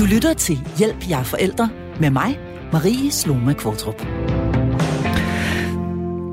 Du 0.00 0.04
lytter 0.04 0.34
til 0.34 0.58
Hjælp 0.78 1.10
jer 1.10 1.22
forældre 1.22 1.70
med 2.00 2.10
mig, 2.10 2.38
Marie 2.72 3.10
Sloma 3.10 3.52
Kvartrup. 3.52 4.06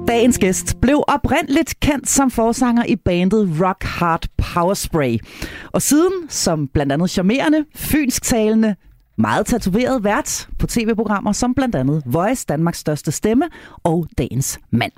Dagens 0.08 0.38
gæst 0.38 0.82
blev 0.82 1.04
oprindeligt 1.08 1.80
kendt 1.80 2.10
som 2.10 2.32
forsanger 2.32 2.86
i 2.86 2.96
bandet 2.96 3.50
Rock 3.62 3.84
Hard 3.84 4.26
Power 4.38 4.74
Spray. 4.74 5.18
Og 5.72 5.82
siden 5.82 6.14
som 6.30 6.68
blandt 6.68 6.92
andet 6.92 7.10
charmerende, 7.10 7.66
fynsktalende, 7.76 8.76
meget 9.18 9.46
tatoveret 9.46 10.04
vært 10.04 10.48
på 10.60 10.68
tv-programmer 10.68 11.32
som 11.32 11.54
blandt 11.54 11.76
andet 11.76 12.04
Voice, 12.06 12.46
Danmarks 12.50 12.80
største 12.80 13.12
stemme 13.12 13.46
og 13.84 14.08
Dagens 14.18 14.60
Mand. 14.72 14.94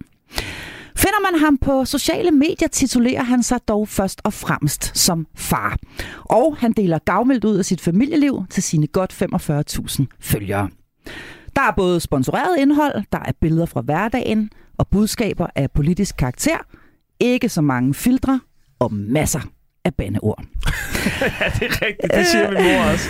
Finder 0.95 1.31
man 1.31 1.39
ham 1.39 1.57
på 1.57 1.85
sociale 1.85 2.31
medier, 2.31 2.67
titulerer 2.67 3.23
han 3.23 3.43
sig 3.43 3.59
dog 3.67 3.87
først 3.87 4.21
og 4.23 4.33
fremmest 4.33 4.97
som 4.97 5.27
far. 5.35 5.77
Og 6.19 6.57
han 6.57 6.71
deler 6.71 6.99
gavmildt 6.99 7.45
ud 7.45 7.57
af 7.57 7.65
sit 7.65 7.81
familieliv 7.81 8.45
til 8.49 8.63
sine 8.63 8.87
godt 8.87 9.13
45.000 9.23 10.05
følgere. 10.19 10.69
Der 11.55 11.61
er 11.61 11.71
både 11.77 11.99
sponsoreret 11.99 12.57
indhold, 12.59 13.03
der 13.11 13.19
er 13.19 13.31
billeder 13.41 13.65
fra 13.65 13.81
hverdagen 13.81 14.49
og 14.77 14.87
budskaber 14.87 15.47
af 15.55 15.71
politisk 15.71 16.17
karakter, 16.17 16.57
ikke 17.19 17.49
så 17.49 17.61
mange 17.61 17.93
filtre 17.93 18.39
og 18.79 18.93
masser 18.93 19.41
af 19.89 19.95
bandeord. 19.95 20.43
ja, 21.39 21.45
det 21.59 21.67
er 21.71 21.85
rigtigt. 21.85 22.13
Det 22.13 22.27
siger 22.27 22.51
min 22.51 22.63
mor 22.63 22.91
også. 22.91 23.09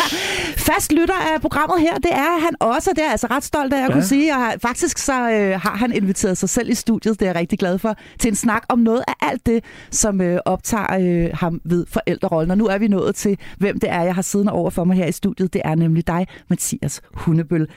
Fast 0.70 0.92
lytter 0.92 1.14
af 1.34 1.40
programmet 1.40 1.80
her, 1.80 1.94
det 1.94 2.12
er 2.12 2.40
han 2.40 2.54
også. 2.60 2.90
Det 2.90 2.98
er 2.98 3.02
jeg 3.02 3.10
altså 3.10 3.26
ret 3.30 3.44
stolt 3.44 3.72
af 3.72 3.78
at 3.78 3.88
ja. 3.88 3.92
kunne 3.92 4.04
sige. 4.04 4.36
Og 4.36 4.42
faktisk 4.62 4.98
så 4.98 5.30
øh, 5.30 5.60
har 5.60 5.76
han 5.76 5.92
inviteret 5.92 6.38
sig 6.38 6.48
selv 6.48 6.70
i 6.70 6.74
studiet, 6.74 7.20
det 7.20 7.26
er 7.26 7.30
jeg 7.30 7.36
rigtig 7.40 7.58
glad 7.58 7.78
for, 7.78 7.96
til 8.18 8.28
en 8.28 8.34
snak 8.34 8.62
om 8.68 8.78
noget 8.78 9.02
af 9.08 9.14
alt 9.20 9.46
det, 9.46 9.64
som 9.90 10.20
øh, 10.20 10.38
optager 10.44 10.98
øh, 11.00 11.30
ham 11.34 11.60
ved 11.64 11.86
forældrerollen. 11.88 12.50
Og 12.50 12.58
nu 12.58 12.66
er 12.66 12.78
vi 12.78 12.88
nået 12.88 13.14
til, 13.14 13.38
hvem 13.58 13.80
det 13.80 13.90
er, 13.90 14.02
jeg 14.02 14.14
har 14.14 14.22
siddende 14.22 14.52
over 14.52 14.70
for 14.70 14.84
mig 14.84 14.96
her 14.96 15.06
i 15.06 15.12
studiet. 15.12 15.52
Det 15.52 15.62
er 15.64 15.74
nemlig 15.74 16.06
dig, 16.06 16.26
Mathias 16.48 17.00
Hundebøl. 17.14 17.68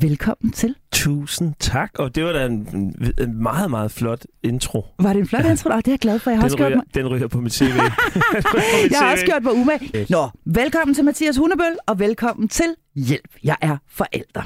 Velkommen 0.00 0.52
til. 0.52 0.74
Tusind 0.92 1.54
tak, 1.60 1.90
og 1.98 2.14
det 2.14 2.24
var 2.24 2.32
da 2.32 2.46
en, 2.46 2.94
en 3.20 3.42
meget, 3.42 3.70
meget 3.70 3.90
flot 3.90 4.24
intro. 4.42 4.84
Var 4.98 5.12
det 5.12 5.20
en 5.20 5.26
flot 5.28 5.44
intro? 5.44 5.70
Oh, 5.70 5.76
det 5.76 5.88
er 5.88 5.92
jeg 5.92 5.98
glad 5.98 6.18
for. 6.18 6.30
Jeg 6.30 6.38
har 6.38 6.48
den, 6.48 6.52
også 6.52 6.66
ryger, 6.66 6.76
mig... 6.76 6.84
den 6.94 7.08
ryger 7.08 7.28
på 7.28 7.40
mit 7.40 7.52
CV. 7.52 7.64
jeg 8.90 8.98
har 8.98 9.12
også 9.12 9.24
gjort 9.26 9.42
mig 9.42 9.52
umage. 9.52 10.06
Nå, 10.10 10.28
velkommen 10.44 10.94
til 10.94 11.04
Mathias 11.04 11.36
Hundebøl, 11.36 11.76
og 11.86 11.98
velkommen 11.98 12.48
til 12.48 12.74
Hjælp. 12.94 13.28
Jeg 13.44 13.56
er 13.60 13.76
forælder. 13.90 14.42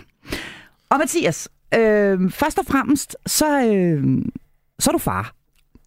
Og 0.90 0.98
Mathias, 0.98 1.48
øh, 1.74 2.30
først 2.30 2.58
og 2.58 2.66
fremmest, 2.66 3.16
så, 3.26 3.64
øh, 3.66 4.22
så 4.78 4.90
er 4.90 4.92
du 4.92 4.98
far. 4.98 5.34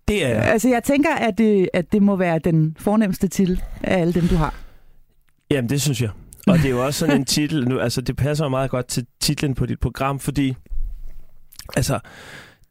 Det 0.08 0.26
er 0.26 0.42
Altså, 0.42 0.70
jeg 0.70 0.84
tænker, 0.84 1.16
at 1.16 1.38
det, 1.38 1.70
at 1.74 1.92
det 1.92 2.02
må 2.02 2.16
være 2.16 2.40
den 2.40 2.76
fornemmeste 2.80 3.28
titel 3.28 3.62
af 3.84 4.02
alle 4.02 4.14
dem, 4.14 4.28
du 4.28 4.36
har. 4.36 4.56
Jamen, 5.52 5.70
det 5.70 5.82
synes 5.82 6.02
jeg. 6.02 6.10
Og 6.48 6.58
det 6.58 6.66
er 6.66 6.70
jo 6.70 6.86
også 6.86 7.00
sådan 7.00 7.16
en 7.16 7.26
titel, 7.26 7.68
nu, 7.68 7.80
altså 7.80 8.02
det 8.02 8.16
passer 8.16 8.48
meget 8.48 8.72
godt 8.72 8.88
til 8.88 9.06
titlen 9.22 9.56
på 9.56 9.66
dit 9.66 9.80
program, 9.80 10.20
fordi 10.20 10.56
altså, 11.76 12.00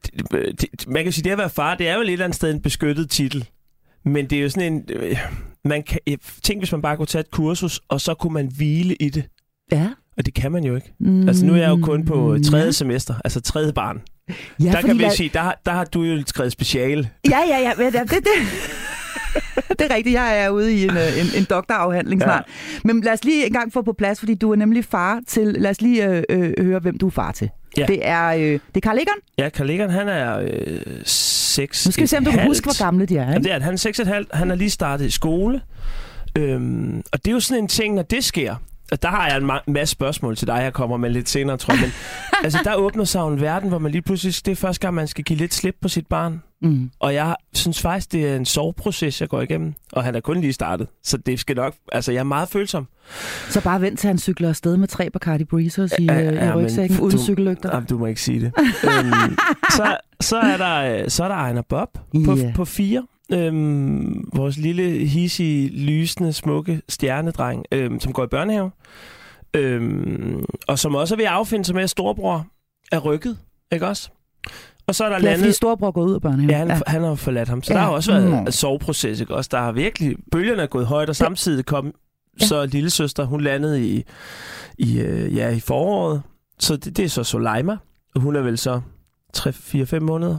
det, 0.04 0.60
det, 0.60 0.88
man 0.88 1.04
kan 1.04 1.12
sige, 1.12 1.24
det 1.24 1.30
at 1.30 1.38
være 1.38 1.50
far, 1.50 1.74
det 1.74 1.88
er 1.88 1.94
jo 1.94 2.00
et 2.00 2.10
eller 2.10 2.24
andet 2.24 2.36
sted 2.36 2.50
en 2.54 2.62
beskyttet 2.62 3.10
titel. 3.10 3.48
Men 4.04 4.30
det 4.30 4.38
er 4.38 4.42
jo 4.42 4.48
sådan 4.48 4.72
en... 4.72 4.84
Øh, 4.88 5.18
man 5.64 5.82
kan, 5.82 5.98
tænk, 6.42 6.60
hvis 6.60 6.72
man 6.72 6.82
bare 6.82 6.96
kunne 6.96 7.06
tage 7.06 7.20
et 7.20 7.30
kursus, 7.30 7.80
og 7.88 8.00
så 8.00 8.14
kunne 8.14 8.32
man 8.32 8.50
hvile 8.56 8.94
i 8.94 9.10
det. 9.10 9.24
Ja. 9.72 9.88
Og 10.16 10.26
det 10.26 10.34
kan 10.34 10.52
man 10.52 10.64
jo 10.64 10.74
ikke. 10.74 10.92
Mm, 11.00 11.28
altså 11.28 11.46
nu 11.46 11.52
er 11.52 11.56
jeg 11.56 11.68
jo 11.68 11.78
kun 11.82 12.04
på 12.04 12.36
tredje 12.44 12.64
ja. 12.64 12.70
semester, 12.70 13.14
altså 13.24 13.40
tredje 13.40 13.72
barn. 13.72 14.02
Ja, 14.60 14.72
der 14.72 14.80
kan 14.80 14.98
vi 14.98 15.02
jeg... 15.02 15.12
sige, 15.12 15.30
der, 15.34 15.52
der 15.66 15.72
har 15.72 15.84
du 15.84 16.02
jo 16.02 16.22
skrevet 16.26 16.52
speciale. 16.52 17.10
Ja, 17.30 17.38
ja, 17.48 17.58
ja. 17.58 17.90
Det, 17.90 18.10
det, 18.10 18.10
det 19.78 19.80
er 19.90 19.94
rigtigt. 19.94 20.14
Jeg 20.14 20.44
er 20.44 20.48
ude 20.48 20.74
i 20.74 20.84
en, 20.84 20.90
øh, 20.90 21.20
en, 21.20 21.26
en 21.36 21.44
doktorafhandling 21.44 22.22
snart. 22.22 22.44
Ja. 22.48 22.80
Men 22.84 23.00
lad 23.00 23.12
os 23.12 23.24
lige 23.24 23.46
en 23.46 23.52
gang 23.52 23.72
få 23.72 23.82
på 23.82 23.92
plads, 23.92 24.18
fordi 24.18 24.34
du 24.34 24.52
er 24.52 24.56
nemlig 24.56 24.84
far 24.84 25.20
til... 25.28 25.46
Lad 25.46 25.70
os 25.70 25.80
lige 25.80 26.06
øh, 26.06 26.22
øh, 26.30 26.64
høre, 26.64 26.78
hvem 26.78 26.98
du 26.98 27.06
er 27.06 27.10
far 27.10 27.32
til. 27.32 27.50
Ja. 27.76 27.86
Det 27.86 27.98
er, 28.02 28.26
øh, 28.28 28.40
det 28.42 28.60
er 28.74 28.80
Carl 28.80 28.96
Egon. 28.98 29.14
Ja, 29.38 29.48
Carl 29.48 29.70
Egon, 29.70 29.90
han 29.90 30.08
er 30.08 30.38
øh, 30.38 30.80
6 31.04 31.86
Nu 31.86 31.92
skal 31.92 32.02
vi 32.02 32.06
se, 32.06 32.18
om 32.18 32.24
du 32.24 32.30
kan 32.30 32.46
huske, 32.46 32.64
hvor 32.64 32.84
gamle 32.84 33.06
de 33.06 33.16
er. 33.16 33.20
Ikke? 33.20 33.32
Jamen, 33.32 33.44
det 33.44 33.52
er, 33.52 33.60
han 33.60 33.74
er 33.74 34.22
6,5. 34.30 34.38
Han 34.38 34.50
er 34.50 34.54
lige 34.54 34.70
startet 34.70 35.06
i 35.06 35.10
skole. 35.10 35.60
Øhm, 36.38 37.02
og 37.12 37.24
det 37.24 37.30
er 37.30 37.32
jo 37.32 37.40
sådan 37.40 37.62
en 37.62 37.68
ting, 37.68 37.94
når 37.94 38.02
det 38.02 38.24
sker, 38.24 38.54
og 38.92 39.02
der 39.02 39.08
har 39.08 39.28
jeg 39.28 39.36
en 39.36 39.50
ma- 39.50 39.62
masse 39.66 39.92
spørgsmål 39.92 40.36
til 40.36 40.46
dig, 40.46 40.54
jeg 40.54 40.72
kommer 40.72 40.96
med 40.96 41.10
lidt 41.10 41.28
senere, 41.28 41.56
tror 41.56 41.74
jeg. 41.74 41.80
Men, 41.80 41.92
altså, 42.44 42.58
der 42.64 42.74
åbner 42.74 43.04
sig 43.04 43.28
en 43.28 43.40
verden, 43.40 43.68
hvor 43.68 43.78
man 43.78 43.92
lige 43.92 44.02
pludselig, 44.02 44.34
det 44.46 44.52
er 44.52 44.56
første 44.56 44.80
gang, 44.80 44.94
man 44.94 45.08
skal 45.08 45.24
give 45.24 45.38
lidt 45.38 45.54
slip 45.54 45.76
på 45.80 45.88
sit 45.88 46.06
barn. 46.06 46.42
Mm. 46.62 46.90
Og 47.00 47.14
jeg 47.14 47.36
synes 47.54 47.80
faktisk, 47.80 48.12
det 48.12 48.28
er 48.28 48.36
en 48.36 48.44
soveproces, 48.44 49.20
jeg 49.20 49.28
går 49.28 49.40
igennem. 49.40 49.74
Og 49.92 50.04
han 50.04 50.14
er 50.14 50.20
kun 50.20 50.40
lige 50.40 50.52
startet. 50.52 50.86
Så 51.02 51.16
det 51.16 51.40
skal 51.40 51.56
nok... 51.56 51.74
Altså, 51.92 52.12
jeg 52.12 52.18
er 52.18 52.24
meget 52.24 52.48
følsom. 52.48 52.88
Så 53.48 53.60
bare 53.60 53.80
vent 53.80 53.98
til 53.98 54.06
han 54.06 54.18
cykler 54.18 54.48
afsted 54.48 54.76
med 54.76 54.88
tre 54.88 55.10
Bacardi 55.10 55.44
Breezers 55.44 55.92
i, 55.98 56.04
ja, 56.04 56.18
ja, 56.18 56.50
i 56.50 56.52
rygsækken 56.52 57.00
uden 57.00 57.16
du, 57.16 57.22
cykellygter. 57.24 57.70
Jamen, 57.72 57.86
du 57.86 57.98
må 57.98 58.06
ikke 58.06 58.20
sige 58.20 58.40
det. 58.40 58.52
øhm, 58.58 59.36
så, 59.70 59.96
så, 60.20 60.36
er 60.38 60.56
der, 60.56 61.08
så 61.08 61.24
er 61.24 61.28
der 61.28 61.34
Ejner 61.34 61.62
Bob 61.62 61.98
på, 62.24 62.36
yeah. 62.36 62.54
på 62.54 62.64
fire. 62.64 63.06
Øhm, 63.32 64.28
vores 64.32 64.56
lille, 64.56 65.06
hissige, 65.06 65.68
lysende, 65.68 66.32
smukke 66.32 66.82
stjernedreng, 66.88 67.64
øhm, 67.72 68.00
som 68.00 68.12
går 68.12 68.24
i 68.24 68.26
børnehave. 68.26 68.70
Øhm, 69.54 70.44
og 70.68 70.78
som 70.78 70.94
også 70.94 71.14
er 71.14 71.16
ved 71.16 71.24
at 71.24 71.30
affinde 71.30 71.64
sig 71.64 71.74
med, 71.74 71.82
at 71.82 71.90
storebror 71.90 72.46
er 72.92 72.98
rykket, 72.98 73.38
ikke 73.72 73.86
også? 73.86 74.10
Og 74.86 74.94
så 74.94 75.04
er 75.04 75.08
der 75.08 75.16
ja, 75.16 75.22
landet... 75.22 75.40
fordi 75.40 75.52
storebror 75.52 75.90
går 75.90 76.02
ud 76.02 76.14
af 76.14 76.20
børnehaven. 76.20 76.50
Ja, 76.50 76.56
han, 76.56 76.68
ja. 76.68 76.80
han 76.86 77.02
har 77.02 77.14
forladt 77.14 77.48
ham. 77.48 77.62
Så 77.62 77.72
ja. 77.72 77.78
der 77.78 77.84
har 77.84 77.92
også 77.92 78.12
været 78.12 78.30
mm. 78.30 78.34
en 78.34 78.52
soveproces, 78.52 79.20
ikke 79.20 79.34
også? 79.34 79.48
Der 79.52 79.58
har 79.58 79.72
virkelig... 79.72 80.16
Bølgerne 80.32 80.62
er 80.62 80.66
gået 80.66 80.86
højt, 80.86 81.08
og 81.08 81.16
samtidig 81.16 81.66
kom 81.66 81.94
ja. 82.40 82.46
så 82.46 82.66
lille 82.66 82.90
søster, 82.90 83.24
hun 83.24 83.40
landede 83.40 83.88
i, 83.88 84.04
i, 84.78 85.00
øh, 85.00 85.36
ja, 85.36 85.48
i 85.48 85.60
foråret. 85.60 86.22
Så 86.58 86.76
det, 86.76 86.96
det 86.96 87.04
er 87.04 87.08
så 87.08 87.24
Soleima. 87.24 87.76
Og 88.14 88.20
hun 88.20 88.36
er 88.36 88.40
vel 88.40 88.58
så 88.58 88.80
3-4-5 89.36 89.98
måneder. 89.98 90.38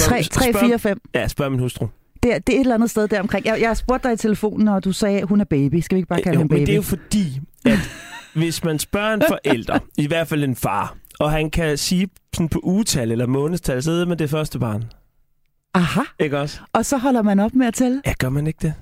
3-4-5? 0.00 0.94
Ja, 1.14 1.28
spørg 1.28 1.50
min 1.50 1.60
hustru. 1.60 1.86
Det 2.24 2.34
er, 2.34 2.38
det 2.38 2.54
er 2.54 2.56
et 2.56 2.60
eller 2.60 2.74
andet 2.74 2.90
sted 2.90 3.08
der 3.08 3.20
omkring. 3.20 3.46
Jeg, 3.46 3.60
jeg 3.60 3.76
spurgte 3.76 4.08
dig 4.08 4.14
i 4.14 4.16
telefonen, 4.16 4.68
og 4.68 4.84
du 4.84 4.92
sagde, 4.92 5.20
at 5.20 5.28
hun 5.28 5.40
er 5.40 5.44
baby. 5.44 5.80
Skal 5.80 5.96
vi 5.96 5.98
ikke 5.98 6.08
bare 6.08 6.22
kalde 6.22 6.34
jo, 6.34 6.38
hende 6.38 6.48
baby? 6.48 6.58
men 6.58 6.66
det 6.66 6.72
er 6.72 6.76
jo 6.76 6.82
fordi, 6.82 7.40
at 7.64 7.78
hvis 8.40 8.64
man 8.64 8.78
spørger 8.78 9.14
en 9.14 9.22
forælder, 9.28 9.78
i 9.96 10.06
hvert 10.06 10.28
fald 10.28 10.44
en 10.44 10.56
far, 10.56 10.96
og 11.20 11.30
han 11.32 11.50
kan 11.50 11.78
sige 11.78 12.08
sådan 12.34 12.48
på 12.48 12.60
ugetal 12.62 13.12
eller 13.12 13.26
månedstal, 13.26 13.82
så 13.82 13.90
ved 13.90 14.06
man 14.06 14.18
det 14.18 14.30
første 14.30 14.58
barn. 14.58 14.84
Aha. 15.74 16.00
Ikke 16.20 16.38
også? 16.38 16.60
Og 16.72 16.84
så 16.84 16.96
holder 16.96 17.22
man 17.22 17.40
op 17.40 17.54
med 17.54 17.66
at 17.66 17.74
tælle? 17.74 18.02
Ja, 18.06 18.12
gør 18.18 18.28
man 18.28 18.46
ikke 18.46 18.58
det? 18.62 18.74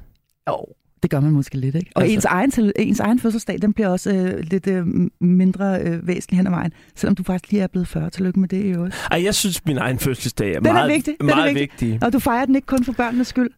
Jo, 0.49 0.67
det 1.03 1.11
gør 1.11 1.21
man 1.21 1.31
måske 1.31 1.59
lidt, 1.59 1.75
ikke? 1.75 1.91
Og 1.95 2.03
altså... 2.03 2.15
ens, 2.15 2.25
egen, 2.25 2.73
ens 2.77 3.01
egen 3.01 3.21
fødselsdag, 3.21 3.63
den 3.63 3.73
bliver 3.73 3.89
også 3.89 4.11
øh, 4.11 4.39
lidt 4.39 4.67
øh, 4.67 4.87
mindre 5.21 5.81
øh, 5.81 6.07
væsentlig 6.07 6.39
hen 6.39 6.47
ad 6.47 6.51
vejen, 6.51 6.73
selvom 6.95 7.15
du 7.15 7.23
faktisk 7.23 7.53
lige 7.53 7.63
er 7.63 7.67
blevet 7.67 7.89
40. 7.89 8.11
Tillykke 8.11 8.41
med 8.41 8.49
det 8.49 8.65
i 8.65 8.69
øvrigt. 8.69 9.09
Ej, 9.11 9.25
jeg 9.25 9.35
synes, 9.35 9.65
min 9.65 9.79
egen 9.79 9.99
fødselsdag 9.99 10.51
er 10.51 10.61
den 10.61 10.73
meget, 10.73 10.91
er 10.91 10.95
vigtig. 10.95 11.17
Den 11.21 11.27
meget 11.27 11.51
er 11.51 11.55
vigtig. 11.55 11.91
vigtig. 11.91 12.07
Og 12.07 12.13
du 12.13 12.19
fejrer 12.19 12.45
den 12.45 12.55
ikke 12.55 12.67
kun 12.67 12.85
for 12.85 12.93
børnenes 12.93 13.29
skyld? 13.29 13.51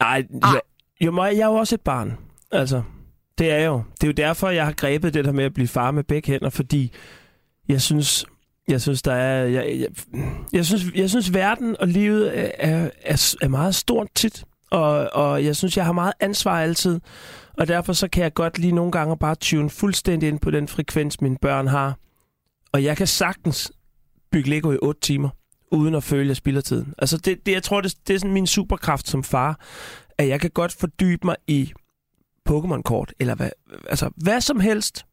Nej, 0.00 0.24
ah. 0.42 0.54
jo, 1.00 1.24
jeg 1.24 1.38
er 1.38 1.46
jo 1.46 1.54
også 1.54 1.74
et 1.74 1.80
barn. 1.80 2.12
Altså, 2.52 2.82
det 3.38 3.50
er 3.50 3.64
jo. 3.64 3.82
Det 4.00 4.04
er 4.04 4.08
jo 4.08 4.12
derfor, 4.12 4.48
jeg 4.48 4.64
har 4.64 4.72
grebet 4.72 5.14
det 5.14 5.24
der 5.24 5.32
med 5.32 5.44
at 5.44 5.54
blive 5.54 5.68
far 5.68 5.90
med 5.90 6.04
begge 6.04 6.32
hænder, 6.32 6.50
fordi 6.50 6.92
jeg 7.68 7.82
synes, 7.82 8.24
jeg 8.68 8.80
synes, 8.80 9.02
der 9.02 9.12
er... 9.12 9.44
Jeg, 9.44 9.76
jeg, 9.80 9.88
jeg, 10.52 10.66
synes, 10.66 10.84
jeg 10.94 11.10
synes, 11.10 11.34
verden 11.34 11.76
og 11.80 11.88
livet 11.88 12.38
er, 12.38 12.50
er, 12.58 13.34
er 13.42 13.48
meget 13.48 13.74
stort 13.74 14.08
tit. 14.14 14.44
Og, 14.74 15.10
og 15.12 15.44
jeg 15.44 15.56
synes, 15.56 15.76
jeg 15.76 15.84
har 15.84 15.92
meget 15.92 16.12
ansvar 16.20 16.60
altid. 16.60 17.00
Og 17.58 17.68
derfor 17.68 17.92
så 17.92 18.08
kan 18.08 18.22
jeg 18.22 18.34
godt 18.34 18.58
lige 18.58 18.72
nogle 18.72 18.92
gange 18.92 19.16
bare 19.16 19.34
tune 19.34 19.70
fuldstændig 19.70 20.28
ind 20.28 20.40
på 20.40 20.50
den 20.50 20.68
frekvens, 20.68 21.20
mine 21.20 21.36
børn 21.42 21.66
har. 21.66 21.98
Og 22.72 22.84
jeg 22.84 22.96
kan 22.96 23.06
sagtens 23.06 23.72
bygge 24.32 24.50
Lego 24.50 24.72
i 24.72 24.78
8 24.82 25.00
timer, 25.00 25.28
uden 25.72 25.94
at 25.94 26.02
føle, 26.02 26.22
at 26.22 26.28
jeg 26.28 26.36
spilder 26.36 26.60
tiden. 26.60 26.94
Altså, 26.98 27.16
det, 27.16 27.46
det, 27.46 27.52
jeg 27.52 27.62
tror, 27.62 27.80
det, 27.80 27.94
det 28.06 28.14
er 28.14 28.18
sådan 28.18 28.32
min 28.32 28.46
superkraft 28.46 29.08
som 29.08 29.24
far, 29.24 29.60
at 30.18 30.28
jeg 30.28 30.40
kan 30.40 30.50
godt 30.50 30.72
fordybe 30.72 31.26
mig 31.26 31.36
i 31.46 31.72
Pokémon-kort, 32.48 33.12
eller 33.20 33.34
hvad, 33.34 33.50
altså, 33.88 34.10
hvad 34.16 34.40
som 34.40 34.60
helst, 34.60 35.06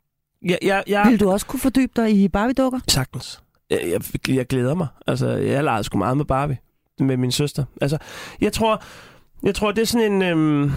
jeg, 0.46 0.58
jeg, 0.62 0.84
jeg... 0.88 1.06
Vil 1.10 1.20
du 1.20 1.32
også 1.32 1.46
kunne 1.46 1.60
fordybe 1.60 1.92
dig 1.96 2.12
i 2.12 2.28
Barbie-dukker? 2.28 2.80
Sagtens. 2.88 3.42
Jeg, 3.70 3.80
jeg, 3.92 4.30
jeg 4.36 4.48
glæder 4.48 4.76
mig. 4.76 4.88
Altså, 5.08 5.28
jeg 5.28 5.64
legede 5.64 5.84
sgu 5.84 5.98
meget 5.98 6.18
med 6.18 6.26
Barbie. 6.26 6.58
Med 7.00 7.18
min 7.18 7.32
søster. 7.32 7.64
Altså, 7.82 7.98
jeg 8.42 8.54
tror, 8.54 8.84
jeg 9.44 9.56
tror 9.56 9.72
det 9.72 9.82
er 9.82 9.86
sådan 9.86 10.12
en... 10.12 10.22
Øhm, 10.22 10.72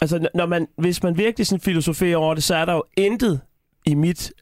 altså, 0.00 0.28
når 0.34 0.46
man, 0.46 0.66
hvis 0.78 1.02
man 1.02 1.16
virkelig 1.16 1.46
sådan 1.46 1.60
filosoferer 1.60 2.16
over 2.16 2.34
det, 2.34 2.42
så 2.42 2.54
er 2.54 2.64
der 2.64 2.72
jo 2.72 2.84
intet 2.96 3.40
i 3.86 3.94
mit 3.94 4.32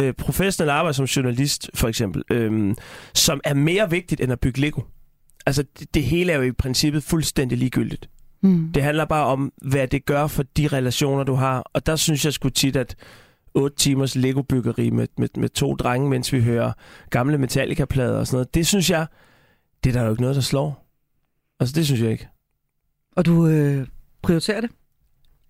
øh, 0.00 0.14
professionelle 0.14 0.72
arbejde 0.72 0.94
som 0.94 1.04
journalist, 1.04 1.70
for 1.74 1.88
eksempel, 1.88 2.22
øhm, 2.30 2.76
som 3.14 3.40
er 3.44 3.54
mere 3.54 3.90
vigtigt 3.90 4.20
end 4.20 4.32
at 4.32 4.40
bygge 4.40 4.60
Lego. 4.60 4.80
Altså, 5.46 5.64
det, 5.78 5.94
det 5.94 6.02
hele 6.02 6.32
er 6.32 6.36
jo 6.36 6.42
i 6.42 6.52
princippet 6.52 7.02
fuldstændig 7.02 7.58
ligegyldigt. 7.58 8.10
Mm. 8.42 8.72
Det 8.72 8.82
handler 8.82 9.04
bare 9.04 9.26
om, 9.26 9.52
hvad 9.62 9.88
det 9.88 10.06
gør 10.06 10.26
for 10.26 10.42
de 10.42 10.66
relationer, 10.66 11.24
du 11.24 11.34
har. 11.34 11.60
Og 11.72 11.86
der 11.86 11.96
synes 11.96 12.24
jeg 12.24 12.32
sgu 12.32 12.48
tit, 12.48 12.76
at 12.76 12.96
8 13.54 13.76
timers 13.76 14.16
Lego-byggeri 14.16 14.90
med, 14.90 15.06
med, 15.18 15.28
med 15.36 15.48
to 15.48 15.74
drenge, 15.74 16.08
mens 16.08 16.32
vi 16.32 16.42
hører 16.42 16.72
gamle 17.10 17.38
Metallica-plader 17.38 18.18
og 18.18 18.26
sådan 18.26 18.36
noget. 18.36 18.54
Det 18.54 18.66
synes 18.66 18.90
jeg, 18.90 19.06
det 19.84 19.90
er 19.90 20.00
der 20.00 20.04
jo 20.04 20.10
ikke 20.10 20.22
noget, 20.22 20.36
der 20.36 20.42
slår. 20.42 20.88
Altså, 21.60 21.74
det 21.74 21.86
synes 21.86 22.00
jeg 22.00 22.10
ikke. 22.10 22.28
Og 23.18 23.26
du 23.26 23.46
øh, 23.46 23.86
prioriterer 24.22 24.60
det? 24.60 24.70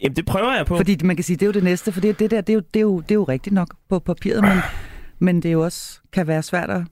Jamen, 0.03 0.17
det 0.17 0.26
prøver 0.26 0.56
jeg 0.56 0.67
på. 0.67 0.76
Fordi 0.76 0.97
man 1.05 1.17
kan 1.17 1.25
sige, 1.25 1.37
det 1.37 1.43
er 1.43 1.47
jo 1.47 1.53
det 1.53 1.65
næste, 1.65 1.93
for 1.93 2.00
det, 2.00 2.19
det 2.19 2.31
der, 2.31 2.41
det 2.41 2.53
er, 2.53 2.55
jo, 2.55 2.61
det, 2.75 2.81
er 2.81 2.82
jo, 2.82 3.00
det 3.00 3.11
er 3.11 3.15
jo 3.15 3.25
rigtigt 3.25 3.55
nok 3.55 3.75
på 3.88 3.99
papiret, 3.99 4.43
men, 4.43 4.59
men 5.19 5.37
det 5.37 5.49
er 5.49 5.53
jo 5.53 5.65
også 5.65 6.00
kan 6.12 6.26
være 6.26 6.43
svært 6.43 6.70
at 6.70 6.82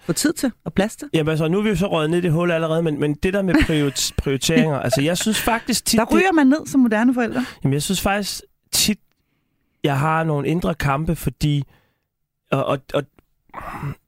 få 0.00 0.12
tid 0.12 0.32
til 0.32 0.52
og 0.64 0.72
plads 0.72 0.96
til. 0.96 1.08
Jamen 1.14 1.30
altså, 1.30 1.48
nu 1.48 1.58
er 1.58 1.62
vi 1.62 1.68
jo 1.68 1.76
så 1.76 1.86
røget 1.86 2.10
ned 2.10 2.18
i 2.18 2.22
det 2.22 2.32
hul 2.32 2.50
allerede, 2.50 2.82
men, 2.82 3.00
men 3.00 3.14
det 3.14 3.34
der 3.34 3.42
med 3.42 3.54
priori- 3.54 4.14
prioriteringer, 4.22 4.78
altså 4.78 5.02
jeg 5.02 5.18
synes 5.18 5.40
faktisk 5.40 5.84
tit... 5.84 5.98
Der 5.98 6.06
ryger 6.12 6.32
man 6.32 6.46
ned 6.46 6.66
som 6.66 6.80
moderne 6.80 7.14
forældre. 7.14 7.44
Jamen 7.64 7.72
jeg 7.72 7.82
synes 7.82 8.00
faktisk 8.00 8.42
tit, 8.72 8.98
jeg 9.84 9.98
har 9.98 10.24
nogle 10.24 10.48
indre 10.48 10.74
kampe, 10.74 11.16
fordi... 11.16 11.64
Og, 12.50 12.64
og, 12.64 12.78
og 12.94 13.02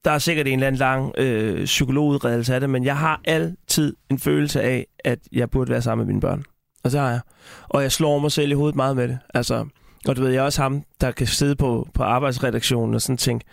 der 0.04 0.10
er 0.10 0.18
sikkert 0.18 0.46
en 0.46 0.52
eller 0.52 0.66
anden 0.66 0.78
lang 0.78 1.12
øh, 1.18 1.64
psykologudredelse 1.64 2.54
af 2.54 2.60
det, 2.60 2.70
men 2.70 2.84
jeg 2.84 2.96
har 2.96 3.20
altid 3.24 3.96
en 4.10 4.18
følelse 4.18 4.62
af, 4.62 4.86
at 5.04 5.18
jeg 5.32 5.50
burde 5.50 5.70
være 5.70 5.82
sammen 5.82 6.06
med 6.06 6.12
mine 6.14 6.20
børn. 6.20 6.44
Og 6.84 6.90
så 6.90 6.98
har 7.00 7.10
jeg. 7.10 7.20
Og 7.68 7.82
jeg 7.82 7.92
slår 7.92 8.18
mig 8.18 8.32
selv 8.32 8.50
i 8.50 8.54
hovedet 8.54 8.76
meget 8.76 8.96
med 8.96 9.08
det. 9.08 9.18
Altså, 9.34 9.66
og 10.08 10.16
du 10.16 10.22
ved, 10.22 10.30
jeg 10.30 10.38
er 10.38 10.44
også 10.44 10.62
ham, 10.62 10.82
der 11.00 11.10
kan 11.10 11.26
sidde 11.26 11.56
på, 11.56 11.88
på 11.94 12.02
arbejdsredaktionen 12.02 12.94
og 12.94 13.02
sådan 13.02 13.16
tænke, 13.16 13.44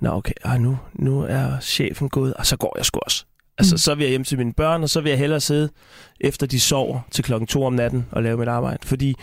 nå 0.00 0.10
okay, 0.10 0.32
ah, 0.44 0.60
nu, 0.60 0.78
nu 0.94 1.20
er 1.20 1.60
chefen 1.60 2.08
gået, 2.08 2.34
og 2.34 2.46
så 2.46 2.56
går 2.56 2.74
jeg 2.76 2.84
sgu 2.84 3.00
også. 3.02 3.24
Altså, 3.58 3.74
mm. 3.74 3.78
så 3.78 3.94
vil 3.94 4.02
jeg 4.02 4.10
hjem 4.10 4.24
til 4.24 4.38
mine 4.38 4.52
børn, 4.52 4.82
og 4.82 4.90
så 4.90 5.00
vil 5.00 5.10
jeg 5.10 5.18
hellere 5.18 5.40
sidde, 5.40 5.70
efter 6.20 6.46
de 6.46 6.60
sover, 6.60 7.00
til 7.10 7.24
klokken 7.24 7.46
to 7.46 7.64
om 7.64 7.72
natten 7.72 8.06
og 8.10 8.22
lave 8.22 8.36
mit 8.36 8.48
arbejde. 8.48 8.86
Fordi 8.86 9.14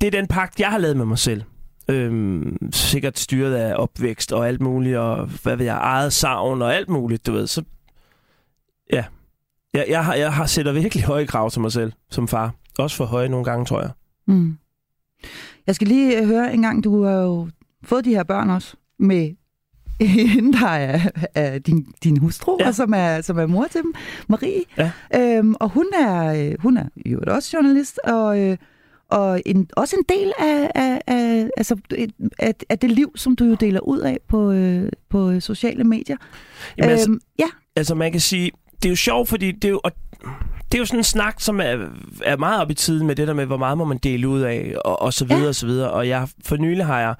det 0.00 0.06
er 0.06 0.10
den 0.10 0.26
pagt, 0.26 0.60
jeg 0.60 0.68
har 0.70 0.78
lavet 0.78 0.96
med 0.96 1.04
mig 1.04 1.18
selv. 1.18 1.42
Øhm, 1.90 2.72
sikkert 2.72 3.18
styret 3.18 3.54
af 3.54 3.74
opvækst 3.76 4.32
og 4.32 4.48
alt 4.48 4.60
muligt, 4.60 4.96
og 4.96 5.26
hvad 5.42 5.56
ved 5.56 5.64
jeg, 5.64 5.78
eget 5.80 6.12
savn 6.12 6.62
og 6.62 6.74
alt 6.74 6.88
muligt, 6.88 7.26
du 7.26 7.32
ved. 7.32 7.46
Så 7.46 7.62
ja, 8.92 9.04
jeg, 9.74 9.84
jeg, 9.88 10.04
har, 10.04 10.14
jeg 10.14 10.32
har 10.32 10.46
sætter 10.46 10.72
virkelig 10.72 11.04
høje 11.04 11.26
krav 11.26 11.50
til 11.50 11.60
mig 11.60 11.72
selv 11.72 11.92
som 12.10 12.28
far. 12.28 12.54
Også 12.78 12.96
for 12.96 13.04
høje 13.04 13.28
nogle 13.28 13.44
gange, 13.44 13.64
tror 13.64 13.80
jeg. 13.80 13.90
Mm. 14.26 14.58
Jeg 15.66 15.74
skal 15.74 15.88
lige 15.88 16.26
høre 16.26 16.54
en 16.54 16.62
gang, 16.62 16.84
du 16.84 17.04
har 17.04 17.12
jo 17.12 17.48
fået 17.82 18.04
de 18.04 18.10
her 18.10 18.22
børn 18.22 18.50
også 18.50 18.76
med 18.98 19.34
hende, 20.06 20.58
der 20.58 20.66
er, 20.66 21.00
er 21.34 21.58
din, 21.58 21.86
din 22.04 22.16
hustru, 22.16 22.56
ja. 22.60 22.66
og 22.66 22.74
som 22.74 22.92
er, 22.96 23.20
som 23.20 23.38
er 23.38 23.46
mor 23.46 23.66
til 23.70 23.82
dem, 23.82 23.94
Marie. 24.28 24.62
Ja. 24.78 24.92
Øhm, 25.16 25.54
og 25.60 25.68
hun 25.68 25.86
er, 25.98 26.54
hun 26.58 26.76
er 26.76 26.84
jo 27.06 27.20
også 27.26 27.56
journalist, 27.56 28.00
og, 28.04 28.40
øh, 28.40 28.56
og 29.10 29.42
en, 29.46 29.68
også 29.76 29.96
en 29.96 30.04
del 30.08 30.32
af, 30.38 30.70
af, 30.74 31.00
af, 31.06 31.48
altså, 31.56 31.76
af, 32.38 32.54
af 32.68 32.78
det 32.78 32.90
liv, 32.90 33.12
som 33.16 33.36
du 33.36 33.44
jo 33.44 33.54
deler 33.54 33.80
ud 33.80 33.98
af 33.98 34.18
på, 34.28 34.50
øh, 34.50 34.92
på 35.10 35.40
sociale 35.40 35.84
medier. 35.84 36.16
Jamen, 36.78 36.90
altså, 36.90 37.10
øhm, 37.10 37.20
ja. 37.38 37.46
Altså 37.76 37.94
man 37.94 38.12
kan 38.12 38.20
sige, 38.20 38.50
det 38.82 38.84
er 38.84 38.90
jo 38.90 38.96
sjovt, 38.96 39.28
fordi 39.28 39.52
det 39.52 39.64
er 39.64 39.68
jo, 39.68 39.80
og 39.84 39.92
det 40.72 40.74
er 40.74 40.78
jo 40.78 40.84
sådan 40.84 41.00
en 41.00 41.04
snak, 41.04 41.40
som 41.40 41.60
er, 41.60 41.88
er 42.24 42.36
meget 42.36 42.60
op 42.60 42.70
i 42.70 42.74
tiden 42.74 43.06
med 43.06 43.16
det 43.16 43.28
der 43.28 43.34
med, 43.34 43.46
hvor 43.46 43.56
meget 43.56 43.78
må 43.78 43.84
man 43.84 43.98
dele 43.98 44.28
ud 44.28 44.40
af, 44.40 44.74
og, 44.84 45.02
og 45.02 45.12
så 45.12 45.24
videre, 45.24 45.42
ja. 45.42 45.48
og 45.48 45.54
så 45.54 45.66
videre. 45.66 45.90
Og 45.90 46.08
jeg, 46.08 46.28
for 46.44 46.56
nylig 46.56 46.86
har 46.86 47.00
jeg, 47.00 47.14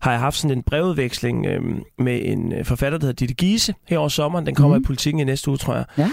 har 0.00 0.10
jeg 0.10 0.20
haft 0.20 0.36
sådan 0.36 0.56
en 0.56 0.62
brevudveksling 0.62 1.46
øh, 1.46 1.62
med 1.98 2.20
en 2.22 2.64
forfatter, 2.64 2.98
der 2.98 3.06
hedder 3.06 3.16
Ditte 3.16 3.34
Giese, 3.34 3.74
her 3.88 3.98
over 3.98 4.08
sommeren. 4.08 4.46
Den 4.46 4.54
kommer 4.54 4.78
mm. 4.78 4.82
i 4.82 4.86
politikken 4.86 5.20
i 5.20 5.24
næste 5.24 5.48
uge, 5.48 5.56
tror 5.56 5.74
jeg. 5.74 5.84
Ja. 5.98 6.10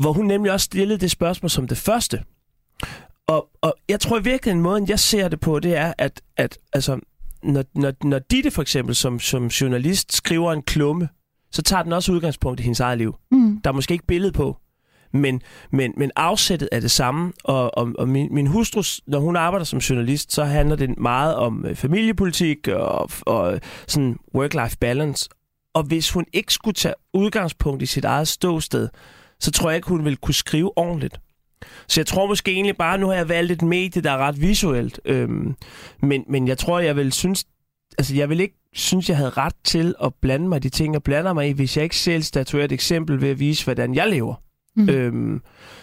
Hvor 0.00 0.12
hun 0.12 0.26
nemlig 0.26 0.52
også 0.52 0.64
stillede 0.64 0.98
det 0.98 1.10
spørgsmål 1.10 1.50
som 1.50 1.68
det 1.68 1.78
første. 1.78 2.22
Og, 3.30 3.48
og 3.60 3.74
jeg 3.88 4.00
tror 4.00 4.18
i 4.18 4.22
virkeligheden, 4.22 4.62
måden 4.62 4.88
jeg 4.88 4.98
ser 4.98 5.28
det 5.28 5.40
på, 5.40 5.60
det 5.60 5.76
er, 5.76 5.92
at, 5.98 6.22
at 6.36 6.58
altså, 6.72 6.98
når, 7.42 7.64
når, 7.74 7.92
når 8.04 8.18
Ditte 8.18 8.50
for 8.50 8.62
eksempel 8.62 8.94
som, 8.94 9.20
som 9.20 9.46
journalist 9.46 10.16
skriver 10.16 10.52
en 10.52 10.62
klumme, 10.62 11.08
så 11.52 11.62
tager 11.62 11.82
den 11.82 11.92
også 11.92 12.12
udgangspunkt 12.12 12.60
i 12.60 12.62
hendes 12.62 12.80
eget 12.80 12.98
liv. 12.98 13.14
Mm. 13.30 13.60
Der 13.64 13.70
er 13.70 13.74
måske 13.74 13.92
ikke 13.92 14.06
billede 14.06 14.32
på, 14.32 14.56
men, 15.12 15.42
men, 15.72 15.94
men 15.96 16.10
afsættet 16.16 16.68
er 16.72 16.80
det 16.80 16.90
samme, 16.90 17.32
og, 17.44 17.78
og, 17.78 17.92
og 17.98 18.08
min, 18.08 18.34
min 18.34 18.46
hustru, 18.46 18.82
når 19.06 19.18
hun 19.18 19.36
arbejder 19.36 19.64
som 19.64 19.78
journalist, 19.78 20.32
så 20.32 20.44
handler 20.44 20.76
det 20.76 20.98
meget 20.98 21.34
om 21.34 21.66
øh, 21.66 21.76
familiepolitik 21.76 22.68
og, 22.68 23.10
og 23.20 23.60
sådan 23.86 24.16
work-life 24.36 24.76
balance. 24.80 25.28
Og 25.74 25.82
hvis 25.82 26.10
hun 26.10 26.24
ikke 26.32 26.52
skulle 26.52 26.74
tage 26.74 26.94
udgangspunkt 27.14 27.82
i 27.82 27.86
sit 27.86 28.04
eget 28.04 28.28
ståsted, 28.28 28.88
så 29.40 29.50
tror 29.50 29.70
jeg 29.70 29.76
ikke, 29.76 29.88
hun 29.88 30.04
ville 30.04 30.16
kunne 30.16 30.34
skrive 30.34 30.78
ordentligt. 30.78 31.20
Så 31.88 32.00
jeg 32.00 32.06
tror 32.06 32.26
måske 32.26 32.52
egentlig 32.52 32.76
bare, 32.76 32.98
nu 32.98 33.06
har 33.06 33.14
jeg 33.14 33.28
valgt 33.28 33.52
et 33.52 33.62
medie, 33.62 34.02
der 34.02 34.10
er 34.10 34.18
ret 34.18 34.40
visuelt. 34.40 35.00
Øhm, 35.04 35.54
men, 36.02 36.24
men 36.28 36.48
jeg 36.48 36.58
tror, 36.58 36.78
jeg 36.78 36.96
vil 36.96 37.12
synes, 37.12 37.44
altså 37.98 38.16
jeg 38.16 38.28
vil 38.28 38.40
ikke 38.40 38.56
synes, 38.72 39.08
jeg 39.08 39.16
havde 39.16 39.30
ret 39.30 39.54
til 39.64 39.94
at 40.04 40.14
blande 40.14 40.48
mig 40.48 40.56
i 40.56 40.60
de 40.60 40.68
ting, 40.68 40.94
jeg 40.94 41.02
blander 41.02 41.32
mig 41.32 41.48
i, 41.48 41.52
hvis 41.52 41.76
jeg 41.76 41.82
ikke 41.84 41.96
selv 41.96 42.22
statuerer 42.22 42.64
et 42.64 42.72
eksempel 42.72 43.20
ved 43.20 43.28
at 43.28 43.40
vise, 43.40 43.64
hvordan 43.64 43.94
jeg 43.94 44.08
lever. 44.08 44.34
Mm. 44.76 44.88
Øhm, 44.88 45.40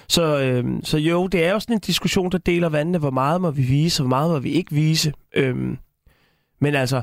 så, 0.08 0.40
øhm, 0.40 0.84
så 0.84 0.98
jo, 0.98 1.28
det 1.28 1.46
er 1.46 1.52
jo 1.52 1.60
sådan 1.60 1.76
en 1.76 1.80
diskussion, 1.80 2.32
der 2.32 2.38
deler 2.38 2.70
vandene. 2.70 2.98
Hvor 2.98 3.12
meget 3.12 3.42
må 3.42 3.52
vi 3.52 3.62
vise, 3.62 4.02
hvor 4.02 4.10
meget 4.10 4.32
må 4.32 4.40
vi 4.40 4.50
ikke 4.50 4.76
vise? 4.76 5.14
Øhm, 5.36 5.78
men 6.62 6.76
altså... 6.76 7.02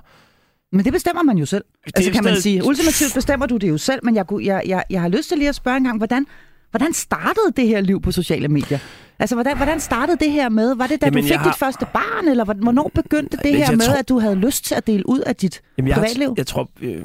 Men 0.73 0.85
det 0.85 0.93
bestemmer 0.93 1.23
man 1.23 1.39
jo 1.39 1.47
selv. 1.47 1.65
Det 1.87 1.93
altså 1.97 2.13
kan 2.13 2.25
man 2.25 2.37
sige. 2.37 2.65
Ultimativt 2.65 3.15
bestemmer 3.15 3.47
du 3.47 3.57
det 3.57 3.69
jo 3.69 3.79
selv, 3.79 4.01
men 4.03 4.15
jeg, 4.15 4.27
jeg, 4.43 4.63
jeg, 4.67 4.85
jeg 4.91 5.01
har 5.01 5.09
lyst 5.09 5.29
til 5.29 5.39
lige 5.39 5.49
at 5.49 5.55
spørge 5.55 5.77
en 5.77 5.85
gang, 5.85 5.97
hvordan, 5.97 6.27
hvordan 6.75 6.93
startede 6.93 7.53
det 7.57 7.69
her 7.69 7.81
liv 7.81 8.03
på 8.03 8.13
sociale 8.13 8.49
medier? 8.49 8.79
Altså, 9.19 9.35
hvordan, 9.35 9.57
hvordan 9.57 9.81
startede 9.81 10.17
det 10.25 10.33
her 10.33 10.49
med? 10.49 10.75
Var 10.75 10.87
det, 10.87 11.01
da 11.01 11.07
Jamen, 11.07 11.23
du 11.23 11.29
fik 11.29 11.37
har... 11.37 11.51
dit 11.51 11.59
første 11.59 11.87
barn, 11.93 12.29
eller 12.29 12.45
hvornår 12.45 12.91
begyndte 12.95 13.37
det 13.43 13.57
her 13.57 13.71
med, 13.71 13.81
tror... 13.81 13.95
at 13.95 14.09
du 14.09 14.19
havde 14.19 14.35
lyst 14.35 14.65
til 14.65 14.75
at 14.75 14.87
dele 14.87 15.09
ud 15.09 15.21
af 15.21 15.37
dit 15.37 15.63
jamen, 15.79 15.89
jeg 15.89 15.97
privatliv? 15.97 16.29
Har, 16.29 16.35
jeg, 16.37 16.47
tror, 16.47 16.71
øh, 16.81 17.05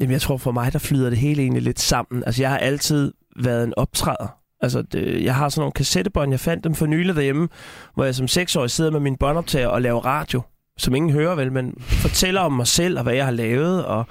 jamen, 0.00 0.12
jeg 0.12 0.20
tror 0.20 0.36
for 0.36 0.52
mig, 0.52 0.72
der 0.72 0.78
flyder 0.78 1.10
det 1.10 1.18
hele 1.18 1.42
egentlig 1.42 1.62
lidt 1.62 1.80
sammen. 1.80 2.22
Altså, 2.26 2.42
jeg 2.42 2.50
har 2.50 2.58
altid 2.58 3.12
været 3.42 3.64
en 3.64 3.74
optræder. 3.76 4.38
Altså, 4.60 4.82
det, 4.82 5.24
jeg 5.24 5.34
har 5.34 5.48
sådan 5.48 5.60
nogle 5.60 5.72
kassettebånd, 5.72 6.30
jeg 6.30 6.40
fandt 6.40 6.64
dem 6.64 6.74
for 6.74 6.86
nylig 6.86 7.14
derhjemme, 7.14 7.48
hvor 7.94 8.04
jeg 8.04 8.14
som 8.14 8.28
seksårig 8.28 8.70
sidder 8.70 8.90
med 8.90 9.00
min 9.00 9.16
båndoptager 9.16 9.68
og 9.68 9.82
laver 9.82 10.00
radio, 10.00 10.42
som 10.78 10.94
ingen 10.94 11.12
hører 11.12 11.34
vel, 11.34 11.52
men 11.52 11.74
fortæller 11.80 12.40
om 12.40 12.52
mig 12.52 12.66
selv 12.66 12.98
og 12.98 13.02
hvad 13.02 13.14
jeg 13.14 13.24
har 13.24 13.32
lavet. 13.32 13.84
Og, 13.84 14.06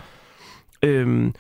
øhm, 0.84 1.34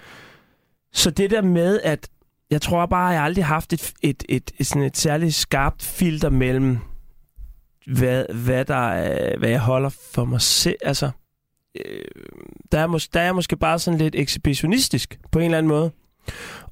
så 0.93 1.11
det 1.11 1.31
der 1.31 1.41
med, 1.41 1.79
at 1.83 2.09
jeg 2.51 2.61
tror 2.61 2.85
bare, 2.85 3.09
at 3.09 3.15
jeg 3.15 3.23
aldrig 3.23 3.45
har 3.45 3.53
haft 3.53 3.73
et, 3.73 3.93
et, 4.01 4.23
et, 4.29 4.51
et, 4.57 4.67
sådan 4.67 4.83
et 4.83 4.97
særligt 4.97 5.33
skarpt 5.35 5.83
filter 5.83 6.29
mellem, 6.29 6.77
hvad, 7.87 8.25
hvad, 8.33 8.65
der 8.65 8.87
øh, 8.87 9.39
hvad 9.39 9.49
jeg 9.49 9.59
holder 9.59 9.89
for 9.89 10.25
mig 10.25 10.41
selv. 10.41 10.77
Altså, 10.81 11.11
øh, 11.85 12.01
der, 12.71 12.79
er 12.79 12.87
mås- 12.87 13.09
der 13.13 13.19
er 13.19 13.23
jeg 13.23 13.35
måske 13.35 13.57
bare 13.57 13.79
sådan 13.79 13.97
lidt 13.99 14.15
ekshibitionistisk 14.15 15.19
på 15.31 15.39
en 15.39 15.45
eller 15.45 15.57
anden 15.57 15.67
måde. 15.67 15.91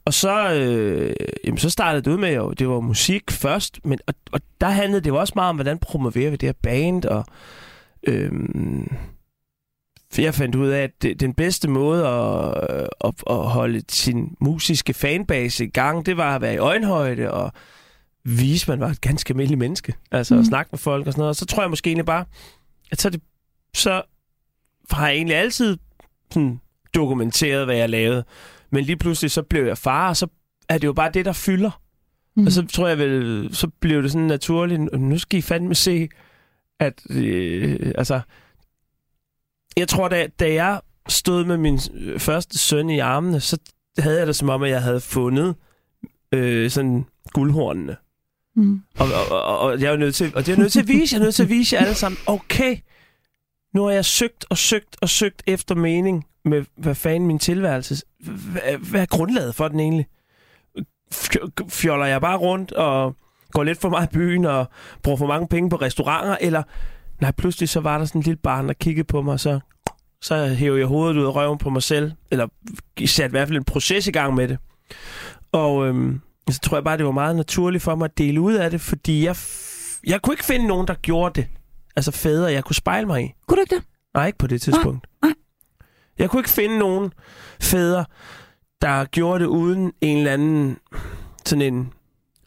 Og 0.05 0.13
så, 0.13 0.53
øh, 0.53 1.15
jamen, 1.45 1.57
så 1.57 1.69
startede 1.69 2.01
det 2.03 2.11
ud 2.11 2.17
med, 2.17 2.35
jo, 2.35 2.51
det 2.51 2.69
var 2.69 2.79
musik 2.79 3.31
først, 3.31 3.85
men, 3.85 3.99
og, 4.07 4.13
og 4.31 4.41
der 4.61 4.69
handlede 4.69 5.01
det 5.01 5.09
jo 5.09 5.15
også 5.15 5.33
meget 5.35 5.49
om, 5.49 5.55
hvordan 5.55 5.77
promoverer 5.77 6.29
vi 6.29 6.35
det 6.35 6.47
her 6.47 6.53
band, 6.63 7.05
og 7.05 7.25
øh, 8.07 8.31
jeg 10.23 10.33
fandt 10.33 10.55
ud 10.55 10.67
af, 10.67 10.83
at 10.83 11.19
den 11.19 11.33
bedste 11.33 11.69
måde 11.69 12.07
at, 12.07 12.57
at, 13.03 13.13
at 13.29 13.35
holde 13.35 13.81
sin 13.89 14.35
musiske 14.39 14.93
fanbase 14.93 15.65
i 15.65 15.69
gang, 15.69 16.05
det 16.05 16.17
var 16.17 16.35
at 16.35 16.41
være 16.41 16.53
i 16.53 16.57
øjenhøjde 16.57 17.31
og 17.31 17.51
vise, 18.23 18.63
at 18.63 18.67
man 18.67 18.79
var 18.79 18.89
et 18.91 19.01
ganske 19.01 19.31
almindeligt 19.31 19.59
menneske. 19.59 19.93
Altså 20.11 20.33
mm. 20.33 20.39
at 20.39 20.45
snakke 20.45 20.69
med 20.71 20.79
folk 20.79 21.07
og 21.07 21.13
sådan 21.13 21.21
noget. 21.21 21.29
Og 21.29 21.35
så 21.35 21.45
tror 21.45 21.63
jeg 21.63 21.69
måske 21.69 21.87
egentlig 21.87 22.05
bare, 22.05 22.25
at 22.91 23.01
så, 23.01 23.09
det, 23.09 23.21
så 23.73 24.01
har 24.91 25.07
jeg 25.07 25.15
egentlig 25.15 25.37
altid 25.37 25.77
sådan 26.31 26.59
dokumenteret, 26.95 27.65
hvad 27.65 27.75
jeg 27.75 27.89
lavede. 27.89 28.23
Men 28.69 28.83
lige 28.83 28.97
pludselig 28.97 29.31
så 29.31 29.41
blev 29.41 29.65
jeg 29.65 29.77
far, 29.77 30.09
og 30.09 30.17
så 30.17 30.27
er 30.69 30.77
det 30.77 30.87
jo 30.87 30.93
bare 30.93 31.11
det, 31.11 31.25
der 31.25 31.33
fylder. 31.33 31.81
Mm. 32.35 32.45
Og 32.45 32.51
så 32.51 32.67
tror 32.67 32.87
jeg 32.87 32.97
vel, 32.97 33.49
så 33.55 33.67
blev 33.79 34.03
det 34.03 34.11
sådan 34.11 34.27
naturligt, 34.27 34.81
nu 34.99 35.17
skal 35.17 35.39
I 35.39 35.41
fandme 35.41 35.75
se, 35.75 36.09
at 36.79 36.93
øh, 37.09 37.91
altså, 37.95 38.21
jeg 39.77 39.87
tror, 39.87 40.07
da, 40.07 40.27
da 40.39 40.53
jeg 40.53 40.81
stod 41.07 41.45
med 41.45 41.57
min 41.57 41.79
første 42.17 42.57
søn 42.57 42.89
i 42.89 42.99
armene, 42.99 43.39
så 43.39 43.57
havde 43.97 44.17
jeg 44.17 44.27
det 44.27 44.35
som 44.35 44.49
om, 44.49 44.63
at 44.63 44.69
jeg 44.69 44.81
havde 44.81 45.01
fundet 45.01 45.55
øh, 46.31 46.69
sådan 46.71 47.05
guldhornene. 47.33 47.95
Mm. 48.55 48.81
Og, 48.99 49.07
og, 49.31 49.45
og, 49.45 49.59
og, 49.59 49.81
jeg 49.81 49.93
er 49.93 49.97
nødt 49.97 50.15
til, 50.15 50.31
og 50.35 50.45
det 50.45 50.53
er 50.53 50.57
nødt 50.57 50.71
til 50.71 50.81
at 50.81 50.87
vise, 50.87 51.13
jeg 51.13 51.19
er 51.19 51.23
nødt 51.23 51.35
til 51.35 51.43
at 51.43 51.49
vise 51.49 51.75
jer 51.75 51.81
alle 51.81 51.95
sammen, 51.95 52.19
okay, 52.27 52.77
nu 53.73 53.83
har 53.83 53.91
jeg 53.91 54.05
søgt 54.05 54.45
og 54.49 54.57
søgt 54.57 54.97
og 55.01 55.09
søgt 55.09 55.43
efter 55.47 55.75
mening 55.75 56.25
med, 56.45 56.65
hvad 56.77 56.95
fanden 56.95 57.27
min 57.27 57.39
tilværelse, 57.39 58.05
hvad, 58.19 58.77
hvad 58.77 59.01
er 59.01 59.05
grundlaget 59.05 59.55
for 59.55 59.67
den 59.67 59.79
egentlig? 59.79 60.05
Fjoller 61.69 62.05
jeg 62.05 62.21
bare 62.21 62.37
rundt 62.37 62.71
og 62.71 63.15
går 63.51 63.63
lidt 63.63 63.81
for 63.81 63.89
meget 63.89 64.09
i 64.11 64.13
byen 64.13 64.45
og 64.45 64.65
bruger 65.03 65.17
for 65.17 65.27
mange 65.27 65.47
penge 65.47 65.69
på 65.69 65.75
restauranter, 65.75 66.37
eller 66.41 66.63
nej, 67.21 67.31
pludselig 67.31 67.69
så 67.69 67.79
var 67.79 67.97
der 67.97 68.05
sådan 68.05 68.19
en 68.19 68.23
lille 68.23 68.37
barn, 68.37 68.67
der 68.67 68.73
kiggede 68.73 69.07
på 69.07 69.21
mig, 69.21 69.33
og 69.33 69.39
så, 69.39 69.59
så 70.21 70.47
hævde 70.47 70.79
jeg 70.79 70.87
hovedet 70.87 71.17
ud 71.17 71.25
af 71.25 71.35
røven 71.35 71.57
på 71.57 71.69
mig 71.69 71.83
selv, 71.83 72.11
eller 72.31 72.47
satte 73.05 73.25
i 73.25 73.29
hvert 73.31 73.47
fald 73.47 73.57
en 73.57 73.63
proces 73.63 74.07
i 74.07 74.11
gang 74.11 74.35
med 74.35 74.47
det. 74.47 74.57
Og 75.51 75.87
øhm, 75.87 76.21
så 76.49 76.59
tror 76.59 76.77
jeg 76.77 76.83
bare, 76.83 76.97
det 76.97 77.05
var 77.05 77.11
meget 77.11 77.35
naturligt 77.35 77.83
for 77.83 77.95
mig 77.95 78.05
at 78.05 78.17
dele 78.17 78.41
ud 78.41 78.53
af 78.53 78.71
det, 78.71 78.81
fordi 78.81 79.25
jeg, 79.25 79.35
jeg 80.07 80.21
kunne 80.21 80.33
ikke 80.33 80.45
finde 80.45 80.67
nogen, 80.67 80.87
der 80.87 80.93
gjorde 80.93 81.41
det. 81.41 81.47
Altså 81.95 82.11
fædre, 82.11 82.51
jeg 82.51 82.63
kunne 82.63 82.75
spejle 82.75 83.07
mig 83.07 83.23
i. 83.23 83.33
Kunne 83.47 83.55
du 83.55 83.61
ikke 83.61 83.75
det? 83.75 83.83
Nej, 84.13 84.27
ikke 84.27 84.37
på 84.37 84.47
det 84.47 84.61
tidspunkt. 84.61 85.07
Nej, 85.21 85.29
nej. 85.29 85.35
Jeg 86.19 86.29
kunne 86.29 86.39
ikke 86.39 86.49
finde 86.49 86.77
nogen 86.79 87.13
fædre, 87.61 88.05
der 88.81 89.05
gjorde 89.05 89.39
det 89.39 89.45
uden 89.45 89.93
en 90.01 90.17
eller 90.17 90.33
anden 90.33 90.77
sådan 91.45 91.73
en 91.73 91.93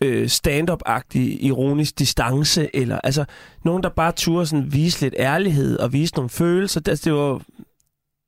øh, 0.01 0.29
stand-up-agtig 0.29 1.45
ironisk 1.45 1.99
distance, 1.99 2.77
eller 2.77 2.99
altså 3.05 3.25
nogen, 3.65 3.83
der 3.83 3.89
bare 3.89 4.13
turde 4.13 4.47
sådan 4.47 4.73
vise 4.73 5.01
lidt 5.01 5.15
ærlighed 5.19 5.79
og 5.79 5.93
vise 5.93 6.15
nogle 6.15 6.31
følelser. 6.31 6.81
Det, 6.81 7.05
det 7.05 7.13
var 7.15 7.43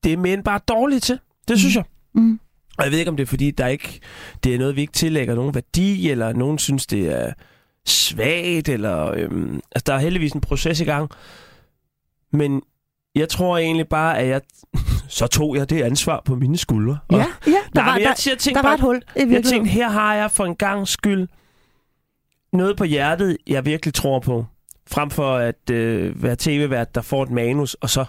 det 0.05 0.12
er 0.12 0.17
mænd 0.17 0.45
bare 0.45 0.61
dårligt 0.69 1.05
til. 1.05 1.19
Det 1.49 1.59
synes 1.59 1.77
jeg. 1.77 1.85
Mm. 2.15 2.41
Og 2.79 2.85
jeg 2.85 2.93
ved 2.93 2.99
ikke, 2.99 3.11
om 3.11 3.17
det 3.17 3.23
er 3.23 3.27
fordi, 3.29 3.50
der 3.50 3.67
ikke, 3.67 4.00
det 4.45 4.55
er 4.55 4.59
noget, 4.59 4.77
vi 4.77 4.81
ikke 4.81 4.93
tillægger 4.93 5.35
nogen 5.35 5.55
værdi, 5.55 6.11
eller 6.11 6.33
nogen 6.33 6.59
synes, 6.59 6.87
det 6.87 7.09
er 7.23 7.33
svagt, 7.87 8.69
eller... 8.69 9.11
Øhm, 9.11 9.61
altså, 9.73 9.85
der 9.87 9.95
er 9.95 9.99
heldigvis 9.99 10.33
en 10.33 10.41
proces 10.41 10.81
i 10.81 10.85
gang. 10.85 11.11
Men 12.33 12.62
jeg 13.15 13.29
tror 13.29 13.59
egentlig 13.59 13.89
bare, 13.89 14.19
at 14.19 14.29
jeg... 14.29 14.41
så 15.09 15.27
tog 15.27 15.57
jeg 15.57 15.71
det 15.71 15.83
ansvar 15.83 16.23
på 16.25 16.35
mine 16.35 16.57
skuldre. 16.59 16.99
Ja, 17.11 17.17
ja 17.17 17.23
der, 17.47 17.57
Nej, 17.75 17.85
var, 17.85 17.97
jeg- 17.97 18.03
der, 18.25 18.31
jeg 18.31 18.39
tænkte 18.39 18.50
der 18.50 18.55
var 18.55 18.62
bare- 18.62 18.75
et 18.75 18.81
hul 18.81 19.03
i 19.17 19.35
Jeg 19.35 19.45
tænkte, 19.45 19.71
her 19.71 19.89
har 19.89 20.15
jeg 20.15 20.31
for 20.31 20.45
en 20.45 20.57
gang 20.57 20.89
skyld 20.89 21.29
noget 22.52 22.76
på 22.76 22.85
hjertet, 22.85 23.37
jeg 23.47 23.64
virkelig 23.66 23.95
tror 23.95 24.19
på. 24.21 24.47
Frem 24.90 25.11
for 25.11 25.37
at 25.37 25.71
øh, 25.73 26.23
være 26.23 26.37
tv-vært, 26.38 26.95
der 26.95 27.00
får 27.00 27.23
et 27.23 27.30
manus, 27.30 27.75
og 27.75 27.90
så 27.90 28.04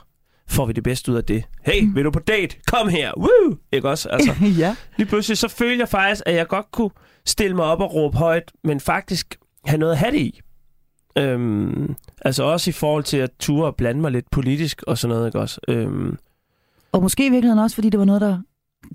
får 0.47 0.65
vi 0.65 0.73
det 0.73 0.83
bedste 0.83 1.11
ud 1.11 1.17
af 1.17 1.23
det. 1.23 1.43
Hey, 1.65 1.83
Mm. 1.83 1.95
vil 1.95 2.03
du 2.05 2.11
på 2.11 2.19
date? 2.19 2.55
Kom 2.67 2.87
her! 2.89 3.11
Woo! 3.17 3.57
Ikke 3.71 3.89
også? 3.89 4.09
Altså, 4.09 4.33
ja. 4.63 4.75
lige 4.97 5.07
pludselig 5.07 5.37
så 5.37 5.47
følte 5.47 5.79
jeg 5.79 5.89
faktisk, 5.89 6.21
at 6.25 6.35
jeg 6.35 6.47
godt 6.47 6.71
kunne 6.71 6.89
stille 7.25 7.55
mig 7.55 7.65
op 7.65 7.79
og 7.81 7.93
råbe 7.93 8.17
højt, 8.17 8.51
men 8.63 8.79
faktisk 8.79 9.37
have 9.65 9.77
noget 9.77 9.91
at 9.91 9.97
have 9.97 10.11
det 10.11 10.19
i. 10.19 10.41
Øhm, 11.17 11.95
altså 12.21 12.43
også 12.43 12.69
i 12.69 12.73
forhold 12.73 13.03
til 13.03 13.17
at 13.17 13.29
ture 13.39 13.65
og 13.67 13.75
blande 13.75 14.01
mig 14.01 14.11
lidt 14.11 14.31
politisk 14.31 14.83
og 14.87 14.97
sådan 14.97 15.15
noget, 15.15 15.27
ikke 15.27 15.39
også? 15.39 15.59
Øhm, 15.67 16.17
Og 16.91 17.01
måske 17.01 17.25
i 17.25 17.29
virkeligheden 17.29 17.59
også, 17.63 17.75
fordi 17.75 17.89
det 17.89 17.99
var 17.99 18.05
noget, 18.05 18.21
der 18.21 18.39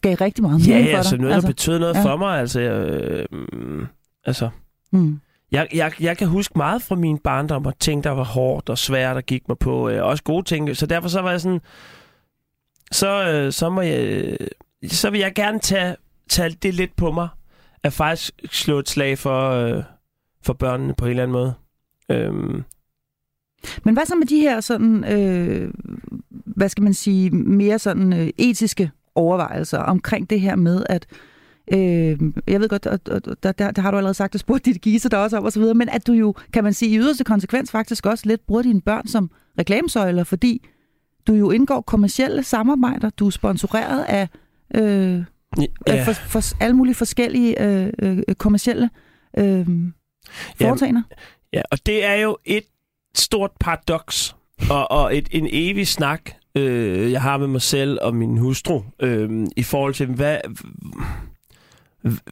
gav 0.02 0.14
rigtig 0.14 0.42
meget 0.42 0.68
ja, 0.68 0.72
mening 0.74 0.90
for 0.90 0.96
altså 0.96 1.16
dig. 1.16 1.22
noget, 1.24 1.42
der 1.42 1.48
betød 1.48 1.78
noget 1.78 1.94
ja. 1.94 2.02
for 2.04 2.16
mig. 2.16 2.40
Altså, 2.40 2.60
øh, 2.60 3.86
altså 4.24 4.48
mm. 4.92 5.20
Jeg, 5.52 5.68
jeg, 5.74 5.92
jeg 6.00 6.18
kan 6.18 6.28
huske 6.28 6.52
meget 6.56 6.82
fra 6.82 6.94
min 6.94 7.18
barndom, 7.18 7.66
og 7.66 7.78
ting, 7.78 8.04
der 8.04 8.10
var 8.10 8.24
hårdt 8.24 8.68
og 8.68 8.78
svært, 8.78 9.16
der 9.16 9.22
gik 9.22 9.48
mig 9.48 9.58
på. 9.58 9.88
Øh, 9.88 10.04
også 10.04 10.22
gode 10.22 10.44
ting. 10.44 10.76
Så 10.76 10.86
derfor 10.86 11.08
så 11.08 11.20
var 11.20 11.30
jeg 11.30 11.40
sådan... 11.40 11.60
Så, 12.92 13.28
øh, 13.28 13.52
så, 13.52 13.70
må 13.70 13.80
jeg, 13.80 14.04
øh, 14.04 14.36
så 14.88 15.10
vil 15.10 15.20
jeg 15.20 15.34
gerne 15.34 15.58
tage, 15.58 15.96
tage 16.28 16.50
det 16.50 16.74
lidt 16.74 16.96
på 16.96 17.12
mig. 17.12 17.28
At 17.82 17.92
faktisk 17.92 18.32
slå 18.50 18.78
et 18.78 18.88
slag 18.88 19.18
for, 19.18 19.50
øh, 19.50 19.82
for 20.42 20.52
børnene 20.52 20.94
på 20.94 21.04
en 21.04 21.10
eller 21.10 21.22
anden 21.22 21.32
måde. 21.32 21.54
Øhm, 22.10 22.64
Men 23.84 23.94
hvad 23.94 24.06
så 24.06 24.14
med 24.14 24.26
de 24.26 24.40
her 24.40 24.60
sådan, 24.60 25.04
øh, 25.04 25.74
hvad 26.30 26.68
skal 26.68 26.84
man 26.84 26.94
sige, 26.94 27.30
mere 27.30 27.78
sådan 27.78 28.12
øh, 28.12 28.28
etiske 28.38 28.90
overvejelser 29.14 29.78
omkring 29.78 30.30
det 30.30 30.40
her 30.40 30.56
med, 30.56 30.86
at 30.88 31.06
øh, 31.72 32.18
jeg 32.46 32.60
ved 32.60 32.68
godt, 32.68 32.86
at, 32.86 33.08
at, 33.08 33.28
der, 33.42 33.52
der, 33.52 33.70
der 33.70 33.82
har 33.82 33.90
du 33.90 33.96
allerede 33.96 34.14
sagt, 34.14 34.34
at 34.34 34.40
spurgte 34.40 34.72
dit 34.72 34.80
gise 34.80 35.08
der 35.08 35.16
også 35.16 35.38
og 35.38 35.52
så 35.52 35.60
videre, 35.60 35.74
men 35.74 35.88
at 35.88 36.06
du 36.06 36.12
jo, 36.12 36.34
kan 36.52 36.64
man 36.64 36.72
sige, 36.72 36.94
i 36.94 36.98
yderste 36.98 37.24
konsekvens 37.24 37.70
faktisk 37.70 38.06
også 38.06 38.26
lidt 38.26 38.46
bruger 38.46 38.62
dine 38.62 38.80
børn 38.80 39.06
som 39.08 39.30
reklamesøjler, 39.58 40.24
fordi 40.24 40.66
du 41.26 41.34
jo 41.34 41.50
indgår 41.50 41.80
kommercielle 41.80 42.42
samarbejder, 42.42 43.10
du 43.10 43.26
er 43.26 43.30
sponsoreret 43.30 44.04
af, 44.04 44.28
øh, 44.74 45.24
ja, 45.58 45.66
af 45.86 46.04
for, 46.04 46.12
for 46.12 46.62
alle 46.62 46.76
mulige 46.76 46.94
forskellige 46.94 47.62
øh, 47.62 47.92
øh, 47.98 48.22
kommercielle 48.38 48.90
øh, 49.38 49.66
foretagender. 50.56 51.02
Ja, 51.52 51.62
og 51.70 51.86
det 51.86 52.04
er 52.04 52.14
jo 52.14 52.36
et 52.44 52.64
stort 53.16 53.50
paradoks, 53.60 54.36
og, 54.70 54.90
og 54.90 55.16
et, 55.16 55.28
en 55.30 55.48
evig 55.50 55.88
snak, 55.88 56.30
øh, 56.56 57.12
jeg 57.12 57.22
har 57.22 57.38
med 57.38 57.46
mig 57.46 57.62
selv 57.62 57.98
og 58.02 58.14
min 58.14 58.38
hustru, 58.38 58.82
øh, 59.02 59.46
i 59.56 59.62
forhold 59.62 59.94
til, 59.94 60.06
hvad, 60.06 60.38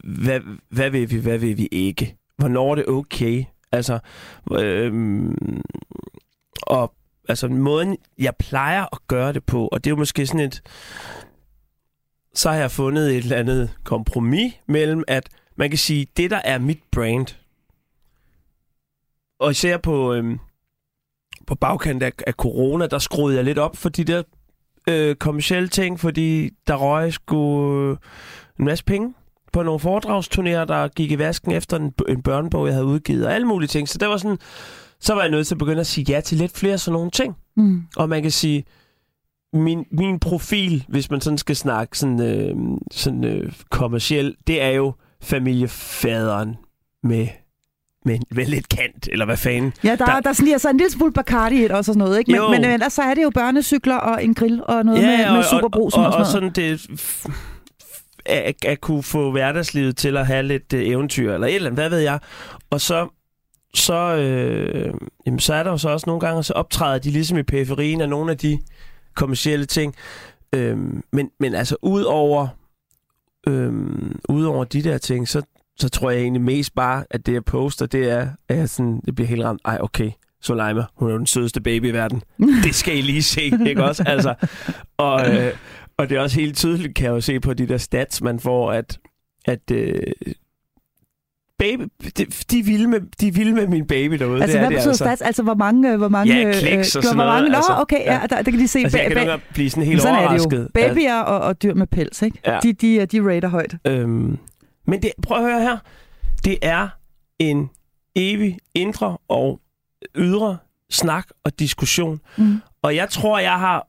hvad, 0.04 0.40
hvad 0.68 0.90
vil 0.90 1.10
vi, 1.10 1.18
hvad 1.18 1.38
vil 1.38 1.58
vi 1.58 1.68
ikke? 1.72 2.16
Hvornår 2.36 2.70
er 2.70 2.74
det 2.74 2.88
okay? 2.88 3.44
Altså, 3.72 3.98
øhm, 4.52 5.60
og 6.62 6.94
altså 7.28 7.48
måden, 7.48 7.96
jeg 8.18 8.36
plejer 8.38 8.82
at 8.92 8.98
gøre 9.08 9.32
det 9.32 9.44
på, 9.44 9.68
og 9.68 9.84
det 9.84 9.90
er 9.90 9.92
jo 9.92 9.98
måske 9.98 10.26
sådan 10.26 10.40
et, 10.40 10.62
så 12.34 12.50
har 12.50 12.56
jeg 12.56 12.70
fundet 12.70 13.10
et 13.10 13.16
eller 13.16 13.36
andet 13.36 13.70
kompromis 13.84 14.54
mellem, 14.66 15.04
at 15.08 15.28
man 15.56 15.70
kan 15.70 15.78
sige, 15.78 16.06
det 16.16 16.30
der 16.30 16.40
er 16.44 16.58
mit 16.58 16.80
brand, 16.92 17.26
og 19.38 19.50
især 19.50 19.76
på, 19.76 20.14
øhm, 20.14 20.38
på 21.46 21.54
bagkant 21.54 22.02
af, 22.02 22.12
af 22.26 22.32
corona, 22.32 22.86
der 22.86 22.98
skruede 22.98 23.36
jeg 23.36 23.44
lidt 23.44 23.58
op 23.58 23.76
for 23.76 23.88
de 23.88 24.04
der 24.04 24.22
øh, 24.88 25.16
kommersielle 25.16 25.68
ting, 25.68 26.00
fordi 26.00 26.50
der 26.66 26.76
røg 26.76 27.12
sgu 27.12 27.72
øh, 27.72 27.96
en 28.58 28.64
masse 28.64 28.84
penge 28.84 29.14
på 29.54 29.62
nogle 29.62 29.80
foredragsturnéer, 29.80 30.64
der 30.64 30.88
gik 30.88 31.10
i 31.10 31.18
vasken 31.18 31.52
efter 31.52 31.76
en, 31.76 31.92
en 32.08 32.22
børnebog, 32.22 32.66
jeg 32.66 32.74
havde 32.74 32.86
udgivet, 32.86 33.26
og 33.26 33.34
alle 33.34 33.46
mulige 33.46 33.68
ting. 33.68 33.88
Så 33.88 33.98
det 33.98 34.08
var 34.08 34.16
sådan, 34.16 34.38
så 35.00 35.14
var 35.14 35.20
jeg 35.22 35.30
nødt 35.30 35.46
til 35.46 35.54
at 35.54 35.58
begynde 35.58 35.80
at 35.80 35.86
sige 35.86 36.04
ja 36.08 36.20
til 36.20 36.38
lidt 36.38 36.58
flere 36.58 36.78
sådan 36.78 36.92
nogle 36.92 37.10
ting. 37.10 37.34
Mm. 37.56 37.82
Og 37.96 38.08
man 38.08 38.22
kan 38.22 38.30
sige, 38.30 38.64
min, 39.52 39.84
min 39.92 40.18
profil, 40.20 40.84
hvis 40.88 41.10
man 41.10 41.20
sådan 41.20 41.38
skal 41.38 41.56
snakke 41.56 41.98
sådan, 41.98 42.20
øh, 42.22 42.54
sådan 42.90 43.24
øh, 43.24 43.52
kommerciel, 43.70 44.34
det 44.46 44.62
er 44.62 44.68
jo 44.70 44.92
familiefaderen 45.22 46.56
med, 47.02 47.26
med, 48.04 48.18
med 48.30 48.46
lidt 48.46 48.68
kant, 48.68 49.08
eller 49.12 49.24
hvad 49.24 49.36
fanden. 49.36 49.72
Ja, 49.84 49.96
der, 49.96 50.04
der, 50.06 50.20
Der- 50.20 50.32
sniger 50.32 50.58
sig 50.58 50.70
en 50.70 50.76
lille 50.76 50.90
smule 50.92 51.12
Bacardi 51.12 51.64
også 51.64 51.76
og 51.76 51.84
sådan 51.84 51.98
noget, 51.98 52.18
ikke? 52.18 52.30
Men, 52.32 52.40
Jo. 52.40 52.48
men, 52.50 52.60
men 52.60 52.70
ellers 52.70 52.92
så 52.92 53.02
er 53.02 53.14
det 53.14 53.22
jo 53.22 53.30
børnecykler 53.34 53.96
og 53.96 54.24
en 54.24 54.34
grill 54.34 54.62
og 54.68 54.84
noget 54.84 55.02
med, 55.02 55.32
med 55.32 55.42
superbrusen 55.42 56.00
og, 56.00 56.06
og, 56.06 56.12
og, 56.12 56.18
og 56.20 56.26
sådan 56.26 56.42
noget. 56.42 56.80
sådan 56.80 56.98
det 56.98 57.30
at, 58.26 58.64
at 58.64 58.80
kunne 58.80 59.02
få 59.02 59.30
hverdagslivet 59.30 59.96
til 59.96 60.16
at 60.16 60.26
have 60.26 60.42
lidt 60.42 60.72
øh, 60.72 60.88
eventyr, 60.88 61.34
eller 61.34 61.46
et 61.46 61.54
eller 61.54 61.70
andet, 61.70 61.80
hvad 61.80 61.90
ved 61.90 61.98
jeg. 61.98 62.18
Og 62.70 62.80
så, 62.80 63.08
så, 63.74 64.16
øh, 64.16 64.94
jamen, 65.26 65.40
så 65.40 65.54
er 65.54 65.62
der 65.62 65.70
jo 65.70 65.78
så 65.78 65.88
også 65.88 66.04
nogle 66.06 66.20
gange, 66.20 66.42
så 66.42 66.52
optræder 66.52 66.98
de 66.98 67.10
ligesom 67.10 67.38
i 67.38 67.42
periferien 67.42 68.00
af 68.00 68.08
nogle 68.08 68.30
af 68.30 68.38
de 68.38 68.58
kommercielle 69.14 69.66
ting. 69.66 69.94
Øh, 70.54 70.78
men, 71.12 71.30
men 71.40 71.54
altså, 71.54 71.76
ud 71.82 72.02
over, 72.02 72.48
øh, 73.46 73.72
ud 74.28 74.44
over 74.44 74.64
de 74.64 74.82
der 74.82 74.98
ting, 74.98 75.28
så, 75.28 75.42
så 75.76 75.88
tror 75.88 76.10
jeg 76.10 76.20
egentlig 76.20 76.42
mest 76.42 76.74
bare, 76.74 77.04
at 77.10 77.26
det 77.26 77.32
jeg 77.32 77.44
poster, 77.44 77.86
det 77.86 78.10
er, 78.10 78.28
at 78.48 78.58
jeg 78.58 78.68
sådan, 78.68 79.00
det 79.06 79.14
bliver 79.14 79.28
helt 79.28 79.44
ramt. 79.44 79.60
Ej, 79.64 79.78
okay, 79.80 80.10
Soleima, 80.44 80.84
hun 80.94 81.10
er 81.10 81.16
den 81.16 81.26
sødeste 81.26 81.60
baby 81.60 81.88
i 81.88 81.90
verden. 81.90 82.22
Det 82.64 82.74
skal 82.74 82.98
I 82.98 83.00
lige 83.00 83.22
se, 83.22 83.42
ikke 83.66 83.84
også? 83.84 84.04
Altså, 84.06 84.34
og, 84.96 85.34
øh, 85.34 85.52
og 85.98 86.08
det 86.08 86.16
er 86.16 86.20
også 86.20 86.40
helt 86.40 86.56
tydeligt, 86.56 86.94
kan 86.94 87.04
jeg 87.04 87.10
jo 87.12 87.20
se 87.20 87.40
på 87.40 87.54
de 87.54 87.66
der 87.68 87.78
stats, 87.78 88.22
man 88.22 88.40
får, 88.40 88.72
at, 88.72 88.98
at 89.44 89.70
øh, 89.72 89.96
baby, 91.58 91.82
de, 92.16 92.24
de, 92.50 92.58
er 92.58 92.64
vilde 92.64 92.88
med, 92.88 93.00
de 93.20 93.28
er 93.28 93.32
vilde 93.32 93.52
med 93.52 93.66
min 93.68 93.86
baby 93.86 94.14
derude. 94.14 94.42
Altså, 94.42 94.46
det 94.58 94.64
er 94.64 94.68
hvad 94.68 94.70
det, 94.70 94.76
betyder 94.76 94.90
altså. 94.90 95.04
stats? 95.04 95.22
Altså, 95.22 95.42
hvor 95.42 95.54
mange... 95.54 95.92
øh, 95.92 95.98
Hvor 95.98 96.08
mange 96.08 96.34
Ja, 96.34 96.48
øh, 96.48 96.54
kliks 96.54 96.96
og 96.96 97.02
hvor 97.02 97.08
sådan 97.08 97.16
mange, 97.16 97.30
noget, 97.40 97.50
Nå, 97.50 97.56
altså. 97.56 97.72
okay, 97.80 98.04
ja, 98.04 98.20
der, 98.30 98.42
der 98.42 98.50
kan 98.50 98.60
de 98.60 98.68
se... 98.68 98.78
Altså, 98.78 98.98
jeg 98.98 99.10
kan 99.12 99.26
gange 99.26 99.44
blive 99.54 99.70
sådan 99.70 99.84
helt 99.84 100.02
sådan 100.02 100.14
er 100.14 100.20
det 100.20 100.28
overrasket. 100.28 100.62
jo. 100.62 100.68
Babyer 100.74 101.16
og, 101.16 101.40
og 101.40 101.62
dyr 101.62 101.74
med 101.74 101.86
pels, 101.86 102.22
ikke? 102.22 102.38
Ja. 102.46 102.58
De, 102.62 102.72
de, 102.72 103.06
de 103.06 103.20
rater 103.30 103.48
højt. 103.48 103.74
Øhm, 103.86 104.38
men 104.86 105.02
det, 105.02 105.12
prøv 105.22 105.36
at 105.36 105.52
høre 105.52 105.60
her. 105.62 105.78
Det 106.44 106.58
er 106.62 106.88
en 107.38 107.70
evig 108.16 108.58
indre 108.74 109.18
og 109.28 109.60
ydre 110.16 110.56
snak 110.90 111.26
og 111.44 111.58
diskussion. 111.58 112.20
Mm. 112.36 112.60
Og 112.82 112.96
jeg 112.96 113.08
tror, 113.10 113.38
jeg 113.38 113.58
har 113.58 113.88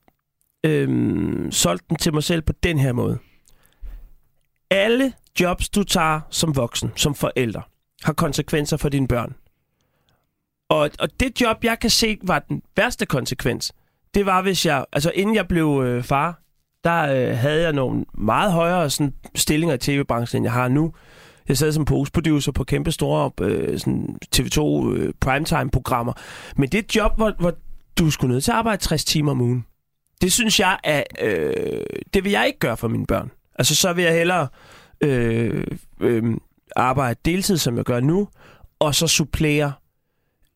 øhm, 0.65 1.51
solgt 1.51 1.89
den 1.89 1.97
til 1.97 2.13
mig 2.13 2.23
selv 2.23 2.41
på 2.41 2.53
den 2.63 2.79
her 2.79 2.93
måde. 2.93 3.17
Alle 4.69 5.13
jobs, 5.39 5.69
du 5.69 5.83
tager 5.83 6.21
som 6.29 6.55
voksen, 6.55 6.91
som 6.95 7.15
forælder, 7.15 7.61
har 8.03 8.13
konsekvenser 8.13 8.77
for 8.77 8.89
dine 8.89 9.07
børn. 9.07 9.35
Og, 10.69 10.89
og 10.99 11.19
det 11.19 11.41
job, 11.41 11.63
jeg 11.63 11.79
kan 11.79 11.89
se, 11.89 12.17
var 12.23 12.39
den 12.39 12.61
værste 12.75 13.05
konsekvens, 13.05 13.73
det 14.13 14.25
var, 14.25 14.41
hvis 14.41 14.65
jeg, 14.65 14.85
altså 14.93 15.11
inden 15.15 15.35
jeg 15.35 15.47
blev 15.47 15.83
øh, 15.85 16.03
far, 16.03 16.41
der 16.83 17.01
øh, 17.01 17.37
havde 17.37 17.61
jeg 17.61 17.73
nogle 17.73 18.05
meget 18.13 18.51
højere 18.51 18.89
sådan, 18.89 19.13
stillinger 19.35 19.75
i 19.75 19.77
tv-branchen, 19.77 20.37
end 20.39 20.45
jeg 20.45 20.53
har 20.53 20.67
nu. 20.67 20.93
Jeg 21.47 21.57
sad 21.57 21.71
som 21.71 21.85
postproducer 21.85 22.51
på 22.51 22.63
kæmpe 22.63 22.91
store 22.91 23.31
øh, 23.41 23.79
sådan 23.79 24.17
TV2 24.35 24.89
øh, 24.89 25.13
primetime-programmer. 25.21 26.13
Men 26.55 26.69
det 26.69 26.77
er 26.77 26.83
et 26.83 26.95
job, 26.95 27.15
hvor, 27.15 27.33
hvor 27.39 27.53
du 27.99 28.11
skulle 28.11 28.33
nødt 28.33 28.43
til 28.43 28.51
at 28.51 28.57
arbejde 28.57 28.81
60 28.81 29.05
timer 29.05 29.31
om 29.31 29.41
ugen. 29.41 29.65
Det 30.21 30.31
synes 30.31 30.59
jeg 30.59 30.77
er... 30.83 31.03
Øh, 31.21 31.81
det 32.13 32.23
vil 32.23 32.31
jeg 32.31 32.47
ikke 32.47 32.59
gøre 32.59 32.77
for 32.77 32.87
mine 32.87 33.05
børn. 33.05 33.31
Altså, 33.59 33.75
så 33.75 33.93
vil 33.93 34.03
jeg 34.03 34.13
hellere 34.13 34.47
øh, 35.01 35.63
øh, 36.01 36.23
arbejde 36.75 37.19
deltid, 37.25 37.57
som 37.57 37.77
jeg 37.77 37.85
gør 37.85 37.99
nu, 37.99 38.27
og 38.79 38.95
så 38.95 39.07
supplere, 39.07 39.73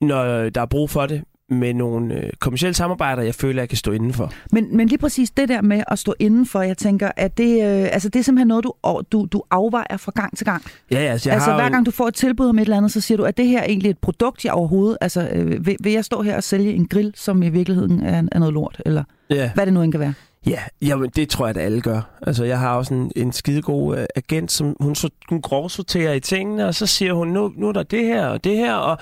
når 0.02 0.50
der 0.50 0.62
er 0.62 0.66
brug 0.66 0.90
for 0.90 1.06
det, 1.06 1.24
med 1.50 1.74
nogle 1.74 2.16
øh, 2.16 2.30
kommersielle 2.40 2.74
samarbejder, 2.74 3.24
jeg 3.24 3.36
føler, 3.36 3.62
jeg 3.62 3.70
kan 3.70 3.78
stå 3.78 3.92
indenfor. 3.92 4.34
Men, 4.52 4.78
men 4.78 4.88
lige 4.88 4.98
præcis 4.98 5.30
det 5.30 5.50
der 5.50 5.62
med 5.62 5.84
at 5.88 6.00
stå 6.00 6.14
indenfor, 6.20 6.62
jeg 6.62 6.78
tænker, 6.78 7.12
at 7.16 7.38
det, 7.38 7.54
øh, 7.54 7.90
altså 7.92 8.10
det 8.10 8.20
er 8.20 8.24
simpelthen 8.24 8.48
noget, 8.48 8.64
du, 8.64 8.74
du, 9.12 9.28
du 9.32 9.44
afvejer 9.52 9.98
fra 9.98 10.12
gang 10.16 10.38
til 10.38 10.46
gang. 10.46 10.64
Ja, 10.92 11.04
ja, 11.04 11.12
altså, 11.12 11.30
jeg 11.30 11.36
altså 11.36 11.52
har 11.52 11.62
hver 11.62 11.70
gang 11.70 11.86
du 11.86 11.92
får 11.92 12.08
et 12.08 12.14
tilbud 12.14 12.48
om 12.48 12.60
et 12.60 12.62
eller 12.62 12.78
andet, 12.78 12.92
så 12.92 13.02
siger 13.02 13.18
du, 13.18 13.24
at 13.24 13.38
det 13.38 13.48
her 13.48 13.60
er 13.60 13.66
egentlig 13.66 13.90
et 13.90 13.98
produkt, 13.98 14.46
jeg 14.46 14.54
overhovedet... 14.54 14.98
Altså 15.02 15.30
øh, 15.34 15.66
vil, 15.66 15.78
vil 15.80 15.92
jeg 15.92 16.06
stå 16.06 16.22
her 16.22 16.36
og 16.36 16.44
sælge 16.44 16.74
en 16.74 16.88
grill, 16.88 17.14
som 17.16 17.44
i 17.44 17.50
virkeligheden 17.50 18.02
er, 18.02 18.24
er 18.32 18.40
noget 18.40 18.54
lort? 18.54 18.82
Eller 18.86 19.04
Ja. 19.30 19.52
hvad 19.54 19.66
det 19.66 19.74
nu 19.74 19.82
end 19.82 19.92
kan 19.92 20.00
være? 20.00 20.14
Ja, 20.48 20.60
jamen, 20.82 21.10
det 21.10 21.30
tror 21.30 21.48
jeg, 21.48 21.56
at 21.56 21.62
alle 21.62 21.82
gør. 21.82 22.02
Altså, 22.22 22.44
jeg 22.44 22.60
har 22.60 22.76
også 22.76 22.94
en, 22.94 23.12
en 23.16 23.32
skidegod 23.32 23.98
uh, 23.98 24.04
agent, 24.16 24.52
som 24.52 24.76
hun, 24.80 24.96
så, 24.96 25.10
hun 25.30 25.42
grovsorterer 25.42 26.14
i 26.14 26.20
tingene, 26.20 26.68
og 26.68 26.76
så 26.76 26.86
siger 26.86 27.14
hun, 27.14 27.28
nu, 27.28 27.54
nu 27.58 27.68
er 27.68 27.72
der 27.72 27.84
det 27.84 28.06
her 28.06 28.28
og 28.28 28.44
det 28.44 28.58
her, 28.58 28.74
og 28.74 28.98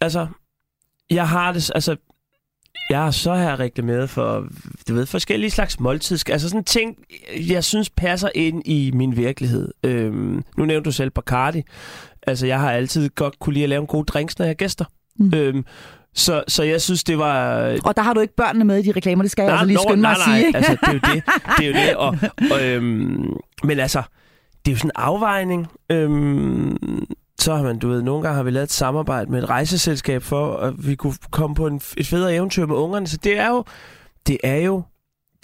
altså, 0.00 0.26
jeg 1.10 1.28
har 1.28 1.52
det, 1.52 1.70
altså, 1.74 1.96
jeg 2.90 2.98
har 2.98 3.10
så 3.10 3.34
her 3.34 3.60
reklameret 3.60 4.10
for, 4.10 4.48
du 4.88 4.94
ved, 4.94 5.06
forskellige 5.06 5.50
slags 5.50 5.80
måltids, 5.80 6.24
altså 6.24 6.48
sådan 6.48 6.64
ting, 6.64 6.96
jeg 7.48 7.64
synes 7.64 7.90
passer 7.90 8.28
ind 8.34 8.62
i 8.64 8.90
min 8.94 9.16
virkelighed. 9.16 9.72
Øhm, 9.82 10.44
nu 10.56 10.64
nævnte 10.64 10.84
du 10.84 10.92
selv 10.92 11.10
Bacardi. 11.10 11.62
Altså, 12.26 12.46
jeg 12.46 12.60
har 12.60 12.72
altid 12.72 13.08
godt 13.08 13.38
kunne 13.38 13.52
lide 13.52 13.64
at 13.64 13.68
lave 13.68 13.80
en 13.80 13.86
god 13.86 14.04
drinks, 14.04 14.38
når 14.38 14.46
jeg 14.46 14.50
har 14.50 14.54
gæster. 14.54 14.84
Mm. 15.18 15.34
Øhm, 15.34 15.64
så, 16.16 16.44
så 16.48 16.62
jeg 16.62 16.82
synes, 16.82 17.04
det 17.04 17.18
var... 17.18 17.56
Og 17.84 17.96
der 17.96 18.02
har 18.02 18.14
du 18.14 18.20
ikke 18.20 18.36
børnene 18.36 18.64
med 18.64 18.78
i 18.78 18.82
de 18.82 18.92
reklamer, 18.92 19.22
det 19.22 19.30
skal 19.30 19.42
nej, 19.42 19.50
jeg 19.50 19.60
altså 19.60 19.66
lige 19.66 19.78
skynde 19.78 20.00
mig 20.00 20.16
nej, 20.26 20.36
at 20.36 20.42
sige. 20.42 20.52
Nej, 20.52 20.58
altså, 20.58 20.72
det 20.72 20.88
er 20.88 20.92
jo 20.92 21.14
det. 21.14 21.24
det, 21.58 21.66
er 21.66 21.68
jo 21.68 21.86
det. 21.86 21.96
Og, 21.96 22.18
og, 22.52 22.66
øhm, 22.66 23.36
men 23.64 23.78
altså, 23.78 24.02
det 24.64 24.70
er 24.70 24.74
jo 24.74 24.78
sådan 24.78 24.88
en 24.88 25.02
afvejning. 25.02 25.66
Øhm, 25.90 26.76
så 27.40 27.54
har 27.54 27.62
man, 27.62 27.78
du 27.78 27.88
ved, 27.88 28.02
nogle 28.02 28.22
gange 28.22 28.36
har 28.36 28.42
vi 28.42 28.50
lavet 28.50 28.64
et 28.64 28.72
samarbejde 28.72 29.30
med 29.30 29.42
et 29.42 29.48
rejseselskab 29.48 30.22
for, 30.22 30.56
at 30.56 30.86
vi 30.86 30.94
kunne 30.94 31.14
komme 31.30 31.56
på 31.56 31.66
en, 31.66 31.80
et 31.96 32.06
federe 32.06 32.34
eventyr 32.34 32.66
med 32.66 32.76
ungerne. 32.76 33.06
Så 33.06 33.16
det 33.16 33.38
er 33.38 33.48
jo, 33.48 33.64
det 34.26 34.38
er 34.42 34.56
jo, 34.56 34.82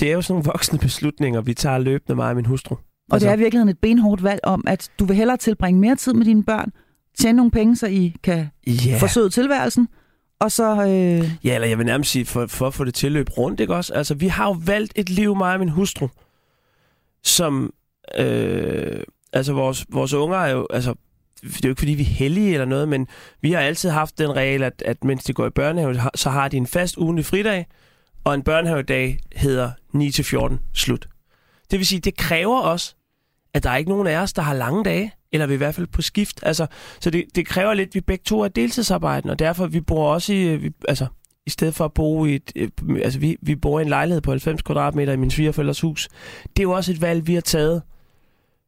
det 0.01 0.09
er 0.09 0.13
jo 0.13 0.23
sådan 0.23 0.35
nogle 0.35 0.45
voksne 0.45 0.79
beslutninger, 0.79 1.41
vi 1.41 1.55
tager 1.55 1.79
løbende 1.79 2.17
mig 2.17 2.29
og 2.29 2.37
min 2.37 2.47
hustru. 2.47 2.75
Og 2.75 2.81
altså, 3.13 3.29
det 3.29 3.33
er 3.33 3.37
virkelig 3.37 3.71
et 3.71 3.79
benhårdt 3.79 4.23
valg 4.23 4.41
om, 4.43 4.65
at 4.67 4.91
du 4.99 5.05
vil 5.05 5.17
hellere 5.17 5.37
tilbringe 5.37 5.81
mere 5.81 5.97
tid 5.97 6.13
med 6.13 6.27
dine 6.27 6.45
børn, 6.45 6.71
tjene 7.19 7.37
nogle 7.37 7.51
penge, 7.51 7.77
så 7.77 7.87
I 7.87 8.17
kan 8.23 8.49
yeah. 8.69 9.01
forsøge 9.01 9.31
tilværelsen, 9.31 9.89
og 10.43 10.53
så... 10.53 10.83
Øh... 10.83 11.31
Ja, 11.45 11.55
eller 11.55 11.69
jeg 11.69 11.79
vil 11.79 11.87
nærmest 11.87 12.11
sige, 12.11 12.25
for, 12.25 12.47
for 12.47 12.67
at 12.67 12.75
få 12.75 12.85
det 12.85 12.95
tilløb 12.95 13.39
rundt, 13.39 13.61
ikke 13.61 13.75
også? 13.75 13.95
Altså, 13.95 14.15
vi 14.15 14.27
har 14.27 14.47
jo 14.47 14.57
valgt 14.65 14.93
et 14.97 15.11
liv, 15.11 15.37
mig 15.37 15.53
og 15.53 15.59
min 15.59 15.69
hustru, 15.69 16.09
som... 17.23 17.75
Øh, 18.19 19.03
altså, 19.33 19.53
vores, 19.53 19.87
vores 19.89 20.13
unger 20.13 20.39
er 20.39 20.51
jo... 20.51 20.67
Altså, 20.71 20.95
det 21.43 21.57
er 21.57 21.61
jo 21.65 21.69
ikke, 21.69 21.81
fordi 21.81 21.93
vi 21.93 22.03
er 22.03 22.07
heldige 22.07 22.53
eller 22.53 22.65
noget, 22.65 22.89
men 22.89 23.07
vi 23.41 23.53
har 23.53 23.61
altid 23.61 23.91
haft 23.91 24.19
den 24.19 24.37
regel, 24.37 24.63
at, 24.63 24.83
at 24.87 25.05
mens 25.05 25.25
de 25.25 25.33
går 25.33 25.47
i 25.47 25.51
børnehave, 25.51 26.01
så 26.15 26.31
har 26.31 26.49
de 26.49 26.57
en 26.57 26.67
fast 26.67 26.97
ugentlig 26.97 27.25
fridag, 27.25 27.67
og 28.25 28.35
en 28.35 28.43
børnehavedag 28.43 29.19
hedder 29.37 29.71
9-14 29.97 30.57
slut. 30.75 31.09
Det 31.71 31.79
vil 31.79 31.87
sige, 31.87 32.01
det 32.01 32.17
kræver 32.17 32.61
også, 32.61 32.95
at 33.55 33.63
der 33.63 33.71
er 33.71 33.77
ikke 33.77 33.91
nogen 33.91 34.07
af 34.07 34.17
os, 34.17 34.33
der 34.33 34.43
har 34.43 34.55
lange 34.55 34.85
dage, 34.85 35.13
eller 35.33 35.47
vi 35.47 35.53
er 35.53 35.57
i 35.57 35.59
hvert 35.59 35.75
fald 35.75 35.87
på 35.87 36.03
skift. 36.03 36.41
Altså, 36.43 36.67
så 37.01 37.11
det, 37.11 37.25
det 37.35 37.47
kræver 37.47 37.75
lidt, 37.75 37.89
at 37.89 37.95
vi 37.95 38.01
begge 38.01 38.23
to 38.25 38.41
er 38.41 38.49
deltidsarbejdende, 38.49 39.33
og 39.33 39.39
derfor 39.39 39.67
vi 39.67 39.81
bor 39.81 40.13
også 40.13 40.33
i, 40.33 40.43
øh, 40.43 40.63
vi, 40.63 40.71
altså, 40.89 41.07
i 41.47 41.51
stedet 41.51 41.75
for 41.75 41.85
at 41.85 41.93
bo 41.93 42.27
i 42.27 42.35
et, 42.35 42.53
øh, 42.57 42.71
altså 43.03 43.19
vi, 43.19 43.37
vi 43.43 43.57
bor 43.57 43.79
i 43.79 43.83
en 43.83 43.89
lejlighed 43.89 44.21
på 44.21 44.31
90 44.31 44.63
kvadratmeter 44.63 45.13
i 45.13 45.17
min 45.17 45.31
svigerforældres 45.31 45.81
hus. 45.81 46.09
Det 46.43 46.59
er 46.59 46.63
jo 46.63 46.73
også 46.73 46.93
et 46.93 47.01
valg, 47.01 47.27
vi 47.27 47.35
har 47.35 47.41
taget, 47.41 47.83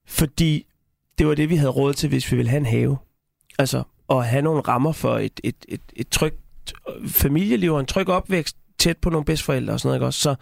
fordi 0.07 0.67
det 1.19 1.27
var 1.27 1.35
det, 1.35 1.49
vi 1.49 1.57
havde 1.57 1.71
råd 1.71 1.95
til, 1.95 2.09
hvis 2.09 2.33
vi 2.33 2.37
ville 2.37 2.51
have 2.51 2.61
en 2.61 2.67
have. 2.67 2.99
Altså, 3.59 3.83
at 4.11 4.27
have 4.27 4.43
nogle 4.43 4.61
rammer 4.61 4.93
for 4.93 5.19
et, 5.19 5.41
et, 5.45 5.57
et, 5.69 5.81
et 5.97 6.09
trygt 6.09 6.73
øh, 6.89 7.09
familieliv 7.09 7.73
og 7.73 7.81
en 7.81 7.87
tryg 7.87 8.09
opvækst 8.09 8.57
tæt 8.79 8.99
på 8.99 9.11
nogle 9.11 9.25
bedstforældre 9.25 9.73
og 9.73 9.81
sådan 9.81 9.89
noget, 9.89 9.99
ikke 9.99 10.07
også? 10.07 10.21
Så, 10.21 10.35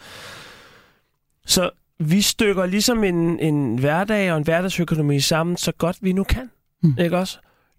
så 1.46 1.70
vi 2.10 2.20
stykker 2.20 2.66
ligesom 2.66 3.04
en, 3.04 3.38
en 3.38 3.78
hverdag 3.78 4.32
og 4.32 4.38
en 4.38 4.44
hverdagsøkonomi 4.44 5.20
sammen, 5.20 5.56
så 5.56 5.72
godt 5.72 5.96
vi 6.00 6.12
nu 6.12 6.24
kan. 6.24 6.50
Mm. 6.82 6.94
Ikke 6.98 7.18
også? 7.18 7.38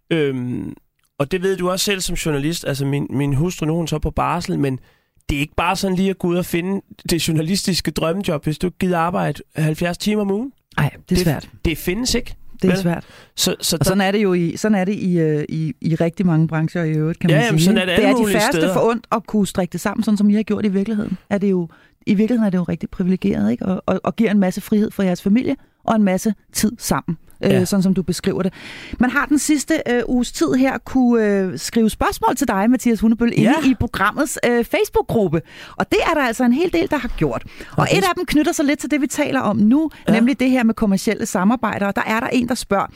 Øhm, 0.09 0.73
og 1.19 1.31
det 1.31 1.41
ved 1.41 1.57
du 1.57 1.69
også 1.69 1.85
selv 1.85 2.01
som 2.01 2.15
journalist. 2.15 2.65
Altså, 2.65 2.85
min, 2.85 3.07
min 3.09 3.33
hustru 3.33 3.65
nu, 3.65 3.75
hun 3.75 3.87
så 3.87 3.99
på 3.99 4.11
barsel, 4.11 4.59
men 4.59 4.79
det 5.29 5.35
er 5.35 5.39
ikke 5.39 5.55
bare 5.55 5.75
sådan 5.75 5.97
lige 5.97 6.09
at 6.09 6.17
gå 6.17 6.27
ud 6.27 6.35
og 6.35 6.45
finde 6.45 6.81
det 7.09 7.27
journalistiske 7.27 7.91
drømmejob, 7.91 8.43
hvis 8.43 8.57
du 8.57 8.69
gider 8.69 8.97
arbejde 8.97 9.41
70 9.55 9.97
timer 9.97 10.21
om 10.21 10.31
ugen. 10.31 10.51
Nej, 10.77 10.89
det 11.09 11.17
er 11.19 11.23
svært. 11.23 11.49
Det, 11.51 11.65
det 11.65 11.77
findes 11.77 12.15
ikke. 12.15 12.35
Det 12.61 12.71
er 12.71 12.75
svært. 12.75 13.05
Så, 13.35 13.55
så 13.61 13.77
og 13.79 13.85
sådan 13.85 14.01
er 14.01 14.11
det 14.11 14.23
jo 14.23 14.33
i, 14.33 14.57
sådan 14.57 14.75
er 14.75 14.85
det 14.85 14.93
i, 14.93 15.19
øh, 15.19 15.45
i, 15.49 15.73
i 15.81 15.95
rigtig 15.95 16.25
mange 16.25 16.47
brancher 16.47 16.83
i 16.83 16.91
øvrigt, 16.91 17.19
kan 17.19 17.29
ja, 17.29 17.35
man 17.35 17.45
jamen, 17.45 17.59
sige. 17.59 17.65
Sådan 17.65 17.77
er 17.77 17.85
det, 17.85 17.97
det 17.97 18.05
er 18.05 18.15
de 18.15 18.31
færreste 18.31 18.51
steder. 18.51 18.73
for 18.73 18.89
ondt 18.89 19.07
at 19.11 19.27
kunne 19.27 19.47
strikke 19.47 19.71
det 19.71 19.81
sammen, 19.81 20.03
sådan 20.03 20.17
som 20.17 20.29
I 20.29 20.33
har 20.33 20.43
gjort 20.43 20.65
i 20.65 20.69
virkeligheden. 20.69 21.17
Er 21.29 21.37
det 21.37 21.51
jo, 21.51 21.69
I 22.07 22.13
virkeligheden 22.13 22.45
er 22.45 22.49
det 22.49 22.57
jo 22.57 22.63
rigtig 22.63 22.89
privilegeret, 22.89 23.51
ikke? 23.51 23.65
Og, 23.65 23.83
og, 23.85 24.01
og 24.03 24.15
giver 24.15 24.31
en 24.31 24.39
masse 24.39 24.61
frihed 24.61 24.91
for 24.91 25.03
jeres 25.03 25.21
familie 25.21 25.55
og 25.83 25.95
en 25.95 26.03
masse 26.03 26.33
tid 26.53 26.71
sammen, 26.77 27.17
øh, 27.43 27.51
ja. 27.51 27.59
øh, 27.61 27.67
sådan 27.67 27.83
som 27.83 27.93
du 27.93 28.03
beskriver 28.03 28.43
det. 28.43 28.53
Man 28.99 29.09
har 29.09 29.25
den 29.25 29.39
sidste 29.39 29.81
øh, 29.89 30.01
uges 30.07 30.31
tid 30.31 30.53
her 30.53 30.77
kunne 30.77 31.25
øh, 31.25 31.59
skrive 31.59 31.89
spørgsmål 31.89 32.35
til 32.35 32.47
dig, 32.47 32.69
Mathias 32.69 32.99
Hundebøl, 32.99 33.33
ja. 33.37 33.53
inde 33.57 33.69
i 33.69 33.75
programmets 33.79 34.39
øh, 34.47 34.65
Facebook-gruppe. 34.65 35.41
Og 35.77 35.91
det 35.91 35.99
er 36.09 36.13
der 36.13 36.21
altså 36.21 36.43
en 36.43 36.53
hel 36.53 36.73
del, 36.73 36.89
der 36.89 36.97
har 36.97 37.11
gjort. 37.17 37.43
Og 37.71 37.81
okay. 37.83 37.97
et 37.97 38.03
af 38.03 38.15
dem 38.15 38.25
knytter 38.25 38.51
sig 38.51 38.65
lidt 38.65 38.79
til 38.79 38.91
det, 38.91 39.01
vi 39.01 39.07
taler 39.07 39.39
om 39.39 39.57
nu, 39.57 39.89
ja. 40.07 40.13
nemlig 40.13 40.39
det 40.39 40.49
her 40.49 40.63
med 40.63 40.73
kommersielle 40.73 41.25
samarbejder. 41.25 41.87
Og 41.87 41.95
der 41.95 42.03
er 42.05 42.19
der 42.19 42.27
en, 42.27 42.47
der 42.47 42.55
spørger, 42.55 42.87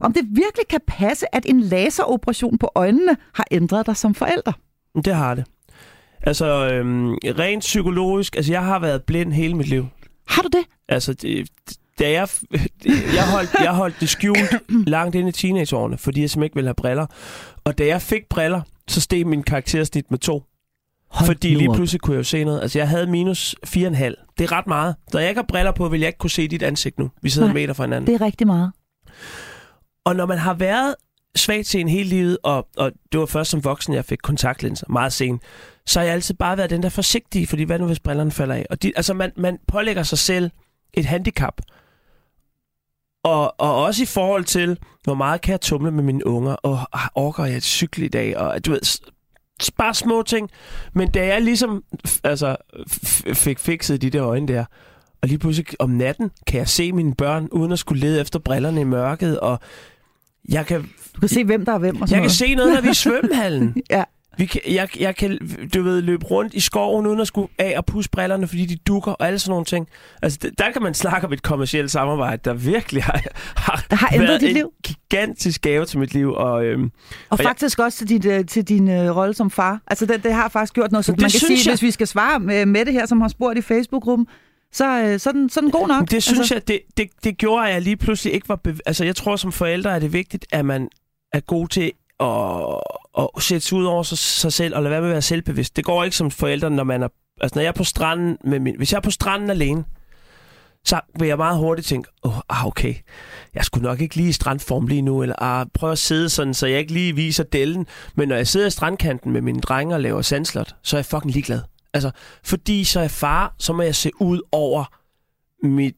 om 0.00 0.12
det 0.12 0.22
virkelig 0.28 0.68
kan 0.70 0.80
passe, 0.86 1.34
at 1.34 1.42
en 1.46 1.60
laseroperation 1.60 2.58
på 2.58 2.70
øjnene 2.74 3.16
har 3.34 3.44
ændret 3.50 3.86
dig 3.86 3.96
som 3.96 4.14
forælder. 4.14 4.52
Det 5.04 5.14
har 5.14 5.34
det. 5.34 5.44
Altså, 6.22 6.70
øhm, 6.72 7.14
rent 7.14 7.60
psykologisk, 7.60 8.36
altså 8.36 8.52
jeg 8.52 8.64
har 8.64 8.78
været 8.78 9.02
blind 9.02 9.32
hele 9.32 9.54
mit 9.54 9.68
liv. 9.68 9.86
Har 10.28 10.42
du 10.42 10.48
det? 10.52 10.64
Altså, 10.88 11.12
det, 11.12 11.48
da 11.98 12.10
jeg, 12.10 12.28
jeg, 13.16 13.30
holdt, 13.30 13.50
jeg 13.60 13.74
holdt 13.74 14.00
det 14.00 14.08
skjult 14.08 14.54
langt 14.86 15.14
ind 15.14 15.28
i 15.28 15.32
teenageårene, 15.32 15.98
fordi 15.98 16.20
jeg 16.20 16.30
simpelthen 16.30 16.46
ikke 16.46 16.54
ville 16.54 16.68
have 16.68 16.74
briller. 16.74 17.06
Og 17.64 17.78
da 17.78 17.86
jeg 17.86 18.02
fik 18.02 18.28
briller, 18.28 18.60
så 18.88 19.00
steg 19.00 19.26
min 19.26 19.42
karaktersnit 19.42 20.10
med 20.10 20.18
to. 20.18 20.42
Hold 21.10 21.26
fordi 21.26 21.54
lige 21.54 21.74
pludselig 21.74 22.00
kunne 22.00 22.14
jeg 22.14 22.18
jo 22.18 22.24
se 22.24 22.44
noget. 22.44 22.60
Altså, 22.60 22.78
jeg 22.78 22.88
havde 22.88 23.06
minus 23.06 23.54
4,5. 23.66 23.76
Det 23.78 24.44
er 24.44 24.52
ret 24.52 24.66
meget. 24.66 24.94
Da 25.12 25.18
jeg 25.18 25.28
ikke 25.28 25.38
har 25.38 25.46
briller 25.48 25.72
på, 25.72 25.88
vil 25.88 26.00
jeg 26.00 26.06
ikke 26.06 26.18
kunne 26.18 26.30
se 26.30 26.48
dit 26.48 26.62
ansigt 26.62 26.98
nu. 26.98 27.10
Vi 27.22 27.30
sidder 27.30 27.48
Nej, 27.48 27.50
en 27.50 27.62
meter 27.62 27.74
fra 27.74 27.84
hinanden. 27.84 28.06
Det 28.06 28.20
er 28.20 28.26
rigtig 28.26 28.46
meget. 28.46 28.72
Og 30.04 30.16
når 30.16 30.26
man 30.26 30.38
har 30.38 30.54
været 30.54 30.94
svagt 31.36 31.66
til 31.66 31.80
en 31.80 31.88
hele 31.88 32.08
livet, 32.08 32.38
og, 32.42 32.68
og 32.76 32.92
det 33.12 33.20
var 33.20 33.26
først 33.26 33.50
som 33.50 33.64
voksen, 33.64 33.94
jeg 33.94 34.04
fik 34.04 34.18
kontaktlinser, 34.22 34.86
meget 34.88 35.12
sent, 35.12 35.42
så 35.90 35.98
har 36.00 36.04
jeg 36.04 36.14
altid 36.14 36.34
bare 36.34 36.56
været 36.56 36.70
den 36.70 36.82
der 36.82 36.88
forsigtige, 36.88 37.46
fordi 37.46 37.62
hvad 37.62 37.78
nu 37.78 37.86
hvis 37.86 38.00
brillerne 38.00 38.30
falder 38.30 38.54
af? 38.54 38.66
Og 38.70 38.82
de, 38.82 38.92
altså, 38.96 39.14
man, 39.14 39.32
man 39.36 39.58
pålægger 39.68 40.02
sig 40.02 40.18
selv 40.18 40.50
et 40.94 41.04
handicap. 41.04 41.60
Og, 43.24 43.60
og 43.60 43.82
også 43.82 44.02
i 44.02 44.06
forhold 44.06 44.44
til, 44.44 44.78
hvor 45.04 45.14
meget 45.14 45.40
kan 45.40 45.52
jeg 45.52 45.60
tumle 45.60 45.90
med 45.90 46.02
mine 46.02 46.26
unger, 46.26 46.52
og 46.52 46.78
orker 47.14 47.44
jeg 47.44 47.56
et 47.56 47.62
cykle 47.62 48.04
i 48.04 48.08
dag, 48.08 48.36
og 48.36 48.66
du 48.66 48.70
ved, 48.70 49.00
bare 49.76 49.94
små 49.94 50.22
ting. 50.22 50.50
Men 50.92 51.10
da 51.10 51.26
jeg 51.26 51.42
ligesom 51.42 51.84
altså, 52.24 52.56
fik 53.34 53.58
fikset 53.58 54.02
de 54.02 54.10
der 54.10 54.24
øjne 54.24 54.48
der, 54.48 54.64
og 55.22 55.28
lige 55.28 55.38
pludselig 55.38 55.66
om 55.78 55.90
natten 55.90 56.30
kan 56.46 56.58
jeg 56.58 56.68
se 56.68 56.92
mine 56.92 57.14
børn, 57.14 57.48
uden 57.52 57.72
at 57.72 57.78
skulle 57.78 58.00
lede 58.00 58.20
efter 58.20 58.38
brillerne 58.38 58.80
i 58.80 58.84
mørket, 58.84 59.40
og 59.40 59.60
jeg 60.48 60.66
kan... 60.66 60.82
Du 61.14 61.20
kan 61.20 61.28
se, 61.28 61.44
hvem 61.44 61.64
der 61.64 61.72
er 61.72 61.78
hvem 61.78 62.02
og 62.02 62.08
sådan 62.08 62.16
Jeg 62.16 62.20
noget. 62.20 62.30
kan 62.30 62.36
se 62.48 62.54
noget, 62.54 62.74
når 62.74 62.80
vi 62.80 62.86
er 62.88 62.92
i 62.92 62.94
svømmehallen. 63.04 63.82
ja. 63.90 64.04
Vi 64.40 64.46
kan, 64.46 64.60
jeg, 64.68 65.00
jeg 65.00 65.16
kan, 65.16 65.38
du 65.74 65.82
ved, 65.82 66.02
løbe 66.02 66.24
rundt 66.24 66.54
i 66.54 66.60
skoven, 66.60 67.06
uden 67.06 67.20
at 67.20 67.26
skulle 67.26 67.48
af 67.58 67.74
og 67.76 67.86
pusse 67.86 68.10
brillerne, 68.10 68.48
fordi 68.48 68.66
de 68.66 68.76
dukker 68.76 69.12
og 69.12 69.26
alle 69.26 69.38
sådan 69.38 69.50
nogle 69.50 69.64
ting. 69.64 69.88
Altså, 70.22 70.50
der 70.58 70.70
kan 70.70 70.82
man 70.82 70.94
snakke 70.94 71.26
om 71.26 71.32
et 71.32 71.42
kommersielt 71.42 71.90
samarbejde, 71.90 72.42
der 72.44 72.54
virkelig 72.54 73.02
har, 73.02 73.22
har, 73.56 73.84
der 73.90 73.96
har 73.96 74.10
ændret 74.14 74.40
dit 74.40 74.48
en 74.48 74.54
liv. 74.54 74.72
gigantisk 74.84 75.62
gave 75.62 75.84
til 75.84 75.98
mit 75.98 76.14
liv. 76.14 76.32
Og, 76.32 76.64
øhm, 76.64 76.84
og, 76.84 76.90
og 77.30 77.38
faktisk 77.38 77.78
jeg, 77.78 77.84
også 77.84 77.98
til 77.98 78.08
din, 78.08 78.30
øh, 78.30 78.46
til 78.46 78.68
din 78.68 78.88
uh, 78.88 79.16
rolle 79.16 79.34
som 79.34 79.50
far. 79.50 79.80
Altså, 79.86 80.06
det, 80.06 80.24
det 80.24 80.32
har 80.32 80.48
faktisk 80.48 80.74
gjort 80.74 80.92
noget. 80.92 81.04
Så 81.04 81.12
man 81.12 81.18
kan 81.18 81.30
sige, 81.30 81.58
jeg... 81.66 81.72
hvis 81.72 81.82
vi 81.82 81.90
skal 81.90 82.06
svare 82.06 82.40
med, 82.40 82.66
med 82.66 82.84
det 82.84 82.92
her, 82.92 83.06
som 83.06 83.20
har 83.20 83.28
spurgt 83.28 83.58
i 83.58 83.62
Facebook-gruppen, 83.62 84.26
så, 84.72 85.02
øh, 85.02 85.18
så, 85.18 85.32
den, 85.32 85.50
så 85.50 85.60
den 85.60 85.70
god 85.70 85.88
nok. 85.88 86.10
Det 86.10 86.22
synes 86.22 86.38
altså. 86.38 86.54
jeg, 86.54 86.68
det, 86.68 86.80
det, 86.96 87.08
det 87.24 87.38
gjorde, 87.38 87.66
at 87.66 87.74
jeg 87.74 87.82
lige 87.82 87.96
pludselig 87.96 88.34
ikke 88.34 88.48
var... 88.48 88.60
Bev- 88.68 88.80
altså, 88.86 89.04
jeg 89.04 89.16
tror, 89.16 89.36
som 89.36 89.52
forældre 89.52 89.94
er 89.94 89.98
det 89.98 90.12
vigtigt, 90.12 90.46
at 90.52 90.64
man 90.64 90.88
er 91.32 91.40
god 91.40 91.68
til 91.68 91.92
at, 92.20 92.80
at 93.18 93.42
sætte 93.42 93.66
sig 93.66 93.78
ud 93.78 93.84
over 93.84 94.02
sig, 94.02 94.18
sig 94.18 94.52
selv 94.52 94.76
og 94.76 94.82
lade 94.82 94.90
være 94.90 95.00
med 95.00 95.08
at 95.08 95.12
være 95.12 95.22
selvbevidst. 95.22 95.76
Det 95.76 95.84
går 95.84 96.04
ikke 96.04 96.16
som 96.16 96.30
forældre, 96.30 96.70
når 96.70 96.84
man 96.84 97.02
er... 97.02 97.08
Altså, 97.40 97.58
når 97.58 97.62
jeg 97.62 97.68
er 97.68 97.72
på 97.72 97.84
stranden 97.84 98.38
med 98.44 98.58
min... 98.58 98.76
Hvis 98.76 98.92
jeg 98.92 98.96
er 98.96 99.02
på 99.02 99.10
stranden 99.10 99.50
alene, 99.50 99.84
så 100.84 101.00
vil 101.18 101.28
jeg 101.28 101.36
meget 101.36 101.58
hurtigt 101.58 101.88
tænke, 101.88 102.10
åh, 102.24 102.38
oh, 102.48 102.66
okay, 102.66 102.94
jeg 103.54 103.64
skulle 103.64 103.88
nok 103.88 104.00
ikke 104.00 104.16
lige 104.16 104.28
i 104.28 104.32
strandform 104.32 104.86
lige 104.86 105.02
nu, 105.02 105.22
eller 105.22 105.42
ah, 105.42 105.66
prøv 105.74 105.90
at 105.90 105.98
sidde 105.98 106.28
sådan, 106.28 106.54
så 106.54 106.66
jeg 106.66 106.78
ikke 106.78 106.92
lige 106.92 107.14
viser 107.14 107.44
dellen. 107.44 107.86
Men 108.14 108.28
når 108.28 108.36
jeg 108.36 108.48
sidder 108.48 108.66
i 108.66 108.70
strandkanten 108.70 109.32
med 109.32 109.40
mine 109.40 109.60
drenge 109.60 109.94
og 109.94 110.00
laver 110.00 110.22
sandslot, 110.22 110.74
så 110.82 110.96
er 110.96 110.98
jeg 110.98 111.06
fucking 111.06 111.32
ligeglad. 111.32 111.60
Altså, 111.94 112.10
fordi 112.44 112.84
så 112.84 113.00
er 113.00 113.08
far, 113.08 113.54
så 113.58 113.72
må 113.72 113.82
jeg 113.82 113.94
se 113.94 114.10
ud 114.20 114.40
over 114.52 114.84
mit, 115.66 115.96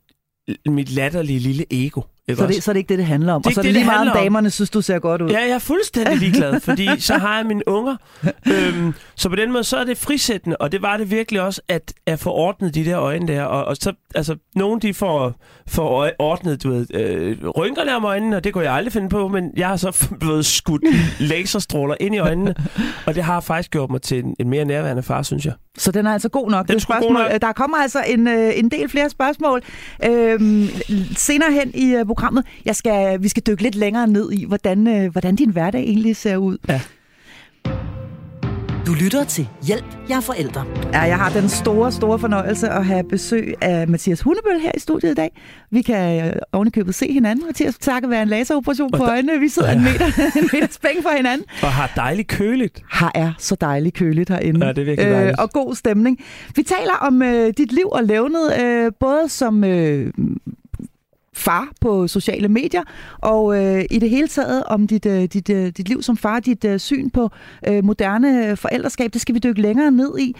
mit 0.66 0.90
latterlige 0.90 1.38
lille 1.38 1.64
ego. 1.70 2.02
Ikke 2.28 2.38
Så 2.38 2.44
også? 2.44 2.54
det, 2.54 2.62
så 2.62 2.70
er 2.70 2.72
det 2.72 2.78
ikke 2.78 2.88
det, 2.88 2.98
det 2.98 3.06
handler 3.06 3.32
om. 3.32 3.42
Det 3.42 3.46
er 3.46 3.50
og 3.50 3.54
så 3.54 3.60
er 3.60 3.62
det 3.62 3.68
det, 3.68 3.72
lige 3.72 3.84
det 3.84 3.92
meget, 3.92 4.10
om 4.10 4.16
damerne 4.16 4.50
synes, 4.50 4.70
du 4.70 4.80
ser 4.80 4.98
godt 4.98 5.22
ud. 5.22 5.30
Ja, 5.30 5.40
jeg 5.40 5.50
er 5.50 5.58
fuldstændig 5.58 6.16
ligeglad, 6.18 6.60
fordi 6.60 6.88
så 7.00 7.14
har 7.14 7.36
jeg 7.36 7.46
mine 7.46 7.68
unger. 7.68 7.96
Øhm, 8.52 8.94
så 9.14 9.28
på 9.28 9.36
den 9.36 9.52
måde, 9.52 9.64
så 9.64 9.76
er 9.76 9.84
det 9.84 9.98
frisættende, 9.98 10.56
og 10.56 10.72
det 10.72 10.82
var 10.82 10.96
det 10.96 11.10
virkelig 11.10 11.40
også, 11.40 11.60
at, 11.68 11.92
at 12.06 12.18
få 12.18 12.30
ordnet 12.30 12.74
de 12.74 12.84
der 12.84 13.00
øjne 13.00 13.28
der. 13.28 13.42
Og, 13.42 13.64
og 13.64 13.76
så, 13.76 13.92
altså, 14.14 14.36
nogle 14.54 14.80
de 14.80 14.94
får, 14.94 15.34
får 15.68 16.10
ordnet, 16.18 16.62
du 16.62 16.70
ved, 16.70 16.86
øh, 16.94 17.48
rynkerne 17.48 17.96
om 17.96 18.04
øjnene, 18.04 18.36
og 18.36 18.44
det 18.44 18.52
kunne 18.52 18.64
jeg 18.64 18.72
aldrig 18.72 18.92
finde 18.92 19.08
på, 19.08 19.28
men 19.28 19.50
jeg 19.56 19.68
har 19.68 19.76
så 19.76 20.06
blevet 20.20 20.46
skudt 20.46 20.82
laserstråler 21.20 21.94
ind 22.00 22.14
i 22.14 22.18
øjnene, 22.18 22.54
og 23.06 23.14
det 23.14 23.24
har 23.24 23.40
faktisk 23.40 23.70
gjort 23.70 23.90
mig 23.90 24.02
til 24.02 24.18
en, 24.18 24.36
en 24.40 24.48
mere 24.50 24.64
nærværende 24.64 25.02
far, 25.02 25.22
synes 25.22 25.44
jeg. 25.46 25.52
Så 25.78 25.92
den 25.92 26.06
er 26.06 26.12
altså 26.12 26.28
god 26.28 26.50
nok. 26.50 26.66
Den 26.66 26.72
er 26.72 26.74
det 26.74 26.82
sgu 26.82 26.94
god 26.94 27.12
nok. 27.12 27.42
Der 27.42 27.52
kommer 27.52 27.76
altså 27.76 28.04
en, 28.06 28.28
øh, 28.28 28.52
en 28.58 28.68
del 28.70 28.88
flere 28.88 29.10
spørgsmål 29.10 29.62
øhm, 30.04 30.68
senere 31.16 31.52
hen 31.52 31.70
i 31.74 31.94
øh, 31.94 32.06
programmet. 32.22 32.44
Jeg 32.64 32.76
skal, 32.76 33.22
vi 33.22 33.28
skal 33.28 33.42
dykke 33.46 33.62
lidt 33.62 33.74
længere 33.74 34.06
ned 34.06 34.32
i, 34.32 34.44
hvordan, 34.44 34.86
øh, 34.86 35.12
hvordan 35.12 35.36
din 35.36 35.50
hverdag 35.50 35.80
egentlig 35.80 36.16
ser 36.16 36.36
ud. 36.36 36.58
Ja. 36.68 36.80
Du 38.86 38.92
lytter 38.94 39.24
til 39.24 39.48
Hjælp, 39.66 39.84
jeg 40.08 40.16
er 40.16 40.20
forældre. 40.20 40.64
Ja, 40.92 41.00
jeg 41.00 41.16
har 41.16 41.30
den 41.30 41.48
store, 41.48 41.92
store 41.92 42.18
fornøjelse 42.18 42.68
at 42.68 42.86
have 42.86 43.04
besøg 43.04 43.54
af 43.60 43.88
Mathias 43.88 44.20
Hundebøl 44.20 44.60
her 44.60 44.70
i 44.76 44.78
studiet 44.78 45.10
i 45.10 45.14
dag. 45.14 45.40
Vi 45.70 45.82
kan 45.82 46.26
øh, 46.26 46.32
ovenikøbet 46.52 46.94
se 46.94 47.12
hinanden. 47.12 47.46
Mathias, 47.46 47.78
takket 47.78 48.10
være 48.10 48.22
en 48.22 48.28
laseroperation 48.28 48.94
Og 48.94 48.98
på 48.98 49.04
øjnene. 49.04 49.40
Vi 49.40 49.48
sidder 49.48 49.72
en 49.72 49.82
meter, 49.82 50.06
en 50.40 50.48
meter 50.52 50.68
spæng 50.70 51.02
fra 51.02 51.16
hinanden. 51.16 51.46
Og 51.62 51.72
har 51.72 51.92
dejligt 51.96 52.28
køligt. 52.28 52.82
Her 52.92 53.10
er 53.14 53.32
så 53.38 53.56
dejligt 53.60 53.94
køligt 53.94 54.28
herinde. 54.28 54.66
Ja, 54.66 54.72
det 54.72 54.78
er 54.80 54.84
virkelig 54.84 55.10
dejligt. 55.10 55.40
og 55.40 55.50
god 55.50 55.74
stemning. 55.74 56.18
Vi 56.56 56.62
taler 56.62 56.94
om 57.00 57.22
øh, 57.22 57.52
dit 57.58 57.72
liv 57.72 57.88
og 57.92 58.04
levnet, 58.04 58.60
øh, 58.62 58.92
både 59.00 59.28
som 59.28 59.64
øh, 59.64 60.12
far 61.42 61.68
på 61.80 62.08
sociale 62.08 62.48
medier, 62.48 62.82
og 63.18 63.64
øh, 63.64 63.84
i 63.90 63.98
det 63.98 64.10
hele 64.10 64.28
taget 64.28 64.64
om 64.64 64.86
dit, 64.86 65.06
øh, 65.06 65.22
dit, 65.22 65.50
øh, 65.50 65.66
dit 65.66 65.88
liv 65.88 66.02
som 66.02 66.16
far, 66.16 66.40
dit 66.40 66.64
øh, 66.64 66.78
syn 66.78 67.10
på 67.10 67.30
øh, 67.68 67.84
moderne 67.84 68.46
øh, 68.46 68.56
forældreskab. 68.56 69.12
Det 69.12 69.20
skal 69.20 69.34
vi 69.34 69.38
dykke 69.38 69.62
længere 69.62 69.90
ned 69.90 70.18
i. 70.18 70.36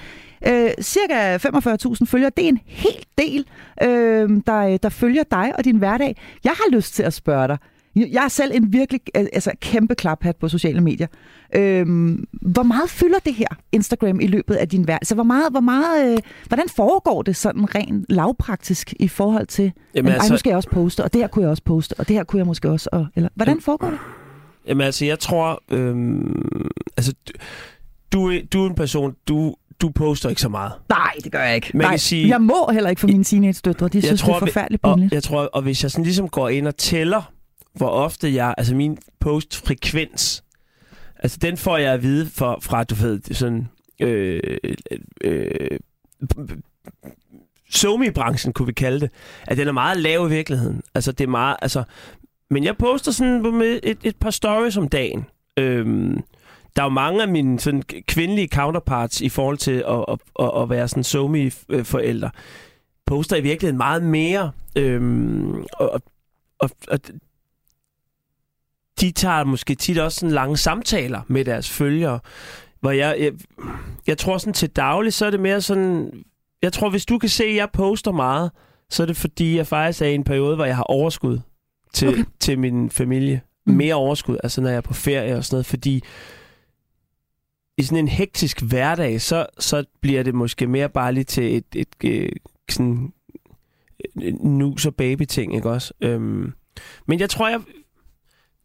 Øh, 0.46 0.70
cirka 0.80 1.36
45.000 1.36 2.04
følgere, 2.06 2.30
det 2.36 2.44
er 2.44 2.48
en 2.48 2.60
hel 2.66 3.04
del, 3.18 3.46
øh, 3.82 4.40
der, 4.46 4.58
øh, 4.58 4.78
der 4.82 4.88
følger 4.88 5.22
dig 5.30 5.52
og 5.58 5.64
din 5.64 5.76
hverdag. 5.76 6.16
Jeg 6.44 6.52
har 6.52 6.76
lyst 6.76 6.94
til 6.94 7.02
at 7.02 7.12
spørge 7.12 7.48
dig, 7.48 7.58
jeg 7.96 8.24
er 8.24 8.28
selv 8.28 8.50
en 8.54 8.72
virkelig 8.72 9.00
altså, 9.14 9.50
kæmpe 9.60 9.94
klaphat 9.94 10.36
på 10.36 10.48
sociale 10.48 10.80
medier. 10.80 11.06
Øhm, 11.54 12.24
hvor 12.32 12.62
meget 12.62 12.90
fylder 12.90 13.18
det 13.24 13.34
her 13.34 13.46
Instagram 13.72 14.20
i 14.20 14.26
løbet 14.26 14.54
af 14.54 14.68
din 14.68 14.82
hverdag? 14.84 14.98
Altså, 15.02 15.14
hvor 15.14 15.24
meget, 15.24 15.50
hvor 15.50 15.60
meget, 15.60 16.12
øh, 16.12 16.18
hvordan 16.48 16.68
foregår 16.76 17.22
det 17.22 17.36
sådan 17.36 17.74
rent 17.74 18.06
lavpraktisk 18.08 18.94
i 19.00 19.08
forhold 19.08 19.46
til, 19.46 19.62
Jamen, 19.64 19.74
Jamen, 19.94 20.12
altså, 20.12 20.32
nu 20.32 20.36
skal 20.36 20.50
jeg 20.50 20.56
også 20.56 20.70
poste, 20.70 21.04
og 21.04 21.12
det 21.12 21.20
her 21.20 21.28
kunne 21.28 21.42
jeg 21.42 21.50
også 21.50 21.62
poste, 21.64 21.94
og 21.98 22.08
det 22.08 22.16
her 22.16 22.24
kunne 22.24 22.38
jeg 22.38 22.46
måske 22.46 22.70
også, 22.70 22.88
og, 22.92 23.06
eller 23.16 23.28
hvordan 23.34 23.60
foregår 23.60 23.90
det? 23.90 23.98
Jamen 24.66 24.86
altså, 24.86 25.04
jeg 25.04 25.18
tror... 25.18 25.62
Øhm, 25.70 26.42
altså, 26.96 27.14
du- 28.12 28.32
du, 28.52 28.62
er- 28.64 28.68
en 28.68 28.74
person, 28.74 29.14
du, 29.28 29.54
du 29.80 29.88
poster 29.90 30.28
ikke 30.28 30.40
så 30.40 30.48
meget. 30.48 30.72
Nej, 30.88 31.10
det 31.24 31.32
gør 31.32 31.42
jeg 31.42 31.54
ikke. 31.54 31.70
Man 31.74 31.80
kan 31.84 31.90
Nej, 31.90 31.96
sige- 31.96 32.28
jeg 32.28 32.40
må 32.42 32.70
heller 32.72 32.90
ikke 32.90 33.00
for 33.00 33.06
mine 33.08 33.24
teenage-døtre. 33.24 33.88
De 33.88 34.02
synes, 34.02 34.22
det 34.22 34.28
er 34.30 34.38
forfærdeligt 34.38 34.84
og, 34.84 34.94
pinligt. 34.96 35.14
jeg 35.14 35.22
tror, 35.22 35.40
og 35.42 35.62
hvis 35.62 35.82
jeg 35.82 35.90
sådan 35.90 36.04
ligesom 36.04 36.28
går 36.28 36.48
ind 36.48 36.66
og 36.66 36.76
tæller, 36.76 37.31
hvor 37.74 37.88
ofte 37.88 38.34
jeg... 38.34 38.54
Altså 38.58 38.74
min 38.74 38.98
postfrekvens, 39.20 40.44
altså 41.18 41.38
den 41.42 41.56
får 41.56 41.76
jeg 41.76 41.92
at 41.92 42.02
vide 42.02 42.30
for, 42.30 42.58
fra, 42.62 42.84
du 42.84 42.94
ved, 42.94 43.34
sådan... 43.34 43.68
Øh, 44.00 44.58
øh, 45.24 45.78
somi-branchen, 47.70 48.52
kunne 48.52 48.66
vi 48.66 48.72
kalde 48.72 49.00
det, 49.00 49.10
at 49.46 49.56
den 49.56 49.68
er 49.68 49.72
meget 49.72 49.98
lav 49.98 50.26
i 50.26 50.30
virkeligheden. 50.30 50.82
Altså, 50.94 51.12
det 51.12 51.24
er 51.24 51.28
meget... 51.28 51.56
Altså, 51.62 51.84
men 52.50 52.64
jeg 52.64 52.76
poster 52.76 53.12
sådan 53.12 53.54
med 53.54 53.80
et, 53.82 53.98
et 54.02 54.16
par 54.16 54.30
stories 54.30 54.76
om 54.76 54.88
dagen. 54.88 55.26
Øhm, 55.56 56.22
der 56.76 56.82
er 56.82 56.86
jo 56.86 56.90
mange 56.90 57.22
af 57.22 57.28
mine 57.28 57.60
sådan, 57.60 57.82
kvindelige 57.82 58.48
counterparts 58.48 59.20
i 59.20 59.28
forhold 59.28 59.58
til 59.58 59.84
at, 59.88 60.04
at, 60.08 60.18
at, 60.40 60.62
at 60.62 60.70
være 60.70 60.88
sådan 60.88 61.04
somi-forældre. 61.04 62.30
Poster 63.06 63.36
i 63.36 63.40
virkeligheden 63.40 63.76
meget 63.76 64.02
mere. 64.02 64.52
Øhm, 64.76 65.64
og, 65.72 66.02
og, 66.58 66.70
og 66.88 66.98
de 69.00 69.10
tager 69.10 69.44
måske 69.44 69.74
tit 69.74 69.98
også 69.98 70.20
sådan 70.20 70.34
lange 70.34 70.56
samtaler 70.56 71.20
med 71.28 71.44
deres 71.44 71.70
følgere. 71.70 72.20
Hvor 72.80 72.90
jeg, 72.90 73.16
jeg, 73.20 73.32
jeg 74.06 74.18
tror 74.18 74.38
sådan 74.38 74.52
til 74.54 74.70
daglig, 74.70 75.12
så 75.12 75.26
er 75.26 75.30
det 75.30 75.40
mere 75.40 75.60
sådan... 75.60 76.12
Jeg 76.62 76.72
tror, 76.72 76.90
hvis 76.90 77.06
du 77.06 77.18
kan 77.18 77.28
se, 77.28 77.44
at 77.44 77.56
jeg 77.56 77.68
poster 77.72 78.12
meget, 78.12 78.50
så 78.90 79.02
er 79.02 79.06
det 79.06 79.16
fordi, 79.16 79.56
jeg 79.56 79.66
faktisk 79.66 80.02
er 80.02 80.06
i 80.06 80.14
en 80.14 80.24
periode, 80.24 80.56
hvor 80.56 80.64
jeg 80.64 80.76
har 80.76 80.82
overskud 80.82 81.38
til, 81.92 82.08
Okay. 82.08 82.24
til 82.40 82.58
min 82.58 82.90
familie. 82.90 83.40
Mm. 83.66 83.74
Mere 83.74 83.94
overskud, 83.94 84.36
altså 84.42 84.60
når 84.60 84.68
jeg 84.68 84.76
er 84.76 84.80
på 84.80 84.94
ferie 84.94 85.36
og 85.36 85.44
sådan 85.44 85.54
noget, 85.54 85.66
fordi 85.66 86.02
i 87.78 87.82
sådan 87.82 87.98
en 87.98 88.08
hektisk 88.08 88.62
hverdag, 88.62 89.20
så, 89.20 89.46
så 89.58 89.84
bliver 90.00 90.22
det 90.22 90.34
måske 90.34 90.66
mere 90.66 90.88
bare 90.88 91.12
lige 91.12 91.24
til 91.24 91.56
et, 91.56 91.64
et, 91.74 91.88
et 92.00 92.30
sådan 92.70 93.12
et 94.22 94.34
nus 94.40 94.86
og 94.86 94.94
baby 94.94 95.22
ting, 95.24 95.54
ikke 95.54 95.70
også? 95.70 95.94
Øhm, 96.00 96.52
men 97.06 97.20
jeg 97.20 97.30
tror, 97.30 97.48
jeg, 97.48 97.60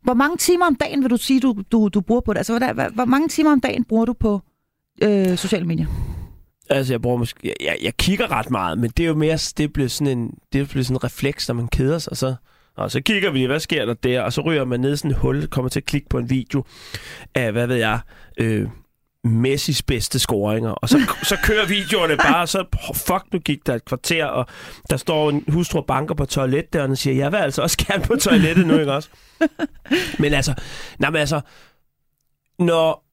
hvor 0.08 0.13
mange 0.13 0.38
timer 0.38 0.65
om 0.65 0.76
dagen 0.76 1.02
vil 1.02 1.10
du 1.10 1.17
sige, 1.17 1.39
du, 1.39 1.56
du, 1.72 1.88
du 1.88 2.02
bruger 2.02 2.22
på 2.22 2.34
det? 2.34 2.38
Altså, 2.38 2.58
hvor, 2.58 2.74
hvor, 2.74 2.89
hvor 2.93 3.06
mange 3.06 3.28
timer 3.28 3.52
om 3.52 3.62
dagen 3.62 3.84
bruger 3.84 4.06
du 4.06 4.13
på 4.13 4.41
øh, 5.04 5.38
sociale 5.38 5.65
medier? 5.65 5.88
Altså, 6.70 6.93
jeg 6.93 7.02
bruger 7.02 7.17
måske... 7.17 7.39
Jeg, 7.43 7.54
jeg, 7.62 7.78
jeg 7.84 7.98
kigger 7.98 8.32
ret 8.32 8.52
meget, 8.52 8.78
men 8.78 8.89
det 8.98 9.04
er 9.04 9.08
jo 9.08 9.15
mere... 9.15 9.38
Det 9.58 9.74
bliver 9.74 9.89
sådan 9.89 10.17
en, 10.17 10.34
det 10.54 10.70
bliver 10.70 10.84
sådan 10.84 10.96
en 10.96 11.04
refleks, 11.04 11.48
når 11.48 11.56
man 11.56 11.67
keder 11.67 11.98
sig, 11.98 12.17
så... 12.17 12.36
Og 12.78 12.91
så 12.91 13.02
kigger 13.02 13.32
vi, 13.32 13.46
hvad 13.46 13.60
sker 13.60 13.86
der 13.86 13.93
der? 13.93 14.22
Og 14.22 14.34
så 14.34 14.41
ryger 14.41 14.65
man 14.65 14.80
ned 14.80 14.93
i 14.93 14.98
sådan 14.98 15.12
et 15.12 15.17
hul, 15.17 15.48
kommer 15.48 15.70
til 15.70 15.80
at 15.80 15.86
klikke 15.86 16.10
på 16.10 16.17
en 16.17 16.30
video 16.30 16.63
af, 17.36 17.52
hvad 17.52 17.67
ved 17.67 17.76
jeg, 17.76 18.00
øh, 18.38 18.67
Messis 19.27 19.81
bedste 19.81 20.19
scoringer. 20.19 20.69
Og 20.69 20.89
så, 20.89 20.99
så 21.23 21.37
kører 21.43 21.65
videoerne 21.65 22.17
bare, 22.17 22.41
og 22.41 22.49
så, 22.49 22.65
fuck, 22.95 23.33
nu 23.33 23.39
gik 23.39 23.67
der 23.67 23.75
et 23.75 23.85
kvarter, 23.85 24.25
og 24.25 24.45
der 24.89 24.97
står 24.97 25.29
en 25.29 25.43
hustru 25.47 25.79
og 25.79 25.85
banker 25.85 26.15
på 26.15 26.25
toiletdøren 26.25 26.91
og 26.91 26.97
siger, 26.97 27.15
jeg 27.15 27.31
vil 27.31 27.37
altså 27.37 27.61
også 27.61 27.77
gerne 27.87 28.03
på 28.03 28.15
toilettet 28.15 28.67
nu, 28.67 28.77
ikke 28.79 28.93
også? 28.93 29.09
Men 30.19 30.33
altså, 30.33 30.53
nej, 30.99 31.09
men 31.09 31.19
altså, 31.19 31.41
når, 32.59 33.05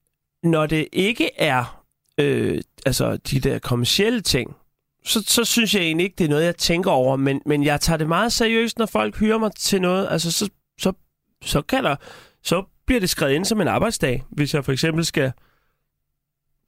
når 0.46 0.66
det 0.66 0.88
ikke 0.92 1.30
er 1.38 1.84
øh, 2.18 2.60
altså 2.86 3.16
de 3.16 3.40
der 3.40 3.58
kommercielle 3.58 4.20
ting, 4.20 4.56
så, 5.04 5.24
så 5.26 5.44
synes 5.44 5.74
jeg 5.74 5.82
egentlig 5.82 6.04
ikke, 6.04 6.16
det 6.18 6.24
er 6.24 6.28
noget, 6.28 6.44
jeg 6.44 6.56
tænker 6.56 6.90
over, 6.90 7.16
men, 7.16 7.40
men 7.46 7.64
jeg 7.64 7.80
tager 7.80 7.96
det 7.96 8.08
meget 8.08 8.32
seriøst, 8.32 8.78
når 8.78 8.86
folk 8.86 9.18
hyrer 9.18 9.38
mig 9.38 9.50
til 9.58 9.80
noget. 9.80 10.08
Altså, 10.10 10.32
så, 10.32 10.48
så, 10.80 10.92
så, 11.42 11.62
kan 11.62 11.84
der, 11.84 11.96
så 12.42 12.64
bliver 12.86 13.00
det 13.00 13.10
skrevet 13.10 13.34
ind 13.34 13.44
som 13.44 13.60
en 13.60 13.68
arbejdsdag, 13.68 14.24
hvis 14.30 14.54
jeg 14.54 14.64
for 14.64 14.72
eksempel 14.72 15.04
skal 15.04 15.32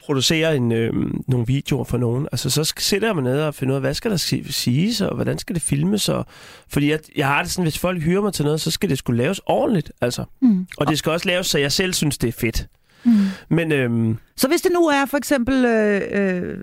producere 0.07 0.57
en, 0.57 0.73
øh, 0.73 0.93
nogle 1.29 1.47
videoer 1.47 1.85
for 1.85 1.99
nogen. 1.99 2.29
Altså, 2.33 2.51
så 2.51 2.73
sætter 2.79 3.09
jeg 3.09 3.15
mig 3.15 3.25
ned 3.25 3.41
og 3.41 3.55
finder 3.55 3.73
ud 3.73 3.77
af, 3.77 3.81
hvad 3.83 3.95
skal 3.95 4.11
der 4.11 4.17
si- 4.17 4.53
siges, 4.53 5.01
og 5.01 5.15
hvordan 5.15 5.39
skal 5.39 5.55
det 5.55 5.63
filmes. 5.63 6.09
Og, 6.09 6.27
fordi 6.69 6.91
jeg, 6.91 6.99
jeg 7.17 7.27
har 7.27 7.43
det 7.43 7.51
sådan, 7.51 7.63
hvis 7.65 7.79
folk 7.79 8.03
hyrer 8.03 8.23
mig 8.23 8.33
til 8.33 8.45
noget, 8.45 8.61
så 8.61 8.71
skal 8.71 8.89
det 8.91 8.99
skulle 8.99 9.23
laves 9.23 9.41
ordentligt. 9.47 9.93
Altså. 10.01 10.25
Mm. 10.43 10.67
Og 10.77 10.89
det 10.89 10.99
skal 10.99 11.13
også 11.13 11.29
laves, 11.29 11.47
så 11.47 11.59
jeg 11.59 11.73
selv 11.73 11.93
synes, 11.93 12.19
det 12.19 12.29
er 12.29 12.33
fedt. 12.33 12.67
Mm. 13.05 13.13
Men 13.49 13.73
øhm, 13.73 14.17
Så 14.37 14.49
hvis 14.49 14.61
det 14.63 14.71
nu 14.75 14.81
er 14.87 15.05
for 15.07 15.17
eksempel... 15.17 15.65
Øh, 15.65 16.03
øh, 16.13 16.59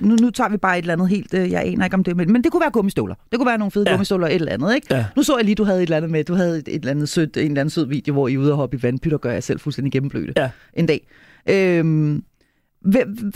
nu, 0.00 0.14
nu 0.20 0.30
tager 0.30 0.50
vi 0.50 0.56
bare 0.56 0.78
et 0.78 0.82
eller 0.82 0.92
andet 0.92 1.08
helt... 1.08 1.34
Øh, 1.34 1.50
jeg 1.50 1.62
aner 1.66 1.84
ikke 1.84 1.94
om 1.94 2.04
det, 2.04 2.16
men, 2.16 2.32
men 2.32 2.44
det 2.44 2.52
kunne 2.52 2.60
være 2.60 2.70
gummistøvler. 2.70 3.14
Det 3.30 3.38
kunne 3.38 3.46
være 3.46 3.58
nogle 3.58 3.70
fede 3.70 3.84
ja. 3.86 3.92
Gummistøvler 3.92 4.26
eller 4.26 4.36
et 4.36 4.40
eller 4.40 4.52
andet, 4.52 4.74
ikke? 4.74 4.94
Ja. 4.94 5.06
Nu 5.16 5.22
så 5.22 5.36
jeg 5.36 5.44
lige, 5.44 5.54
du 5.54 5.64
havde 5.64 5.78
et 5.78 5.82
eller 5.82 5.96
andet 5.96 6.10
med. 6.10 6.24
Du 6.24 6.34
havde 6.34 6.58
et, 6.58 6.68
et 6.68 6.74
eller 6.74 6.90
andet 6.90 7.08
sødt, 7.08 7.36
en 7.36 7.42
eller 7.46 7.60
anden 7.60 7.70
sød 7.70 7.86
video, 7.86 8.12
hvor 8.12 8.28
I 8.28 8.34
er 8.34 8.38
ude 8.38 8.50
og 8.52 8.56
hoppe 8.56 8.76
i 8.76 8.82
vandpyt 8.82 9.12
og 9.12 9.20
gør 9.20 9.32
jer 9.32 9.40
selv 9.40 9.60
fuldstændig 9.60 9.92
gennemblødte 9.92 10.32
Ja. 10.36 10.50
en 10.74 10.86
dag. 10.86 11.06
Øhm, 11.50 12.22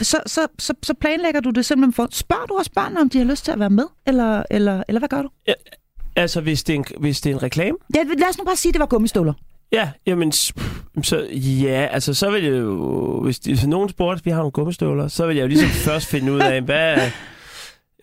så, 0.02 0.20
så, 0.26 0.46
så, 0.58 0.74
så 0.82 0.94
planlægger 0.94 1.40
du 1.40 1.50
det 1.50 1.64
simpelthen 1.66 1.92
for... 1.92 2.08
Spørger 2.10 2.46
du 2.46 2.54
også 2.54 2.70
børnene, 2.74 3.00
om 3.00 3.08
de 3.08 3.18
har 3.18 3.24
lyst 3.24 3.44
til 3.44 3.52
at 3.52 3.58
være 3.58 3.70
med? 3.70 3.84
Eller, 4.06 4.42
eller, 4.50 4.82
eller 4.88 4.98
hvad 4.98 5.08
gør 5.08 5.22
du? 5.22 5.28
altså, 6.16 6.40
hvis 6.40 6.62
det, 6.62 6.74
er 6.74 6.78
en, 6.78 6.84
hvis 7.00 7.20
det 7.20 7.30
er 7.30 7.34
en 7.34 7.42
reklame, 7.42 7.76
Ja, 7.94 8.02
lad 8.18 8.28
os 8.28 8.38
nu 8.38 8.44
bare 8.44 8.56
sige, 8.56 8.70
at 8.70 8.74
det 8.74 8.80
var 8.80 8.86
gummistøvler. 8.86 9.32
Ja, 9.72 9.90
jamen, 10.06 10.32
så, 10.32 11.26
ja, 11.62 11.88
altså 11.90 12.14
så 12.14 12.30
vil 12.30 12.44
jeg 12.44 12.52
jo, 12.52 13.20
hvis, 13.22 13.38
de, 13.38 13.50
hvis 13.50 13.66
nogen 13.66 13.88
spurgte, 13.88 14.20
at 14.20 14.24
vi 14.24 14.30
har 14.30 14.38
nogle 14.38 14.50
gummistøvler, 14.52 15.08
så 15.08 15.26
vil 15.26 15.36
jeg 15.36 15.42
jo 15.42 15.48
ligesom 15.48 15.68
først 15.90 16.06
finde 16.06 16.32
ud 16.32 16.40
af, 16.40 16.62
hvad 16.62 16.96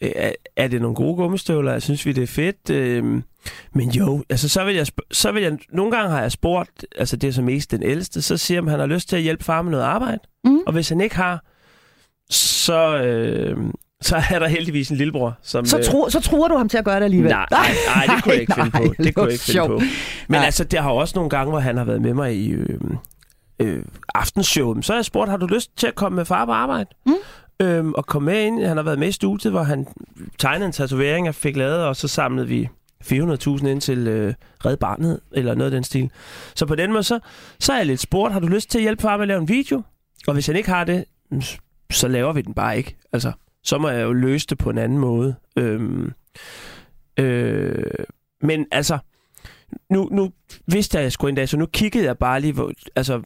er, 0.01 0.31
er 0.55 0.67
det 0.67 0.81
nogle 0.81 0.95
gode 0.95 1.15
gummistøvler? 1.15 1.71
Jeg 1.71 1.81
synes 1.81 2.05
vi, 2.05 2.11
det 2.11 2.23
er 2.23 2.27
fedt. 2.27 2.69
Øhm, 2.69 3.23
men 3.73 3.89
jo, 3.89 4.23
altså 4.29 4.49
så 4.49 4.63
vil 4.63 4.75
jeg, 4.75 4.87
så 5.11 5.31
vil 5.31 5.43
jeg, 5.43 5.57
nogle 5.73 5.91
gange 5.91 6.09
har 6.11 6.21
jeg 6.21 6.31
spurgt, 6.31 6.85
altså 6.97 7.15
det 7.15 7.27
er 7.27 7.31
så 7.31 7.41
mest 7.41 7.71
den 7.71 7.83
ældste, 7.83 8.21
så 8.21 8.37
siger 8.37 8.61
han, 8.61 8.69
han 8.69 8.79
har 8.79 8.87
lyst 8.87 9.09
til 9.09 9.15
at 9.15 9.21
hjælpe 9.21 9.43
far 9.43 9.61
med 9.61 9.71
noget 9.71 9.83
arbejde. 9.83 10.19
Mm. 10.43 10.59
Og 10.67 10.73
hvis 10.73 10.89
han 10.89 11.01
ikke 11.01 11.15
har, 11.15 11.43
så, 12.29 12.97
øh, 12.97 13.57
så 14.01 14.15
er 14.31 14.39
der 14.39 14.47
heldigvis 14.47 14.89
en 14.89 14.97
lillebror, 14.97 15.37
som... 15.43 15.65
Så, 15.65 15.77
øh, 15.77 15.83
tro, 15.83 16.09
så 16.09 16.19
tror 16.19 16.47
du 16.47 16.57
ham 16.57 16.69
til 16.69 16.77
at 16.77 16.85
gøre 16.85 16.95
det 16.99 17.03
alligevel. 17.05 17.31
Nej, 17.31 17.45
nej, 17.51 17.67
nej, 17.95 18.15
det 18.15 18.23
kunne 18.23 18.33
jeg 18.33 18.41
ikke 18.41 18.53
finde 18.53 18.69
Nej, 18.69 18.87
på. 18.87 18.93
det 19.03 19.15
kunne 19.15 19.25
jeg 19.25 19.33
ikke 19.33 19.43
finde 19.45 19.67
på. 19.67 19.77
Men 20.27 20.37
Nej. 20.39 20.45
altså, 20.45 20.63
der 20.63 20.81
har 20.81 20.89
også 20.91 21.13
nogle 21.15 21.29
gange, 21.29 21.49
hvor 21.49 21.59
han 21.59 21.77
har 21.77 21.83
været 21.83 22.01
med 22.01 22.13
mig 22.13 22.35
i 22.35 22.49
øh, 22.49 22.79
øh, 23.59 23.83
aftenshowet. 24.15 24.85
Så 24.85 24.93
har 24.93 24.97
jeg 24.97 25.05
spurgt, 25.05 25.29
har 25.29 25.37
du 25.37 25.45
lyst 25.45 25.77
til 25.77 25.87
at 25.87 25.95
komme 25.95 26.15
med 26.15 26.25
far 26.25 26.45
på 26.45 26.51
arbejde? 26.51 26.89
Mm. 27.05 27.13
Øhm, 27.61 27.93
og 27.93 28.05
kom 28.05 28.23
med 28.23 28.45
ind. 28.45 28.63
Han 28.63 28.77
har 28.77 28.83
været 28.83 28.99
med 28.99 29.07
i 29.07 29.11
studiet, 29.11 29.53
hvor 29.53 29.63
han 29.63 29.87
tegnede 30.37 30.65
en 30.65 30.71
tatovering, 30.71 31.25
jeg 31.25 31.35
fik 31.35 31.55
lavet, 31.55 31.85
og 31.85 31.95
så 31.95 32.07
samlede 32.07 32.47
vi 32.47 32.69
400.000 33.03 33.67
ind 33.67 33.81
til 33.81 34.07
øh, 34.07 34.33
Red 34.65 34.77
Barnet, 34.77 35.19
eller 35.31 35.55
noget 35.55 35.71
af 35.71 35.75
den 35.75 35.83
stil. 35.83 36.11
Så 36.55 36.65
på 36.65 36.75
den 36.75 36.91
måde, 36.91 37.03
så, 37.03 37.19
så 37.59 37.73
er 37.73 37.77
jeg 37.77 37.85
lidt 37.85 37.99
spurgt, 37.99 38.33
har 38.33 38.39
du 38.39 38.47
lyst 38.47 38.69
til 38.69 38.77
at 38.77 38.81
hjælpe 38.81 39.01
far 39.01 39.17
med 39.17 39.21
at 39.21 39.27
lave 39.27 39.41
en 39.41 39.49
video? 39.49 39.81
Og 40.27 40.33
hvis 40.33 40.47
han 40.47 40.55
ikke 40.55 40.69
har 40.69 40.83
det, 40.83 41.05
mm, 41.31 41.41
så 41.91 42.07
laver 42.07 42.33
vi 42.33 42.41
den 42.41 42.53
bare 42.53 42.77
ikke. 42.77 42.97
Altså, 43.13 43.31
så 43.63 43.77
må 43.77 43.89
jeg 43.89 44.03
jo 44.03 44.13
løse 44.13 44.47
det 44.47 44.57
på 44.57 44.69
en 44.69 44.77
anden 44.77 44.97
måde. 44.97 45.35
Øhm, 45.55 46.11
øh, 47.19 47.83
men 48.41 48.65
altså, 48.71 48.97
nu, 49.89 50.09
nu 50.11 50.31
vidste 50.67 50.95
jeg, 50.95 51.01
at 51.01 51.03
jeg 51.03 51.11
skulle 51.11 51.29
en 51.29 51.35
dag, 51.35 51.49
så 51.49 51.57
nu 51.57 51.65
kiggede 51.65 52.05
jeg 52.05 52.17
bare 52.17 52.41
lige, 52.41 52.53
hvor, 52.53 52.71
altså, 52.95 53.21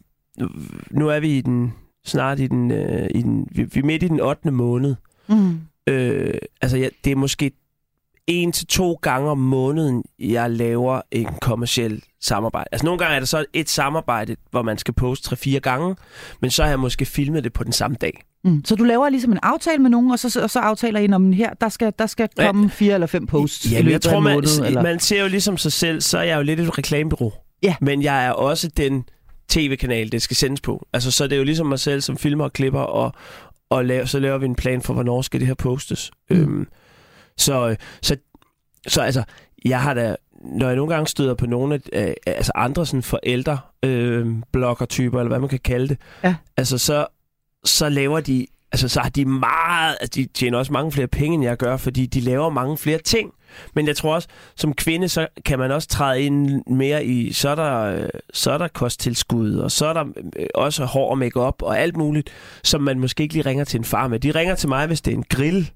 nu 0.91 1.09
er 1.09 1.19
vi 1.19 1.37
i 1.37 1.41
den, 1.41 1.73
snart 2.05 2.39
i 2.39 2.47
den, 2.47 2.71
øh, 2.71 3.07
i 3.15 3.21
den 3.21 3.47
vi, 3.51 3.63
vi 3.63 3.79
er 3.79 3.83
midt 3.83 4.03
i 4.03 4.07
den 4.07 4.19
8. 4.19 4.51
måned. 4.51 4.95
Mm. 5.27 5.59
Øh, 5.87 6.33
altså, 6.61 6.77
ja, 6.77 6.87
det 7.03 7.11
er 7.11 7.15
måske 7.15 7.51
en 8.27 8.51
til 8.51 8.67
to 8.67 8.93
gange 9.01 9.29
om 9.29 9.37
måneden, 9.37 10.03
jeg 10.19 10.51
laver 10.51 11.01
en 11.11 11.27
kommersiel 11.41 12.03
samarbejde. 12.21 12.67
Altså 12.71 12.85
nogle 12.85 12.99
gange 12.99 13.15
er 13.15 13.19
der 13.19 13.25
så 13.25 13.45
et 13.53 13.69
samarbejde, 13.69 14.35
hvor 14.51 14.61
man 14.61 14.77
skal 14.77 14.93
poste 14.93 15.29
tre-fire 15.29 15.59
gange, 15.59 15.95
men 16.41 16.51
så 16.51 16.63
har 16.63 16.69
jeg 16.69 16.79
måske 16.79 17.05
filmet 17.05 17.43
det 17.43 17.53
på 17.53 17.63
den 17.63 17.71
samme 17.73 17.97
dag. 18.01 18.23
Mm. 18.43 18.65
Så 18.65 18.75
du 18.75 18.83
laver 18.83 19.09
ligesom 19.09 19.31
en 19.31 19.39
aftale 19.43 19.81
med 19.81 19.89
nogen, 19.89 20.11
og 20.11 20.19
så, 20.19 20.41
og 20.43 20.49
så 20.49 20.59
aftaler 20.59 20.99
I 20.99 21.13
om 21.13 21.31
her, 21.31 21.53
der 21.61 21.69
skal, 21.69 21.93
der 21.99 22.05
skal 22.05 22.29
komme 22.39 22.69
fire 22.69 22.93
eller 22.93 23.07
fem 23.07 23.27
posts 23.27 23.71
Ja, 23.71 23.79
i 23.79 23.81
men 23.83 23.91
jeg 23.91 23.93
løbet 23.93 23.95
af 23.95 24.01
tror, 24.11 24.17
en 24.17 24.23
man, 24.23 24.33
måned, 24.33 24.65
eller? 24.65 24.83
man 24.83 24.99
ser 24.99 25.21
jo 25.21 25.27
ligesom 25.27 25.57
sig 25.57 25.71
selv, 25.73 26.01
så 26.01 26.17
er 26.17 26.23
jeg 26.23 26.37
jo 26.37 26.41
lidt 26.43 26.59
et 26.59 26.77
reklamebureau. 26.77 27.33
Ja. 27.63 27.75
Men 27.81 28.01
jeg 28.03 28.25
er 28.25 28.31
også 28.31 28.67
den 28.77 29.05
tv-kanal, 29.53 30.11
det 30.11 30.21
skal 30.21 30.37
sendes 30.37 30.61
på. 30.61 30.87
Altså, 30.93 31.11
så 31.11 31.23
er 31.23 31.27
det 31.27 31.37
jo 31.37 31.43
ligesom 31.43 31.67
mig 31.67 31.79
selv, 31.79 32.01
som 32.01 32.17
filmer 32.17 32.43
og 32.43 32.53
klipper, 32.53 32.79
og, 32.79 33.13
og 33.69 33.85
laver, 33.85 34.05
så 34.05 34.19
laver 34.19 34.37
vi 34.37 34.45
en 34.45 34.55
plan 34.55 34.81
for, 34.81 34.93
hvornår 34.93 35.21
skal 35.21 35.39
det 35.39 35.47
her 35.47 35.53
postes. 35.53 36.11
Mm. 36.29 36.35
Øhm, 36.37 36.67
så, 37.37 37.75
så, 38.01 38.15
så 38.87 39.01
altså, 39.01 39.23
jeg 39.65 39.81
har 39.81 39.93
da, 39.93 40.15
når 40.43 40.67
jeg 40.67 40.75
nogle 40.75 40.93
gange 40.93 41.07
støder 41.07 41.33
på 41.33 41.45
nogle 41.45 41.81
af 41.93 42.07
øh, 42.07 42.13
altså 42.35 42.51
andre 42.55 42.85
sådan 42.85 43.03
forældre 43.03 43.57
øh, 43.85 44.27
bloggertyper, 44.51 45.19
eller 45.19 45.27
hvad 45.29 45.39
man 45.39 45.49
kan 45.49 45.59
kalde 45.59 45.87
det, 45.87 45.97
Ja. 46.23 46.35
altså 46.57 46.77
så, 46.77 47.07
så 47.65 47.89
laver 47.89 48.19
de, 48.19 48.47
altså 48.71 48.87
så 48.87 48.99
har 48.99 49.09
de 49.09 49.25
meget, 49.25 49.97
altså 50.01 50.11
de 50.15 50.25
tjener 50.33 50.57
også 50.57 50.73
mange 50.73 50.91
flere 50.91 51.07
penge, 51.07 51.33
end 51.35 51.43
jeg 51.43 51.57
gør, 51.57 51.77
fordi 51.77 52.05
de 52.05 52.19
laver 52.19 52.49
mange 52.49 52.77
flere 52.77 52.97
ting. 52.97 53.31
Men 53.75 53.87
jeg 53.87 53.95
tror 53.95 54.15
også, 54.15 54.27
som 54.55 54.73
kvinde, 54.73 55.09
så 55.09 55.27
kan 55.45 55.59
man 55.59 55.71
også 55.71 55.87
træde 55.87 56.21
ind 56.21 56.61
mere 56.67 57.05
i, 57.05 57.33
så 57.33 57.49
er 57.49 57.55
der, 57.55 58.07
så 58.33 58.51
er 58.51 58.57
der 58.57 58.67
kosttilskud, 58.67 59.55
og 59.55 59.71
så 59.71 59.85
er 59.85 59.93
der 59.93 60.05
øh, 60.39 60.45
også 60.55 60.85
hår 60.85 61.09
og 61.09 61.17
makeup 61.17 61.61
og 61.61 61.79
alt 61.79 61.97
muligt, 61.97 62.29
som 62.63 62.81
man 62.81 62.99
måske 62.99 63.23
ikke 63.23 63.33
lige 63.33 63.45
ringer 63.45 63.63
til 63.65 63.77
en 63.77 63.83
far 63.85 64.07
med. 64.07 64.19
De 64.19 64.31
ringer 64.31 64.55
til 64.55 64.69
mig, 64.69 64.87
hvis 64.87 65.01
det 65.01 65.11
er 65.13 65.17
en 65.17 65.25
grill, 65.29 65.69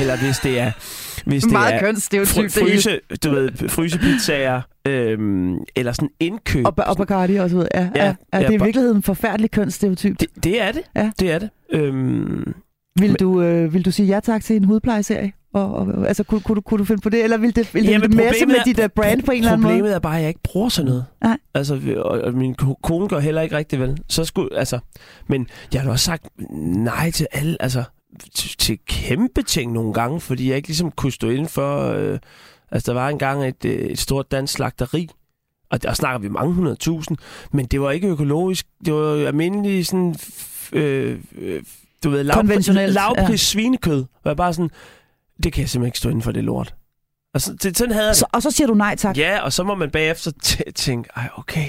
eller 0.00 0.16
hvis 0.16 0.38
det 0.38 0.58
er... 0.60 0.70
Hvis 1.26 1.42
det 1.42 1.52
Meget 1.52 1.74
er 1.74 1.80
kønsstereotyp, 1.80 2.36
hele. 2.36 2.50
fryse, 2.50 3.00
du 3.24 3.30
ved, 3.30 3.68
frysepizzaer, 3.68 4.60
øhm, 4.86 5.56
eller 5.76 5.92
sådan 5.92 6.08
indkøb. 6.20 6.66
Og, 6.66 6.74
og 6.86 6.96
Bacardi 6.96 7.36
og 7.36 7.50
så 7.50 7.56
videre. 7.56 7.68
Ja, 7.74 7.88
ja, 7.96 8.04
Ja, 8.04 8.14
ja, 8.32 8.38
det 8.38 8.46
er 8.46 8.50
i 8.50 8.64
virkeligheden 8.64 8.96
en 8.96 9.02
forfærdelig 9.02 9.50
kønsstereotyp. 9.50 10.20
Det, 10.20 10.28
det 10.44 10.62
er 10.62 10.72
det. 10.72 10.82
Ja. 10.96 11.10
Det 11.20 11.32
er 11.32 11.38
det. 11.38 11.50
Øhm, 11.72 12.54
Vil 12.98 13.14
du, 13.14 13.42
øh, 13.42 13.74
vil 13.74 13.84
du 13.84 13.90
sige 13.90 14.06
ja 14.06 14.20
tak 14.20 14.44
til 14.44 14.56
en 14.56 14.64
hudplejeserie? 14.64 15.32
Og, 15.54 15.74
og, 15.74 16.08
altså, 16.08 16.24
kunne, 16.24 16.40
kunne, 16.40 16.56
du, 16.56 16.60
kunne 16.60 16.78
du 16.78 16.84
finde 16.84 17.00
på 17.02 17.08
det? 17.08 17.24
Eller 17.24 17.36
vil 17.36 17.56
det, 17.56 17.74
vil 17.74 17.84
Jamen, 17.84 18.10
det 18.10 18.16
messe 18.16 18.46
med 18.46 18.54
er- 18.54 18.62
dit 18.64 18.78
uh, 18.78 18.84
brand 18.96 19.22
på 19.22 19.30
en 19.32 19.38
eller 19.38 19.52
anden 19.52 19.62
måde? 19.62 19.72
Problemet 19.74 19.94
er 19.94 19.98
bare, 19.98 20.16
at 20.16 20.20
jeg 20.20 20.28
ikke 20.28 20.40
bruger 20.42 20.68
sådan 20.68 20.88
noget. 20.88 21.04
Nej. 21.22 21.38
Altså, 21.54 21.80
og, 21.96 22.20
og 22.20 22.34
min 22.34 22.54
ko- 22.54 22.78
kone 22.82 23.08
gør 23.08 23.18
heller 23.20 23.42
ikke 23.42 23.56
rigtig 23.56 23.80
vel. 23.80 23.98
Så 24.08 24.24
skulle, 24.24 24.56
altså, 24.56 24.78
men 25.26 25.46
jeg 25.74 25.82
har 25.82 25.90
også 25.90 26.04
sagt 26.04 26.28
nej 26.76 27.10
til 27.10 27.26
alle, 27.32 27.56
altså, 27.62 27.84
til, 28.34 28.78
kæmpe 28.86 29.42
ting 29.42 29.72
nogle 29.72 29.92
gange, 29.92 30.20
fordi 30.20 30.48
jeg 30.48 30.56
ikke 30.56 30.68
ligesom 30.68 30.90
kunne 30.90 31.12
stå 31.12 31.28
inden 31.28 31.48
for, 31.48 31.92
øh, 31.92 32.18
altså, 32.70 32.92
der 32.92 32.98
var 33.00 33.08
engang 33.08 33.44
et, 33.48 33.64
øh, 33.64 33.72
et 33.72 33.98
stort 33.98 34.30
dansk 34.30 34.52
slagteri, 34.54 35.08
og 35.70 35.82
der 35.82 35.92
snakker 35.94 36.18
vi 36.18 36.28
mange 36.28 36.54
hundrede 36.54 36.76
tusind, 36.76 37.16
men 37.52 37.66
det 37.66 37.80
var 37.80 37.90
ikke 37.90 38.08
økologisk, 38.08 38.66
det 38.84 38.94
var 38.94 39.26
almindelig 39.26 39.86
sådan, 39.86 40.14
øh, 40.72 41.18
øh, 41.38 41.62
du 42.04 42.10
ved, 42.10 42.24
lavpris, 42.24 42.68
lavpris 42.68 43.30
ja. 43.30 43.36
svinekød, 43.36 44.04
jeg 44.24 44.36
bare 44.36 44.52
sådan, 44.54 44.70
det 45.42 45.52
kan 45.52 45.60
jeg 45.60 45.68
simpelthen 45.68 45.88
ikke 45.88 45.98
stå 45.98 46.08
inden 46.08 46.22
for 46.22 46.32
det 46.32 46.44
lort. 46.44 46.74
Altså, 47.34 47.52
det, 47.62 47.78
sådan 47.78 47.92
havde 47.92 48.06
jeg 48.06 48.10
det. 48.14 48.16
Så, 48.16 48.26
og 48.32 48.42
så 48.42 48.50
siger 48.50 48.66
du 48.66 48.74
nej 48.74 48.96
tak. 48.96 49.18
Ja, 49.18 49.40
og 49.40 49.52
så 49.52 49.64
må 49.64 49.74
man 49.74 49.90
bagefter 49.90 50.30
tænke, 50.74 51.10
ej, 51.16 51.28
okay, 51.36 51.68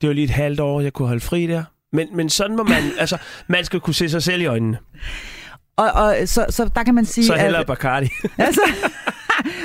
det 0.00 0.08
var 0.08 0.14
lige 0.14 0.24
et 0.24 0.30
halvt 0.30 0.60
år, 0.60 0.80
jeg 0.80 0.92
kunne 0.92 1.08
holde 1.08 1.20
fri 1.20 1.46
der. 1.46 1.64
Men, 1.92 2.08
men 2.16 2.28
sådan 2.28 2.56
må 2.56 2.62
man, 2.62 2.82
altså, 2.98 3.18
man 3.46 3.64
skal 3.64 3.80
kunne 3.80 3.94
se 3.94 4.08
sig 4.08 4.22
selv 4.22 4.42
i 4.42 4.46
øjnene. 4.46 4.78
Og, 5.76 5.92
og 5.92 6.16
så, 6.26 6.46
så 6.50 6.70
der 6.74 6.82
kan 6.82 6.94
man 6.94 7.04
sige... 7.04 7.26
Så 7.26 7.34
hellere 7.34 7.60
at, 7.60 7.66
Bacardi. 7.66 8.08
altså, 8.38 8.60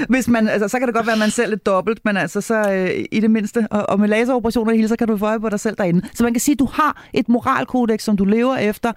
hvis 0.10 0.28
man, 0.28 0.48
altså, 0.48 0.68
så 0.68 0.80
kan 0.80 0.88
det 0.88 0.96
godt 0.96 1.06
være, 1.06 1.14
at 1.14 1.20
man 1.20 1.32
selv 1.32 1.54
er 1.54 1.58
dobbelt, 1.58 2.06
men 2.06 2.18
altså 2.18 2.42
så 2.42 2.72
øh, 2.72 3.06
i 3.12 3.20
det 3.20 3.32
mindste, 3.32 3.68
og, 3.72 3.90
og 3.90 4.00
med 4.00 4.08
laseroperationer 4.08 4.72
i 4.72 4.76
hele, 4.76 4.88
så 4.88 4.96
kan 4.96 5.08
du 5.08 5.18
få 5.18 5.26
øje 5.26 5.40
på 5.40 5.50
dig 5.50 5.60
selv 5.60 5.76
derinde. 5.78 6.02
Så 6.14 6.24
man 6.24 6.34
kan 6.34 6.40
sige, 6.40 6.54
at 6.54 6.60
du 6.60 6.66
har 6.66 7.06
et 7.14 7.30
moralkodex, 7.30 8.02
som 8.04 8.18
du 8.18 8.26
lever 8.26 8.58
efter. 8.58 8.92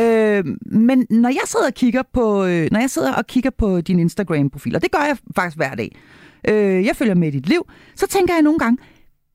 Øh, 0.00 0.44
men 0.66 1.06
når 1.10 1.28
jeg 1.28 1.42
sidder 1.44 1.66
og 1.66 1.74
kigger 1.74 2.02
på, 2.12 2.44
øh, 2.44 2.68
når 2.72 2.80
jeg 2.80 2.90
sidder 2.90 3.12
og 3.12 3.26
kigger 3.26 3.50
på 3.50 3.80
din 3.80 3.98
Instagram-profil, 3.98 4.76
og 4.76 4.82
det 4.82 4.90
gør 4.90 5.04
jeg 5.06 5.16
faktisk 5.36 5.56
hver 5.56 5.74
dag, 5.74 5.96
øh, 6.48 6.86
jeg 6.86 6.96
følger 6.96 7.14
med 7.14 7.28
i 7.28 7.30
dit 7.30 7.48
liv, 7.48 7.66
så 7.96 8.06
tænker 8.06 8.34
jeg 8.34 8.42
nogle 8.42 8.58
gange, 8.58 8.78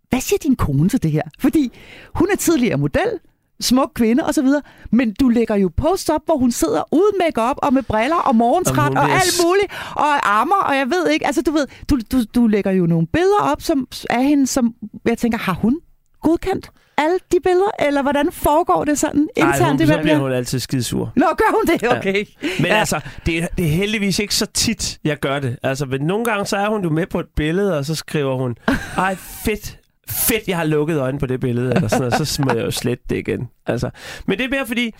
hvad 0.09 0.21
siger 0.21 0.39
din 0.43 0.55
kone 0.55 0.89
til 0.89 1.03
det 1.03 1.11
her? 1.11 1.21
Fordi 1.39 1.71
hun 2.15 2.27
er 2.31 2.35
tidligere 2.35 2.77
model, 2.77 3.19
smuk 3.61 3.91
kvinde 3.95 4.23
og 4.25 4.33
så 4.33 4.41
videre, 4.41 4.61
men 4.91 5.13
du 5.19 5.29
lægger 5.29 5.55
jo 5.55 5.71
posts 5.77 6.09
op, 6.09 6.21
hvor 6.25 6.37
hun 6.37 6.51
sidder 6.51 6.83
uden 6.91 7.15
makeup 7.25 7.55
og 7.57 7.73
med 7.73 7.83
briller 7.83 8.15
og 8.15 8.35
morgentræt 8.35 8.97
og 8.97 9.09
alt 9.11 9.41
muligt, 9.45 9.67
og 9.95 10.29
armer, 10.39 10.55
og 10.55 10.75
jeg 10.75 10.89
ved 10.89 11.09
ikke, 11.09 11.25
altså 11.25 11.41
du 11.41 11.51
ved, 11.51 11.67
du, 11.89 11.99
du, 12.11 12.23
du 12.35 12.47
lægger 12.47 12.71
jo 12.71 12.85
nogle 12.85 13.07
billeder 13.07 13.41
op 13.41 13.61
som, 13.61 13.87
af 14.09 14.23
hende, 14.23 14.47
som 14.47 14.73
jeg 15.05 15.17
tænker, 15.17 15.37
har 15.37 15.53
hun 15.53 15.79
godkendt 16.21 16.71
alle 16.97 17.19
de 17.31 17.37
billeder, 17.43 17.71
eller 17.79 18.01
hvordan 18.01 18.31
foregår 18.31 18.85
det 18.85 18.99
sådan 18.99 19.27
Ej, 19.37 19.47
internt 19.47 19.81
hun, 19.81 19.89
i 19.89 19.93
så 19.93 19.99
bliver 20.01 20.17
hun 20.17 20.31
altid 20.31 20.59
skidesur. 20.59 21.11
Nå, 21.15 21.25
gør 21.37 21.51
hun 21.55 21.75
det? 21.75 21.97
Okay. 21.97 22.25
Men 22.41 22.65
Ja. 22.65 22.73
ja. 22.73 22.79
altså, 22.79 22.99
det 23.25 23.37
er, 23.37 23.47
det 23.57 23.65
er 23.65 23.69
heldigvis 23.69 24.19
ikke 24.19 24.35
så 24.35 24.45
tit, 24.45 24.99
jeg 25.03 25.17
gør 25.19 25.39
det. 25.39 25.57
Altså, 25.63 25.85
men 25.85 26.01
nogle 26.01 26.25
gange, 26.25 26.45
så 26.45 26.57
er 26.57 26.69
hun 26.69 26.83
jo 26.83 26.89
med 26.89 27.07
på 27.07 27.19
et 27.19 27.25
billede, 27.35 27.77
og 27.77 27.85
så 27.85 27.95
skriver 27.95 28.35
hun, 28.37 28.55
ej, 28.97 29.15
fedt, 29.15 29.77
fedt, 30.11 30.47
jeg 30.47 30.57
har 30.57 30.63
lukket 30.63 30.99
øjnene 30.99 31.19
på 31.19 31.25
det 31.25 31.39
billede, 31.39 31.75
eller 31.75 31.87
sådan 31.87 32.09
noget, 32.09 32.27
så 32.27 32.41
må 32.45 32.53
jeg 32.53 32.65
jo 32.65 32.71
slette 32.71 33.03
det 33.09 33.17
igen. 33.17 33.49
Altså, 33.65 33.89
men 34.27 34.37
det 34.37 34.45
er 34.45 34.49
mere 34.49 34.67
fordi, 34.67 34.91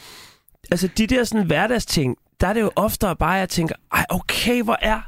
altså, 0.72 0.90
de 0.98 1.08
der 1.08 1.24
sådan 1.24 1.46
hverdagsting, 1.46 2.18
der 2.42 2.48
er 2.48 2.54
det 2.54 2.62
jo 2.62 2.72
oftere 2.76 3.16
bare, 3.16 3.36
at 3.36 3.40
jeg 3.40 3.50
tænker, 3.50 3.76
ej, 3.94 4.06
okay, 4.10 4.64
hvor 4.64 4.78
er, 4.82 5.02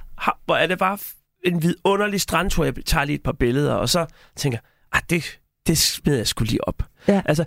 hvor 0.46 0.56
er 0.56 0.68
det 0.68 0.80
bare 0.80 0.98
en 1.46 1.64
vidunderlig 1.64 2.22
strandtur, 2.22 2.66
jeg 2.66 2.74
tager 2.86 3.06
lige 3.06 3.16
et 3.16 3.24
par 3.24 3.32
billeder, 3.32 3.74
og 3.74 3.90
så 3.90 4.06
tænker 4.36 4.58
jeg, 4.94 5.02
det, 5.10 5.40
det 5.68 5.78
smider 5.78 6.18
jeg 6.18 6.28
skulle 6.28 6.50
lige 6.50 6.68
op. 6.68 6.84
Ja. 7.08 7.22
Altså, 7.26 7.46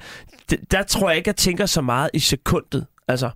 det, 0.51 0.71
der 0.71 0.83
tror 0.83 1.09
jeg 1.09 1.16
ikke, 1.16 1.29
jeg 1.29 1.37
tænker 1.37 1.66
så 1.66 1.81
meget 1.81 2.11
i 2.14 2.19
sekundet. 2.19 2.87
Altså, 3.09 3.31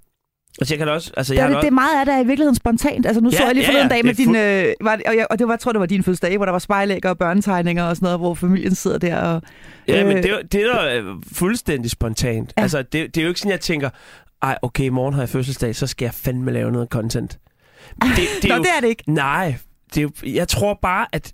altså 0.58 0.74
jeg 0.74 0.78
kan 0.78 0.88
også... 0.88 1.12
Altså, 1.16 1.34
Der 1.34 1.40
jeg 1.40 1.44
er 1.44 1.48
har 1.48 1.54
det, 1.54 1.62
da 1.62 1.66
det 1.66 1.66
er 1.66 1.74
meget 1.74 2.00
af 2.00 2.06
det 2.06 2.14
er 2.14 2.18
i 2.18 2.26
virkeligheden 2.26 2.54
spontant. 2.54 3.06
Altså 3.06 3.20
nu 3.20 3.30
Ja, 3.30 3.36
så 3.36 3.44
jeg 3.44 3.54
lige 3.54 3.64
forleden 3.66 3.88
ja, 3.90 3.94
dag 3.94 4.04
med 4.04 4.14
din... 4.14 4.36
Øh, 4.36 4.74
var, 4.80 5.00
og, 5.06 5.16
jeg, 5.16 5.26
og 5.30 5.38
det 5.38 5.46
var, 5.46 5.52
jeg 5.52 5.60
tror, 5.60 5.72
det 5.72 5.80
var 5.80 5.86
din 5.86 6.02
fødselsdag, 6.02 6.36
hvor 6.36 6.44
der 6.44 6.52
var 6.52 6.58
spejlæg 6.58 7.06
og 7.06 7.18
børnetegninger 7.18 7.84
og 7.84 7.96
sådan 7.96 8.06
noget, 8.06 8.18
hvor 8.18 8.34
familien 8.34 8.74
sidder 8.74 8.98
der 8.98 9.16
og... 9.16 9.42
Ja, 9.88 10.04
men 10.04 10.16
Øh. 10.16 10.22
det, 10.22 10.52
det 10.52 10.62
er 10.62 10.74
da 10.76 10.98
øh, 10.98 11.04
fuldstændig 11.32 11.90
spontant. 11.90 12.52
Ja. 12.56 12.60
Ja. 12.60 12.62
Altså, 12.62 12.82
det, 12.82 12.92
det 13.14 13.16
er 13.16 13.22
jo 13.22 13.28
ikke 13.28 13.40
sådan, 13.40 13.52
jeg 13.52 13.60
tænker, 13.60 13.90
ej, 14.42 14.58
okay, 14.62 14.84
i 14.84 14.88
morgen 14.88 15.14
har 15.14 15.22
jeg 15.22 15.28
fødselsdag, 15.28 15.76
så 15.76 15.86
skal 15.86 16.04
jeg 16.06 16.14
fandme 16.14 16.52
lave 16.52 16.72
noget 16.72 16.88
content. 16.88 17.38
Det, 18.02 18.10
det 18.42 18.48
Nå, 18.48 18.54
er 18.54 18.56
jo, 18.58 18.62
det 18.62 18.70
er 18.76 18.80
det 18.80 18.88
ikke. 18.88 19.02
Nej, 19.06 19.54
det 19.94 19.98
er 19.98 20.02
jo, 20.02 20.10
jeg 20.26 20.48
tror 20.48 20.78
bare, 20.82 21.06
at 21.12 21.32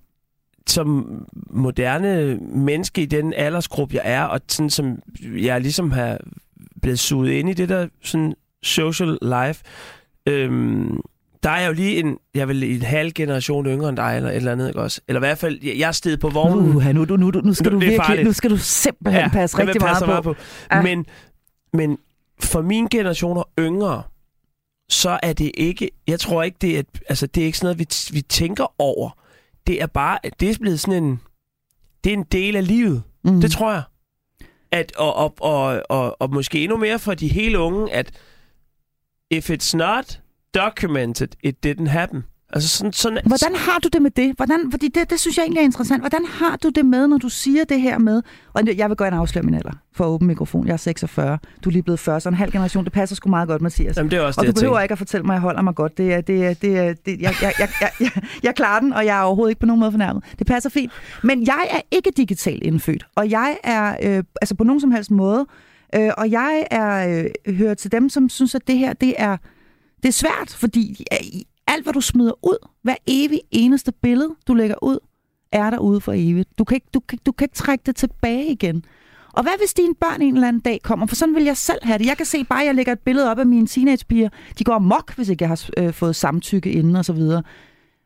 som 0.68 1.06
moderne 1.50 2.36
menneske 2.40 3.02
i 3.02 3.06
den 3.06 3.32
aldersgruppe, 3.32 3.94
jeg 3.94 4.02
er, 4.04 4.22
og 4.22 4.40
sådan 4.48 4.70
som 4.70 4.98
jeg 5.22 5.60
ligesom 5.60 5.90
har 5.90 6.18
blevet 6.82 6.98
suget 6.98 7.30
ind 7.30 7.50
i 7.50 7.52
det 7.52 7.68
der 7.68 7.88
sådan 8.02 8.34
social 8.66 9.18
life, 9.22 9.64
øhm, 10.26 11.00
der 11.42 11.50
er 11.50 11.60
jeg 11.60 11.68
jo 11.68 11.72
lige 11.72 11.98
en, 11.98 12.18
jeg 12.34 12.48
vel 12.48 12.62
en 12.62 12.82
halv 12.82 13.12
generation 13.12 13.66
yngre 13.66 13.88
end 13.88 13.96
dig, 13.96 14.16
eller 14.16 14.30
et 14.30 14.36
eller 14.36 14.52
andet, 14.52 14.68
ikke 14.68 14.80
også? 14.80 15.00
Eller 15.08 15.18
i 15.20 15.24
hvert 15.26 15.38
fald, 15.38 15.58
jeg, 15.62 15.78
jeg 15.78 15.94
stedet 15.94 16.20
på 16.20 16.28
vognen. 16.28 16.76
Uh, 16.76 16.84
nu, 16.84 17.04
nu, 17.04 17.16
nu, 17.16 17.30
nu, 17.44 17.54
skal 17.54 17.66
Nu- 17.66 17.74
du 17.74 17.78
virkelig, 17.78 18.00
farligt. 18.06 18.26
nu 18.26 18.32
skal 18.32 18.50
du 18.50 18.56
simpelthen 18.56 19.22
ja, 19.22 19.28
passe 19.28 19.56
vil 19.56 19.66
rigtig 19.66 19.82
meget 19.82 19.98
på. 20.00 20.06
meget 20.06 20.24
på. 20.24 20.34
Ja. 20.72 20.82
Men, 20.82 21.06
men 21.72 21.98
for 22.40 22.62
min 22.62 22.86
generation 22.88 23.36
og 23.36 23.48
yngre, 23.58 24.02
så 24.88 25.18
er 25.22 25.32
det 25.32 25.50
ikke, 25.54 25.90
jeg 26.06 26.20
tror 26.20 26.42
ikke, 26.42 26.56
det 26.60 26.78
er, 26.78 26.82
altså, 27.08 27.26
det 27.26 27.40
er 27.40 27.46
ikke 27.46 27.58
sådan 27.58 27.66
noget, 27.66 27.78
vi, 27.78 28.14
vi 28.14 28.20
tænker 28.22 28.74
over. 28.78 29.10
Det 29.66 29.82
er 29.82 29.86
bare, 29.86 30.18
det 30.40 30.50
er 30.50 30.54
blevet 30.60 30.80
sådan 30.80 31.04
en, 31.04 31.20
det 32.04 32.12
er 32.12 32.16
en 32.16 32.24
del 32.32 32.56
af 32.56 32.66
livet. 32.66 33.02
Mm. 33.24 33.30
Mm. 33.30 33.40
Det 33.40 33.50
tror 33.50 33.72
jeg. 33.72 33.82
At, 34.72 34.96
og, 34.96 35.16
og, 35.16 35.34
og, 35.40 35.82
og, 35.88 36.16
og 36.22 36.30
måske 36.34 36.62
endnu 36.62 36.76
mere 36.76 36.98
for 36.98 37.14
de 37.14 37.28
helt 37.28 37.56
unge, 37.56 37.92
at 37.92 38.10
if 39.30 39.50
it's 39.50 39.76
not 39.76 40.20
documented, 40.54 41.28
it 41.42 41.66
didn't 41.66 41.88
happen. 41.88 42.24
Altså 42.52 42.68
sådan, 42.68 42.92
sådan, 42.92 43.18
Hvordan 43.26 43.54
har 43.54 43.78
du 43.78 43.88
det 43.92 44.02
med 44.02 44.10
det? 44.10 44.32
Hvordan, 44.36 44.70
fordi 44.70 44.88
det, 44.88 45.10
det 45.10 45.20
synes 45.20 45.36
jeg 45.36 45.42
egentlig 45.42 45.60
er 45.60 45.64
interessant. 45.64 46.02
Hvordan 46.02 46.24
har 46.26 46.56
du 46.56 46.68
det 46.68 46.86
med, 46.86 47.06
når 47.06 47.18
du 47.18 47.28
siger 47.28 47.64
det 47.64 47.80
her 47.80 47.98
med... 47.98 48.22
Og 48.52 48.62
jeg 48.76 48.88
vil 48.88 48.96
gerne 48.96 49.16
afsløre 49.16 49.42
min 49.42 49.54
alder 49.54 49.72
for 49.94 50.04
åben 50.04 50.26
mikrofon. 50.26 50.66
Jeg 50.66 50.72
er 50.72 50.76
46. 50.76 51.38
Du 51.64 51.68
er 51.68 51.72
lige 51.72 51.82
blevet 51.82 52.00
40, 52.00 52.20
så 52.20 52.28
en 52.28 52.34
halv 52.34 52.52
generation. 52.52 52.84
Det 52.84 52.92
passer 52.92 53.16
sgu 53.16 53.30
meget 53.30 53.48
godt, 53.48 53.62
Mathias. 53.62 53.96
Jamen, 53.96 54.10
det 54.10 54.16
er 54.16 54.20
også 54.20 54.40
og 54.40 54.46
det, 54.46 54.56
du 54.56 54.60
behøver 54.60 54.80
ikke 54.80 54.92
at 54.92 54.98
fortælle 54.98 55.26
mig, 55.26 55.32
at 55.32 55.36
jeg 55.36 55.40
holder 55.40 55.62
mig 55.62 55.74
godt. 55.74 55.98
Det 55.98 56.14
er, 56.14 56.20
det 56.20 56.46
er, 56.46 56.54
det 56.54 56.78
er, 56.78 56.94
det, 57.06 57.20
jeg, 57.20 57.34
jeg, 57.42 57.52
jeg, 57.58 57.68
jeg, 57.80 57.90
jeg, 58.00 58.10
jeg 58.42 58.54
klarer 58.54 58.80
den, 58.80 58.92
og 58.92 59.06
jeg 59.06 59.18
er 59.18 59.22
overhovedet 59.22 59.50
ikke 59.50 59.60
på 59.60 59.66
nogen 59.66 59.80
måde 59.80 59.90
fornærmet. 59.90 60.24
Det 60.38 60.46
passer 60.46 60.70
fint. 60.70 60.92
Men 61.22 61.46
jeg 61.46 61.66
er 61.70 61.80
ikke 61.90 62.10
digitalt 62.16 62.62
indfødt, 62.62 63.06
og 63.14 63.30
jeg 63.30 63.56
er 63.64 63.96
øh, 64.02 64.24
altså 64.42 64.54
på 64.54 64.64
nogen 64.64 64.80
som 64.80 64.90
helst 64.90 65.10
måde, 65.10 65.46
øh, 65.94 66.10
og 66.18 66.30
jeg 66.30 66.66
er 66.70 67.22
øh, 67.46 67.54
hører 67.54 67.74
til 67.74 67.92
dem, 67.92 68.08
som 68.08 68.28
synes, 68.28 68.54
at 68.54 68.66
det 68.66 68.78
her 68.78 68.92
det 68.92 69.14
er, 69.18 69.36
det 70.02 70.08
er 70.08 70.12
svært, 70.12 70.56
fordi 70.60 71.04
alt, 71.66 71.82
hvad 71.82 71.92
du 71.92 72.00
smider 72.00 72.46
ud, 72.46 72.68
hver 72.82 72.96
evig 73.06 73.40
eneste 73.50 73.92
billede, 73.92 74.34
du 74.48 74.54
lægger 74.54 74.76
ud, 74.82 74.98
er 75.52 75.70
derude 75.70 76.00
for 76.00 76.12
evigt. 76.12 76.58
Du 76.58 76.64
kan 76.64 76.74
ikke, 76.74 76.86
du 76.94 77.00
kan, 77.00 77.18
du 77.26 77.32
kan 77.32 77.44
ikke 77.44 77.54
trække 77.54 77.82
det 77.86 77.96
tilbage 77.96 78.46
igen. 78.46 78.84
Og 79.32 79.42
hvad 79.42 79.52
hvis 79.58 79.74
dine 79.74 79.94
børn 79.94 80.22
en 80.22 80.34
eller 80.34 80.48
anden 80.48 80.60
dag 80.60 80.80
kommer? 80.82 81.06
For 81.06 81.16
sådan 81.16 81.34
vil 81.34 81.44
jeg 81.44 81.56
selv 81.56 81.78
have 81.82 81.98
det. 81.98 82.06
Jeg 82.06 82.16
kan 82.16 82.26
se 82.26 82.44
bare, 82.44 82.60
at 82.60 82.66
jeg 82.66 82.74
lægger 82.74 82.92
et 82.92 82.98
billede 82.98 83.30
op 83.30 83.38
af 83.38 83.46
mine 83.46 83.66
teenagepiger. 83.66 84.28
De 84.58 84.64
går 84.64 84.78
mok, 84.78 85.14
hvis 85.16 85.28
ikke 85.28 85.42
jeg 85.42 85.48
har 85.48 85.68
øh, 85.76 85.92
fået 85.92 86.16
samtykke 86.16 86.72
inden 86.72 86.96
og 86.96 87.04
så 87.04 87.12
videre. 87.12 87.42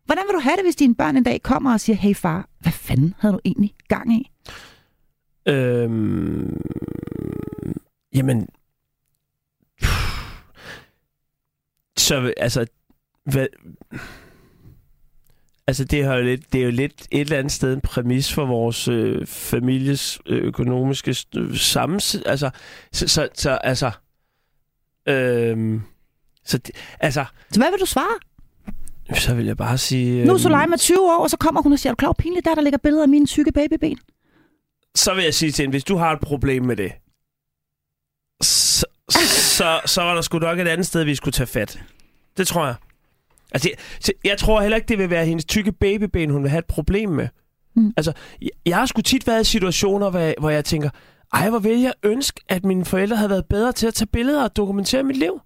Hvordan 0.07 0.25
vil 0.29 0.35
du 0.35 0.40
have 0.40 0.57
det, 0.57 0.64
hvis 0.64 0.77
dine 0.77 0.95
børn 0.95 1.16
en 1.16 1.23
dag 1.23 1.43
kommer 1.43 1.73
og 1.73 1.81
siger, 1.81 1.97
hey 1.97 2.14
far, 2.14 2.49
hvad 2.61 2.73
fanden 2.73 3.14
havde 3.19 3.35
du 3.35 3.40
egentlig 3.45 3.75
gang 3.88 4.12
i? 4.12 4.31
Øhm, 5.49 6.61
jamen... 8.14 8.49
Så 11.96 12.33
altså... 12.37 12.66
Hvad, 13.25 13.46
altså 15.66 15.85
det, 15.85 16.05
har 16.05 16.16
jo 16.16 16.23
lidt, 16.23 16.53
det 16.53 16.61
er 16.61 16.64
jo 16.64 16.70
lidt 16.70 17.09
et 17.11 17.20
eller 17.20 17.38
andet 17.38 17.53
sted 17.53 17.75
en 17.75 17.81
præmis 17.81 18.33
for 18.33 18.46
vores 18.46 18.88
øh, 18.88 19.27
families 19.27 20.18
øh, 20.27 20.44
økonomiske 20.44 21.16
øh, 21.37 21.57
sammens... 21.57 22.16
Altså, 22.27 22.51
så, 22.92 23.09
så, 23.09 23.29
så 23.35 23.51
altså... 23.51 23.90
Øhm, 25.07 25.83
så 26.44 26.59
det, 26.59 26.75
altså, 27.01 27.25
Så 27.53 27.61
hvad 27.61 27.70
vil 27.70 27.81
du 27.81 27.87
svare? 27.87 28.18
så 29.14 29.35
vil 29.35 29.46
jeg 29.46 29.57
bare 29.57 29.79
sige... 29.79 30.25
Nu 30.25 30.31
er 30.31 30.35
øhm, 30.35 30.38
Soleima 30.38 30.77
20 30.77 30.99
år, 30.99 31.23
og 31.23 31.31
så 31.31 31.37
kommer 31.37 31.62
hun 31.62 31.73
og 31.73 31.79
siger, 31.79 31.90
er 31.90 31.94
du 31.94 31.96
klar, 31.96 32.12
pinligt 32.12 32.44
der, 32.44 32.55
der 32.55 32.62
ligger 32.62 32.79
billeder 32.79 33.03
af 33.03 33.09
mine 33.09 33.27
tykke 33.27 33.53
babyben? 33.53 33.99
så 34.94 35.14
vil 35.14 35.25
jeg 35.25 35.35
sige 35.35 35.53
til 35.53 35.62
hende, 35.62 35.73
hvis 35.73 35.85
du 35.85 35.96
har 35.96 36.12
et 36.12 36.20
problem 36.20 36.64
med 36.64 36.77
det, 36.77 36.92
så, 39.11 39.81
så, 39.87 40.03
var 40.03 40.14
der 40.14 40.23
sgu 40.23 40.38
nok 40.38 40.59
et 40.59 40.68
andet 40.68 40.87
sted, 40.87 41.05
vi 41.05 41.14
skulle 41.14 41.33
tage 41.33 41.46
fat. 41.46 41.83
Det 42.37 42.46
tror 42.46 42.66
jeg. 42.66 42.75
Altså, 43.53 43.70
jeg, 44.09 44.14
jeg 44.25 44.38
tror 44.38 44.61
heller 44.61 44.77
ikke, 44.77 44.88
det 44.88 44.99
vil 44.99 45.11
være 45.11 45.27
hendes 45.27 45.44
tykke 45.44 45.73
babyben, 45.73 46.31
hun 46.31 46.42
vil 46.42 46.51
have 46.51 46.59
et 46.59 46.64
problem 46.64 47.11
med. 47.11 47.29
Mm. 47.77 47.92
Altså, 47.96 48.12
jeg, 48.42 48.51
jeg 48.66 48.77
har 48.77 48.87
sgu 48.87 49.01
tit 49.01 49.27
været 49.27 49.40
i 49.40 49.44
situationer, 49.44 50.11
hvor 50.11 50.20
jeg, 50.20 50.35
hvor 50.40 50.51
jeg 50.51 50.64
tænker, 50.64 50.90
ej, 51.33 51.51
hvor 51.51 51.59
vil 51.59 51.81
jeg 51.81 51.92
ønske, 52.03 52.40
at 52.49 52.64
mine 52.64 52.85
forældre 52.85 53.16
havde 53.16 53.31
været 53.31 53.46
bedre 53.46 53.73
til 53.73 53.87
at 53.87 53.94
tage 53.94 54.07
billeder 54.07 54.44
og 54.44 54.57
dokumentere 54.57 55.03
mit 55.03 55.16
liv. 55.16 55.40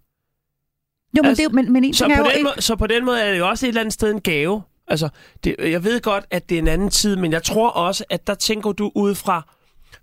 Jo, 1.17 1.23
men, 1.23 1.27
Altså, 1.27 1.43
det, 1.43 1.55
men, 1.55 1.73
men 1.73 1.85
en 1.85 1.95
Så 1.95 2.05
ting 2.05 2.13
er 2.13 2.17
på, 2.17 2.23
jo 2.23 2.29
den 2.31 2.39
ikke... 2.39 2.45
måde, 2.45 2.63
så 2.63 2.77
på 2.77 2.87
den 2.87 3.05
måde 3.05 3.21
er 3.21 3.31
det 3.31 3.39
jo 3.39 3.49
også 3.49 3.67
et 3.67 3.69
eller 3.69 3.81
andet 3.81 3.95
sted 3.95 4.11
en 4.11 4.21
gave. 4.21 4.63
Altså, 4.89 5.09
det, 5.45 5.57
jeg 5.59 5.85
ved 5.85 6.01
godt, 6.01 6.25
at 6.31 6.49
det 6.49 6.55
er 6.55 6.59
en 6.59 6.69
anden 6.69 6.91
tid, 6.91 7.17
men 7.17 7.33
jeg 7.33 7.43
tror 7.43 7.71
også, 7.71 8.05
at 8.11 8.27
der 8.27 8.35
tænker 8.35 8.73
du 8.73 8.93
ud 8.95 9.15
fra, 9.15 9.43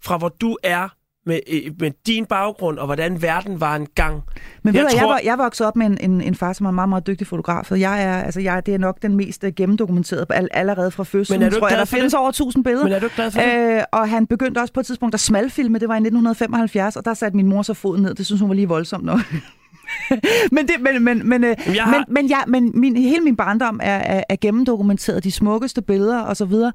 fra 0.02 0.18
hvor 0.18 0.30
du 0.30 0.58
er 0.64 0.90
med, 1.26 1.40
øh, 1.52 1.72
med 1.80 1.92
din 2.08 2.26
baggrund, 2.26 2.78
og 2.80 2.86
hvordan 2.86 3.22
verden 3.22 3.60
var 3.60 3.76
engang. 3.76 4.22
Men 4.64 4.74
ved 4.74 4.82
Jeg 4.82 4.90
du, 4.92 4.96
jeg, 4.96 5.02
tror- 5.02 5.12
var, 5.12 5.20
jeg 5.24 5.38
voksede 5.38 5.68
op 5.68 5.76
med 5.76 5.86
en, 5.86 5.98
en, 6.12 6.22
en 6.22 6.36
far, 6.36 6.54
som 6.54 6.66
er 6.66 6.70
en 6.70 6.76
meget, 6.76 6.90
meget 6.90 7.08
dygtig 7.08 7.28
fotograf, 7.28 7.72
og 7.72 7.80
jeg 7.80 8.04
er, 8.04 8.22
altså, 8.22 8.40
jeg, 8.42 8.66
det 8.66 8.74
er 8.74 8.78
nok 8.78 9.02
den 9.02 9.16
mest 9.16 9.44
øh, 9.44 9.52
gennemdokumenterede 9.56 10.26
all, 10.30 10.48
allerede 10.52 10.92
fra 10.92 11.04
fødslen. 11.04 11.40
Men 11.40 11.46
er 11.46 11.50
du 11.50 11.60
tror 11.60 11.70
jeg, 11.70 11.78
der 11.78 11.86
findes 11.86 12.12
det? 12.14 12.20
over 12.20 12.30
1000 12.30 12.64
billeder. 12.64 12.84
Men 12.84 12.94
er 12.94 13.00
du 13.00 13.10
glad 13.16 13.32
for 13.32 13.42
det? 13.42 13.76
Øh, 13.78 13.84
og 13.92 14.10
han 14.10 14.28
begyndte 14.28 14.60
også 14.60 14.74
på 14.74 14.80
et 14.80 14.86
tidspunkt 14.86 15.14
at 15.14 15.20
smalfilme, 15.20 15.80
det 15.80 15.88
var 15.88 15.96
i 15.96 15.98
1975, 15.98 16.96
og 16.96 17.06
der 17.06 17.14
satte 17.14 17.36
min 17.38 17.48
mor 17.48 17.62
så 17.62 17.74
foden 17.74 18.02
ned. 18.04 18.14
Det 18.16 18.26
synes 18.26 18.42
hun 18.42 18.50
var 18.50 18.56
lige 18.56 18.68
voldsomt 18.68 19.06
nok. 19.06 19.20
men, 20.52 20.68
det, 20.68 20.76
men, 20.82 21.04
men, 21.04 21.30
men, 21.30 21.44
jeg 21.44 21.56
har- 21.84 21.92
men, 21.92 22.04
men, 22.14 22.26
ja, 22.28 22.38
men 22.48 22.72
min, 22.74 22.98
hele 22.98 23.24
min 23.24 23.36
barndom 23.36 23.80
er, 23.84 23.96
er, 23.98 24.24
er 24.30 24.36
gennemdokumenteret, 24.42 25.24
de 25.24 25.32
smukkeste 25.32 25.82
billeder 25.82 26.20
og 26.22 26.38
så 26.38 26.46
videre. 26.46 26.72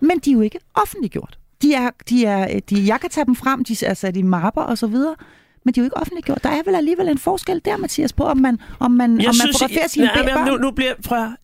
Men 0.00 0.18
de 0.18 0.30
er 0.30 0.34
jo 0.34 0.40
ikke 0.40 0.58
offentliggjort. 0.74 1.38
De 1.62 1.74
er, 1.74 1.90
de 2.08 2.24
er, 2.26 2.60
de, 2.60 2.86
jeg 2.86 3.00
kan 3.00 3.10
tage 3.10 3.24
dem 3.26 3.36
frem, 3.36 3.64
de 3.64 3.76
er 3.86 3.94
sat 3.94 4.16
i 4.16 4.22
mapper 4.22 4.62
og 4.62 4.78
så 4.78 4.86
videre. 4.86 5.14
Men 5.64 5.74
de 5.74 5.80
er 5.80 5.82
jo 5.82 5.86
ikke 5.86 5.96
offentliggjort. 5.96 6.44
Der 6.44 6.50
er 6.50 6.62
vel 6.66 6.74
alligevel 6.74 7.08
en 7.08 7.18
forskel 7.18 7.60
der, 7.64 7.76
Mathias, 7.76 8.12
på 8.12 8.24
om 8.24 8.36
man, 8.36 8.58
om 8.78 8.90
man, 8.90 9.10
om 9.10 9.16
man 9.16 9.34
fotograferer 9.52 9.88
sine 9.88 10.06
nej, 10.06 10.16
men 10.16 10.34
børn. 10.34 10.48
nu, 10.48 10.56
nu 10.56 10.70
bliver, 10.70 10.94
høre. 11.10 11.36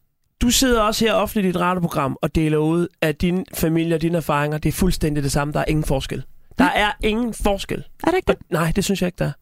du 0.42 0.50
sidder 0.50 0.81
også 0.81 1.05
her 1.05 1.12
offentligt 1.14 1.46
i 1.46 1.48
et 1.50 1.61
radioprogram 1.61 2.16
og 2.22 2.35
deler 2.35 2.59
ud 2.59 2.88
af 3.02 3.16
din 3.16 3.44
familie 3.55 3.94
og 3.94 4.02
dine 4.02 4.16
erfaringer. 4.16 4.59
Det 4.59 4.68
er 4.68 4.72
fuldstændig 4.72 5.22
det 5.22 5.33
samme. 5.33 5.52
Der 5.52 5.61
er 5.61 5.64
ingen 5.68 5.85
forskel. 5.85 6.24
Der 6.59 6.64
er 6.64 6.92
ingen 7.05 7.35
forskel. 7.35 7.85
Er 8.05 8.11
der 8.11 8.16
ikke 8.16 8.31
Og, 8.33 8.38
det? 8.38 8.50
nej, 8.50 8.72
det 8.76 8.85
synes 8.85 9.02
jeg 9.02 9.09
ikke, 9.09 9.18
der 9.18 9.24
er. 9.24 9.33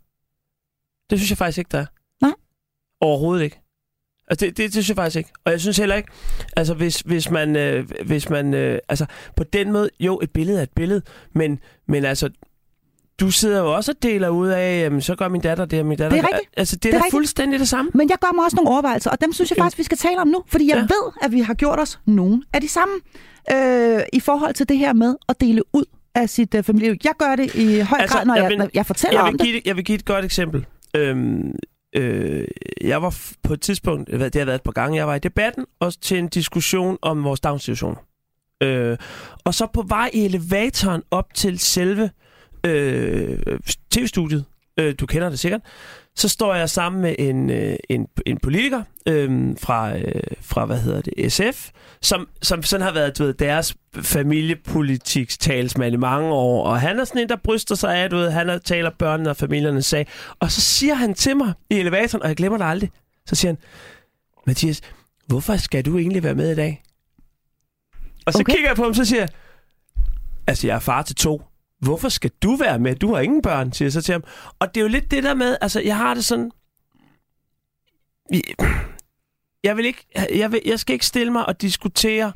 Det 1.10 1.18
synes 1.18 1.30
jeg 1.30 1.38
faktisk 1.38 1.58
ikke, 1.58 1.68
der 1.72 1.78
er. 1.78 1.86
Nej. 2.22 2.32
Overhovedet 3.00 3.44
ikke. 3.44 3.60
Altså, 4.28 4.46
det, 4.46 4.56
det, 4.56 4.64
det 4.64 4.72
synes 4.72 4.88
jeg 4.88 4.96
faktisk 4.96 5.16
ikke. 5.16 5.30
Og 5.44 5.52
jeg 5.52 5.60
synes 5.60 5.78
heller 5.78 5.94
ikke, 5.96 6.08
altså 6.56 6.74
hvis, 6.74 7.00
hvis 7.00 7.30
man, 7.30 7.56
øh, 7.56 7.90
hvis 8.06 8.30
man 8.30 8.54
øh, 8.54 8.78
altså 8.88 9.06
på 9.36 9.44
den 9.44 9.72
måde, 9.72 9.88
jo, 10.00 10.20
et 10.22 10.30
billede 10.30 10.58
er 10.58 10.62
et 10.62 10.70
billede, 10.76 11.02
men, 11.34 11.58
men 11.88 12.04
altså, 12.04 12.30
du 13.20 13.30
sidder 13.30 13.60
jo 13.60 13.74
også 13.74 13.92
og 13.92 14.02
deler 14.02 14.28
ud 14.28 14.48
af, 14.48 14.80
jamen, 14.80 15.00
så 15.00 15.14
gør 15.14 15.28
min 15.28 15.40
datter 15.40 15.64
det, 15.64 15.80
og 15.80 15.86
min 15.86 15.98
datter 15.98 16.16
Det 16.16 16.24
er 16.24 16.28
rigtigt. 16.34 16.54
Altså, 16.56 16.76
det 16.76 16.84
er, 16.84 16.90
Det 16.90 16.94
er 16.94 16.98
da 16.98 17.04
rigtigt. 17.04 17.10
fuldstændig 17.16 17.60
det 17.60 17.68
samme. 17.68 17.90
Men 17.94 18.10
jeg 18.10 18.18
gør 18.20 18.32
mig 18.34 18.44
også 18.44 18.56
nogle 18.56 18.70
overvejelser, 18.70 19.10
og 19.10 19.20
dem 19.20 19.32
synes 19.32 19.50
jeg 19.50 19.56
faktisk, 19.58 19.78
vi 19.78 19.82
skal 19.82 19.98
tale 19.98 20.20
om 20.20 20.28
nu. 20.28 20.42
Fordi 20.46 20.68
jeg 20.68 20.76
Ja. 20.76 20.80
ved, 20.80 21.12
at 21.22 21.32
vi 21.32 21.40
har 21.40 21.54
gjort 21.54 21.80
os 21.80 22.00
nogle 22.06 22.42
af 22.52 22.60
de 22.60 22.68
samme 22.68 22.94
øh, 23.52 24.00
i 24.12 24.20
forhold 24.20 24.54
til 24.54 24.68
det 24.68 24.78
her 24.78 24.92
med 24.92 25.14
at 25.28 25.40
dele 25.40 25.62
ud 25.72 25.84
af 26.14 26.28
sit 26.28 26.54
øh, 26.54 26.62
familieliv. 26.62 26.96
Jeg 27.04 27.12
gør 27.18 27.36
det 27.36 27.54
i 27.54 27.80
høj 27.80 27.98
Altså, 28.00 28.16
grad, 28.16 28.26
når 28.26 28.34
jeg 28.34 28.44
jeg, 28.50 28.56
når 28.56 28.68
jeg 28.74 28.86
fortæller 28.86 29.18
Jeg 29.20 29.26
om 29.28 29.32
vil, 29.32 29.38
det. 29.38 29.46
give, 29.46 29.60
jeg 29.64 29.76
vil 29.76 29.84
give 29.84 29.96
et 29.96 30.04
godt 30.04 30.24
eksempel. 30.24 30.66
Øhm, 30.96 31.52
øh, 31.94 32.46
jeg 32.80 33.02
var 33.02 33.18
på 33.42 33.52
et 33.52 33.60
tidspunkt, 33.60 34.10
det 34.10 34.34
har 34.34 34.44
været 34.44 34.54
et 34.54 34.62
par 34.62 34.72
gange, 34.72 34.96
jeg 34.96 35.06
var 35.06 35.14
i 35.14 35.18
debatten, 35.18 35.66
og 35.80 36.00
til 36.00 36.18
en 36.18 36.28
diskussion 36.28 36.98
om 37.02 37.24
vores 37.24 37.40
daginstitutioner. 37.40 38.00
Øh, 38.62 38.98
og 39.44 39.54
så 39.54 39.66
på 39.74 39.82
vej 39.82 40.10
i 40.12 40.24
elevatoren 40.24 41.02
op 41.10 41.34
til 41.34 41.58
selve 41.58 42.10
øh, 42.66 43.38
tv-studiet, 43.90 44.44
øh, 44.78 44.94
du 45.00 45.06
kender 45.06 45.28
det 45.28 45.38
sikkert, 45.38 45.60
så 46.16 46.28
står 46.28 46.54
jeg 46.54 46.70
sammen 46.70 47.02
med 47.02 47.14
en, 47.18 47.50
øh, 47.50 47.76
en, 47.88 48.06
en 48.26 48.38
politiker 48.38 48.82
øh, 49.08 49.56
fra, 49.60 49.96
øh, 49.96 50.22
fra, 50.40 50.64
hvad 50.66 50.78
hedder 50.78 51.00
det, 51.00 51.32
SF, 51.32 51.70
som, 52.02 52.28
som 52.42 52.62
sådan 52.62 52.84
har 52.86 52.92
været, 52.92 53.18
du 53.18 53.24
ved, 53.24 53.34
deres 53.34 53.76
familiepolitiks 54.02 55.38
talsmand 55.38 55.94
i 55.94 55.96
mange 55.96 56.32
år, 56.32 56.64
og 56.66 56.80
han 56.80 56.98
er 57.00 57.04
sådan 57.04 57.22
en, 57.22 57.28
der 57.28 57.36
bryster 57.36 57.74
sig 57.74 57.96
af, 57.96 58.10
du 58.10 58.16
ved, 58.16 58.30
han 58.30 58.48
er, 58.48 58.58
taler 58.58 58.90
børnene 58.98 59.30
og 59.30 59.36
familiernes 59.36 59.86
sag, 59.86 60.06
og 60.40 60.50
så 60.52 60.60
siger 60.60 60.94
han 60.94 61.14
til 61.14 61.36
mig 61.36 61.52
i 61.70 61.74
elevatoren, 61.74 62.22
og 62.22 62.28
jeg 62.28 62.36
glemmer 62.36 62.58
det 62.58 62.64
aldrig, 62.64 62.90
så 63.26 63.34
siger 63.34 63.52
han, 63.52 63.58
Mathias, 64.46 64.80
hvorfor 65.26 65.56
skal 65.56 65.84
du 65.84 65.98
egentlig 65.98 66.22
være 66.22 66.34
med 66.34 66.52
i 66.52 66.54
dag? 66.54 66.82
Og 68.26 68.32
så 68.32 68.38
Okay. 68.40 68.52
kigger 68.52 68.68
jeg 68.68 68.76
på 68.76 68.82
ham, 68.82 68.94
så 68.94 69.04
siger 69.04 69.20
jeg, 69.20 69.28
altså 70.46 70.66
jeg 70.66 70.74
er 70.74 70.80
far 70.80 71.02
til 71.02 71.16
to, 71.16 71.42
hvorfor 71.84 72.08
skal 72.08 72.30
du 72.42 72.56
være 72.56 72.78
med? 72.78 72.94
Du 72.94 73.14
har 73.14 73.20
ingen 73.20 73.42
børn, 73.42 73.72
siger 73.72 73.86
jeg 73.86 73.92
så 73.92 74.02
til 74.02 74.12
ham. 74.12 74.24
Og 74.58 74.74
det 74.74 74.80
er 74.80 74.82
jo 74.84 74.88
lidt 74.88 75.10
det 75.10 75.22
der 75.22 75.34
med, 75.34 75.56
altså 75.60 75.80
jeg 75.80 75.96
har 75.96 76.14
det 76.14 76.24
sådan, 76.24 76.50
jeg 79.64 79.76
vil 79.76 79.84
ikke, 79.86 80.06
jeg, 80.34 80.52
vil, 80.52 80.60
jeg 80.66 80.80
skal 80.80 80.92
ikke 80.92 81.06
stille 81.06 81.32
mig 81.32 81.46
og 81.46 81.60
diskutere 81.60 82.32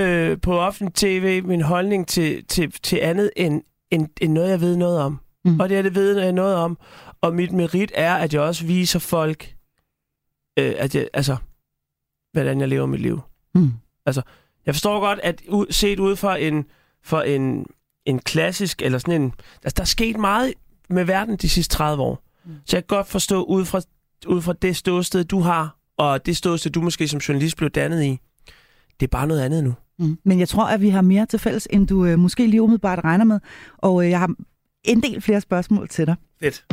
øh, 0.00 0.40
på 0.40 0.58
offentlig 0.60 0.94
tv 0.94 1.42
min 1.44 1.60
holdning 1.62 2.08
til, 2.08 2.46
til, 2.46 2.72
til 2.72 2.96
andet 3.02 3.30
end, 3.36 3.62
end, 3.90 4.08
end 4.20 4.32
noget, 4.32 4.50
jeg 4.50 4.60
ved 4.60 4.76
noget 4.76 5.00
om. 5.00 5.20
Mm. 5.44 5.60
Og 5.60 5.68
det 5.68 5.78
er 5.78 5.82
det 5.82 5.94
ved 5.94 6.18
jeg 6.18 6.32
noget 6.32 6.54
om. 6.56 6.78
Og 7.20 7.34
mit 7.34 7.52
merit 7.52 7.92
er, 7.94 8.14
at 8.14 8.34
jeg 8.34 8.42
også 8.42 8.66
viser 8.66 8.98
folk, 8.98 9.54
øh, 10.58 10.74
at 10.78 10.94
jeg, 10.94 11.08
altså, 11.14 11.36
hvordan 12.32 12.60
jeg 12.60 12.68
lever 12.68 12.86
mit 12.86 13.00
liv. 13.00 13.20
Mm. 13.54 13.72
Jeg 14.66 14.74
forstår 14.74 15.00
godt, 15.00 15.18
at 15.22 15.42
u- 15.42 15.70
set 15.72 15.98
ud 15.98 16.16
fra 16.16 16.36
en, 16.36 16.64
for 17.04 17.20
en, 17.20 17.66
en 18.10 18.18
klassisk, 18.18 18.82
eller 18.82 18.98
sådan 18.98 19.22
en... 19.22 19.32
Altså, 19.64 19.74
der 19.76 19.82
er 19.82 19.86
sket 19.86 20.16
meget 20.18 20.52
med 20.90 21.04
verden 21.04 21.36
de 21.36 21.48
sidste 21.48 21.76
30 21.76 22.02
år. 22.02 22.24
Mm. 22.44 22.52
Så 22.66 22.76
jeg 22.76 22.86
kan 22.86 22.96
godt 22.96 23.08
forstå, 23.08 23.42
ud 23.42 23.64
fra, 23.64 23.80
ud 24.26 24.42
fra 24.42 24.52
det 24.52 24.76
ståsted, 24.76 25.24
du 25.24 25.40
har, 25.40 25.76
og 25.98 26.26
det 26.26 26.36
ståsted, 26.36 26.70
du 26.70 26.80
måske 26.80 27.08
som 27.08 27.20
journalist 27.20 27.56
blev 27.56 27.70
dannet 27.70 28.04
i, 28.04 28.18
det 29.00 29.06
er 29.06 29.10
bare 29.10 29.26
noget 29.26 29.40
andet 29.40 29.64
nu. 29.64 29.74
Mm. 29.98 30.18
Men 30.24 30.38
jeg 30.38 30.48
tror, 30.48 30.64
at 30.64 30.80
vi 30.80 30.88
har 30.88 31.02
mere 31.02 31.26
til 31.26 31.38
fælles, 31.38 31.68
end 31.70 31.86
du 31.88 32.04
øh, 32.04 32.18
måske 32.18 32.46
lige 32.46 32.62
umiddelbart 32.62 33.04
regner 33.04 33.24
med. 33.24 33.40
Og 33.78 34.04
øh, 34.04 34.10
jeg 34.10 34.18
har 34.18 34.34
en 34.84 35.02
del 35.02 35.20
flere 35.20 35.40
spørgsmål 35.40 35.88
til 35.88 36.06
dig. 36.06 36.16
Fedt. 36.40 36.64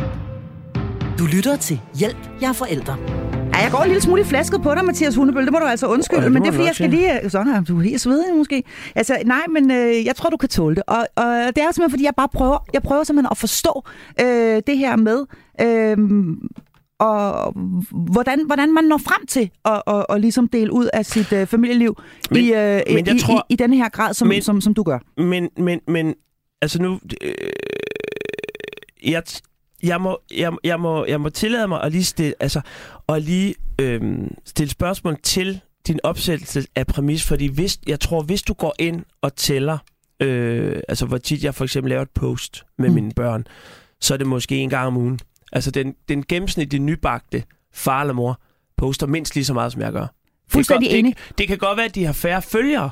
Du 1.19 1.25
lytter 1.25 1.57
til 1.57 1.79
Hjælp, 1.95 2.29
jeg 2.41 2.49
er 2.49 2.53
forælder. 2.53 3.26
Ja, 3.57 3.61
jeg 3.61 3.71
går 3.71 3.79
en 3.79 3.87
lille 3.87 4.01
smule 4.01 4.21
i 4.21 4.25
flasket 4.25 4.61
på 4.61 4.75
dig, 4.75 4.85
Mathias 4.85 5.15
Hundebøl. 5.15 5.43
Det 5.43 5.51
må 5.51 5.59
du 5.59 5.65
altså 5.65 5.87
undskylde. 5.87 6.21
Ja, 6.21 6.25
det 6.25 6.33
men 6.33 6.41
det 6.41 6.47
er 6.47 6.53
fordi, 6.53 6.65
jeg 6.65 6.75
skal 6.75 6.89
lige... 6.89 7.23
øh, 7.23 7.31
Sådan 7.31 7.53
her, 7.53 7.63
du 7.63 7.77
er 7.77 7.83
helt 7.83 8.01
svedig 8.01 8.35
måske. 8.35 8.63
Altså, 8.95 9.17
nej, 9.25 9.41
men 9.49 9.71
øh, 9.71 10.05
jeg 10.05 10.15
tror, 10.15 10.29
du 10.29 10.37
kan 10.37 10.49
tåle 10.49 10.75
det. 10.75 10.83
Og, 10.87 11.07
og 11.15 11.25
det 11.25 11.57
er 11.57 11.71
simpelthen, 11.71 11.89
fordi 11.89 12.03
jeg 12.03 12.13
bare 12.17 12.29
prøver, 12.33 12.57
jeg 12.73 12.81
prøver 12.83 13.03
simpelthen 13.03 13.27
at 13.31 13.37
forstå 13.37 13.83
øh, 14.21 14.61
det 14.67 14.77
her 14.77 14.95
med... 14.95 15.25
Øh, 15.61 15.97
og 16.99 17.53
hvordan, 18.11 18.45
hvordan 18.45 18.73
man 18.73 18.83
når 18.83 18.97
frem 18.97 19.25
til 19.27 19.49
at, 19.65 19.81
at, 19.87 20.05
at 20.09 20.21
ligesom 20.21 20.47
dele 20.47 20.73
ud 20.73 20.89
af 20.93 21.05
sit 21.05 21.31
uh, 21.31 21.45
familieliv 21.45 21.95
men, 22.31 22.43
i, 22.43 22.51
uh, 22.51 22.57
men 22.93 23.15
i, 23.15 23.19
tror, 23.19 23.45
i, 23.49 23.53
i 23.53 23.55
denne 23.55 23.75
her 23.75 23.89
grad, 23.89 24.13
som, 24.13 24.27
men, 24.27 24.41
som, 24.41 24.61
som 24.61 24.73
du 24.73 24.83
gør. 24.83 24.99
Men, 25.17 25.49
men, 25.57 25.79
men 25.87 26.15
altså 26.61 26.81
nu... 26.81 26.99
Øh, 27.21 27.33
jeg, 29.05 29.23
jeg 29.83 30.01
må, 30.01 30.19
jeg, 30.37 30.51
jeg, 30.63 30.79
må, 30.79 31.05
jeg 31.05 31.21
må 31.21 31.29
tillade 31.29 31.67
mig 31.67 31.83
at 31.83 31.91
lige 31.91 32.03
stille, 32.03 32.33
altså, 32.39 32.61
at 33.09 33.21
lige, 33.21 33.55
øh, 33.81 34.01
stille 34.45 34.69
spørgsmål 34.69 35.17
til 35.23 35.59
din 35.87 35.99
opsættelse 36.03 36.65
af 36.75 36.87
præmis, 36.87 37.23
fordi 37.23 37.47
hvis, 37.47 37.79
jeg 37.87 37.99
tror, 37.99 38.21
hvis 38.21 38.41
du 38.41 38.53
går 38.53 38.75
ind 38.79 39.03
og 39.21 39.35
tæller, 39.35 39.77
øh, 40.19 40.81
altså 40.87 41.05
hvor 41.05 41.17
tit 41.17 41.43
jeg 41.43 41.55
for 41.55 41.63
eksempel 41.63 41.89
laver 41.89 42.01
et 42.01 42.09
post 42.09 42.65
med 42.77 42.89
mm. 42.89 42.95
mine 42.95 43.11
børn, 43.15 43.47
så 44.01 44.13
er 44.13 44.17
det 44.17 44.27
måske 44.27 44.57
en 44.57 44.69
gang 44.69 44.87
om 44.87 44.97
ugen. 44.97 45.19
Altså 45.51 45.71
den, 45.71 45.95
den 46.09 46.23
gennemsnitlige 46.23 46.83
nybagte 46.83 47.43
far 47.73 48.01
eller 48.01 48.13
mor 48.13 48.41
poster 48.77 49.07
mindst 49.07 49.35
lige 49.35 49.45
så 49.45 49.53
meget, 49.53 49.71
som 49.71 49.81
jeg 49.81 49.91
gør. 49.91 50.07
Fuldstændig 50.47 50.89
enig. 50.89 51.15
Det, 51.27 51.37
det 51.37 51.47
kan 51.47 51.57
godt 51.57 51.77
være, 51.77 51.85
at 51.85 51.95
de 51.95 52.05
har 52.05 52.13
færre 52.13 52.41
følgere, 52.41 52.89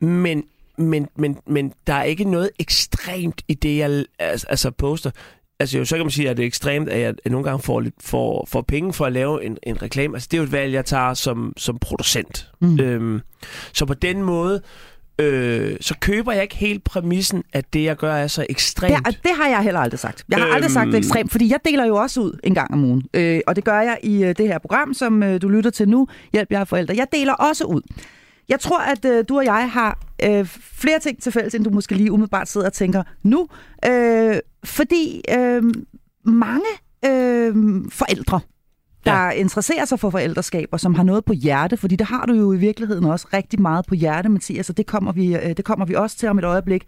men, 0.00 0.44
men, 0.78 1.08
men, 1.16 1.38
men 1.46 1.72
der 1.86 1.94
er 1.94 2.02
ikke 2.02 2.24
noget 2.24 2.50
ekstremt 2.58 3.42
i 3.48 3.54
det, 3.54 3.78
jeg 3.78 4.04
altså, 4.18 4.70
poster. 4.70 5.10
Altså 5.60 5.78
jo, 5.78 5.84
så 5.84 5.96
kan 5.96 6.04
man 6.04 6.10
sige, 6.10 6.30
at 6.30 6.36
det 6.36 6.42
er 6.42 6.46
ekstremt, 6.46 6.88
at 6.88 7.00
jeg 7.00 7.14
nogle 7.26 7.44
gange 7.44 7.62
får, 7.62 7.80
lidt, 7.80 7.94
får, 8.00 8.48
får 8.50 8.62
penge 8.62 8.92
for 8.92 9.06
at 9.06 9.12
lave 9.12 9.44
en, 9.44 9.58
en 9.62 9.82
reklame. 9.82 10.16
Altså 10.16 10.28
det 10.30 10.36
er 10.36 10.38
jo 10.38 10.44
et 10.44 10.52
valg, 10.52 10.72
jeg 10.72 10.84
tager 10.84 11.14
som, 11.14 11.52
som 11.56 11.78
producent. 11.78 12.50
Mm. 12.60 12.80
Øhm, 12.80 13.20
så 13.72 13.86
på 13.86 13.94
den 13.94 14.22
måde, 14.22 14.62
øh, 15.18 15.76
så 15.80 15.94
køber 16.00 16.32
jeg 16.32 16.42
ikke 16.42 16.56
helt 16.56 16.84
præmissen, 16.84 17.42
at 17.52 17.72
det, 17.72 17.84
jeg 17.84 17.96
gør, 17.96 18.14
er 18.14 18.26
så 18.26 18.46
ekstremt. 18.48 19.06
Det, 19.06 19.18
det 19.22 19.30
har 19.36 19.48
jeg 19.48 19.62
heller 19.62 19.80
aldrig 19.80 20.00
sagt. 20.00 20.24
Jeg 20.28 20.38
har 20.38 20.46
øhm... 20.46 20.54
aldrig 20.54 20.70
sagt 20.70 20.86
det 20.86 20.98
ekstremt, 20.98 21.32
fordi 21.32 21.50
jeg 21.50 21.58
deler 21.64 21.86
jo 21.86 21.96
også 21.96 22.20
ud 22.20 22.38
en 22.44 22.54
gang 22.54 22.72
om 22.72 22.84
ugen. 22.84 23.02
Øh, 23.14 23.40
og 23.46 23.56
det 23.56 23.64
gør 23.64 23.80
jeg 23.80 23.98
i 24.02 24.24
øh, 24.24 24.28
det 24.36 24.48
her 24.48 24.58
program, 24.58 24.94
som 24.94 25.22
øh, 25.22 25.42
du 25.42 25.48
lytter 25.48 25.70
til 25.70 25.88
nu, 25.88 26.08
Hjælp 26.32 26.52
jer 26.52 26.64
forældre. 26.64 26.94
Jeg 26.96 27.06
deler 27.12 27.32
også 27.32 27.64
ud. 27.64 27.80
Jeg 28.48 28.60
tror, 28.60 28.80
at 28.80 29.04
øh, 29.04 29.24
du 29.28 29.36
og 29.36 29.44
jeg 29.44 29.70
har 29.70 29.98
øh, 30.24 30.46
flere 30.74 30.98
ting 30.98 31.22
til 31.22 31.32
fælles, 31.32 31.54
end 31.54 31.64
du 31.64 31.70
måske 31.70 31.94
lige 31.94 32.12
umiddelbart 32.12 32.48
sidder 32.48 32.66
og 32.66 32.72
tænker 32.72 33.02
nu. 33.22 33.48
Øh, 33.86 34.36
fordi 34.64 35.22
øh, 35.38 35.62
mange 36.24 36.66
øh, 37.04 37.54
forældre, 37.90 38.40
der 39.04 39.24
ja. 39.24 39.30
interesserer 39.30 39.84
sig 39.84 40.00
for 40.00 40.10
forældreskab, 40.10 40.68
og 40.72 40.80
som 40.80 40.94
har 40.94 41.02
noget 41.02 41.24
på 41.24 41.32
hjerte, 41.32 41.76
fordi 41.76 41.96
det 41.96 42.06
har 42.06 42.26
du 42.26 42.34
jo 42.34 42.52
i 42.52 42.56
virkeligheden 42.56 43.04
også 43.04 43.26
rigtig 43.32 43.62
meget 43.62 43.86
på 43.86 43.94
hjerte, 43.94 44.28
Mathias, 44.28 44.70
og 44.70 44.76
det 44.76 44.86
kommer 44.86 45.12
vi, 45.12 45.36
øh, 45.36 45.56
det 45.56 45.64
kommer 45.64 45.86
vi 45.86 45.94
også 45.94 46.18
til 46.18 46.28
om 46.28 46.38
et 46.38 46.44
øjeblik, 46.44 46.86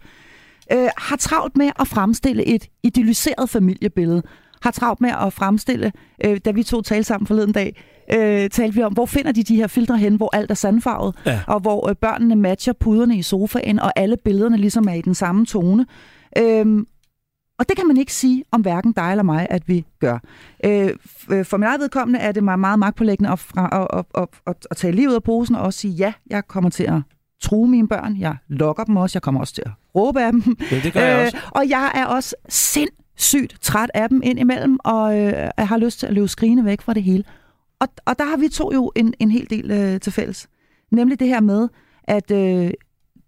øh, 0.71 0.87
har 0.97 1.15
travlt 1.15 1.57
med 1.57 1.71
at 1.79 1.87
fremstille 1.87 2.45
et 2.45 2.69
idealiseret 2.83 3.49
familiebillede, 3.49 4.23
har 4.61 4.71
travlt 4.71 5.01
med 5.01 5.11
at 5.21 5.33
fremstille, 5.33 5.91
øh, 6.25 6.37
da 6.45 6.51
vi 6.51 6.63
to 6.63 6.81
talte 6.81 7.03
sammen 7.03 7.27
forleden 7.27 7.51
dag, 7.51 7.83
øh, 8.13 8.49
talte 8.49 8.75
vi 8.75 8.83
om, 8.83 8.93
hvor 8.93 9.05
finder 9.05 9.31
de 9.31 9.43
de 9.43 9.55
her 9.55 9.67
filtre 9.67 9.97
hen, 9.97 10.15
hvor 10.15 10.35
alt 10.35 10.51
er 10.51 10.55
sandfarvet, 10.55 11.15
ja. 11.25 11.39
og 11.47 11.59
hvor 11.59 11.89
øh, 11.89 11.95
børnene 11.95 12.35
matcher 12.35 12.73
puderne 12.73 13.17
i 13.17 13.21
sofaen, 13.21 13.79
og 13.79 13.91
alle 13.95 14.17
billederne 14.17 14.57
ligesom 14.57 14.87
er 14.87 14.93
i 14.93 15.01
den 15.01 15.15
samme 15.15 15.45
tone. 15.45 15.85
Øhm, 16.37 16.87
og 17.59 17.69
det 17.69 17.77
kan 17.77 17.87
man 17.87 17.97
ikke 17.97 18.13
sige 18.13 18.43
om 18.51 18.61
hverken 18.61 18.91
dig 18.91 19.11
eller 19.11 19.23
mig, 19.23 19.47
at 19.49 19.67
vi 19.67 19.85
gør. 19.99 20.19
Øh, 20.65 20.89
øh 21.31 21.45
for 21.45 21.57
min 21.57 21.67
eget 21.67 21.79
vedkommende 21.79 22.19
er 22.19 22.31
det 22.31 22.43
mig 22.43 22.59
meget 22.59 22.79
magtpålæggende 22.79 23.31
at, 23.31 23.45
at, 23.57 23.87
at, 23.93 24.05
at, 24.15 24.27
at, 24.47 24.67
at 24.71 24.77
tage 24.77 24.93
livet 24.93 25.15
af 25.15 25.23
posen 25.23 25.55
og 25.55 25.61
også 25.61 25.79
sige, 25.79 25.93
ja, 25.93 26.13
jeg 26.29 26.47
kommer 26.47 26.69
til 26.69 26.83
at 26.83 27.01
true 27.41 27.67
mine 27.67 27.87
børn. 27.87 28.17
Jeg 28.19 28.35
lokker 28.47 28.83
dem 28.83 28.97
også. 28.97 29.15
Jeg 29.15 29.21
kommer 29.21 29.41
også 29.41 29.53
til 29.53 29.63
at 29.65 29.71
råbe 29.95 30.21
af 30.21 30.31
dem. 30.31 30.57
Ja, 30.71 30.79
det 30.79 30.93
gør 30.93 31.01
jeg 31.01 31.19
øh, 31.19 31.25
også. 31.25 31.37
og 31.51 31.69
jeg 31.69 31.91
er 31.95 32.05
også 32.05 32.35
sindssygt 32.49 33.57
træt 33.61 33.91
af 33.93 34.09
dem 34.09 34.21
ind 34.23 34.39
imellem, 34.39 34.79
og 34.83 35.19
øh, 35.19 35.33
jeg 35.57 35.67
har 35.67 35.77
lyst 35.77 35.99
til 35.99 36.07
at 36.07 36.13
løbe 36.13 36.27
skrigende 36.27 36.65
væk 36.65 36.81
fra 36.81 36.93
det 36.93 37.03
hele. 37.03 37.23
Og, 37.79 37.87
og 38.05 38.19
der 38.19 38.25
har 38.25 38.37
vi 38.37 38.47
to 38.47 38.73
jo 38.73 38.91
en, 38.95 39.13
en 39.19 39.31
hel 39.31 39.49
del 39.49 39.71
øh, 39.71 39.99
til 39.99 40.11
fælles. 40.11 40.47
Nemlig 40.91 41.19
det 41.19 41.27
her 41.27 41.39
med, 41.39 41.67
at 42.03 42.31
øh, 42.31 42.71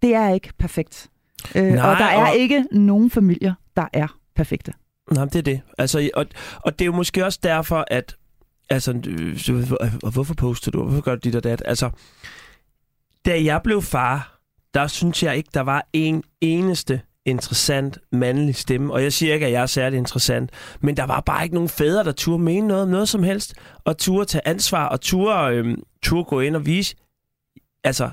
det 0.02 0.14
er 0.14 0.28
ikke 0.28 0.52
perfekt. 0.58 1.10
Øh, 1.54 1.62
Nej, 1.62 1.90
og 1.90 1.96
der 1.98 2.04
er 2.04 2.30
og... 2.30 2.36
ikke 2.36 2.64
nogen 2.72 3.10
familier, 3.10 3.54
der 3.76 3.88
er 3.92 4.17
perfekte. 4.38 4.72
Nej, 5.12 5.24
det 5.24 5.36
er 5.36 5.42
det. 5.42 5.60
Altså, 5.78 6.10
og, 6.14 6.26
og 6.60 6.78
det 6.78 6.80
er 6.84 6.86
jo 6.86 6.92
måske 6.92 7.24
også 7.24 7.38
derfor, 7.42 7.84
at... 7.90 8.16
Altså, 8.70 8.90
og 10.02 10.10
hvorfor 10.10 10.34
poster 10.34 10.70
du? 10.70 10.82
Hvorfor 10.82 11.00
gør 11.00 11.14
du 11.14 11.20
dit 11.24 11.36
og 11.36 11.44
dat? 11.44 11.62
Altså, 11.64 11.90
da 13.26 13.44
jeg 13.44 13.60
blev 13.64 13.82
far, 13.82 14.40
der 14.74 14.86
synes 14.86 15.22
jeg 15.22 15.36
ikke, 15.36 15.50
der 15.54 15.60
var 15.60 15.88
en 15.92 16.24
eneste 16.40 17.00
interessant 17.26 17.98
mandlig 18.12 18.54
stemme. 18.54 18.92
Og 18.92 19.02
jeg 19.02 19.12
siger 19.12 19.34
ikke, 19.34 19.46
at 19.46 19.52
jeg 19.52 19.62
er 19.62 19.66
særlig 19.66 19.96
interessant, 19.98 20.50
men 20.80 20.96
der 20.96 21.04
var 21.04 21.20
bare 21.20 21.42
ikke 21.44 21.54
nogen 21.54 21.68
fædre, 21.68 22.04
der 22.04 22.12
turde 22.12 22.42
mene 22.42 22.66
noget 22.66 22.82
om 22.82 22.88
noget 22.88 23.08
som 23.08 23.22
helst, 23.22 23.54
og 23.84 23.98
turde 23.98 24.24
tage 24.24 24.48
ansvar, 24.48 24.88
og 24.88 25.00
turde, 25.00 25.54
øhm, 25.54 25.82
turde 26.02 26.24
gå 26.24 26.40
ind 26.40 26.56
og 26.56 26.66
vise, 26.66 26.96
altså, 27.84 28.10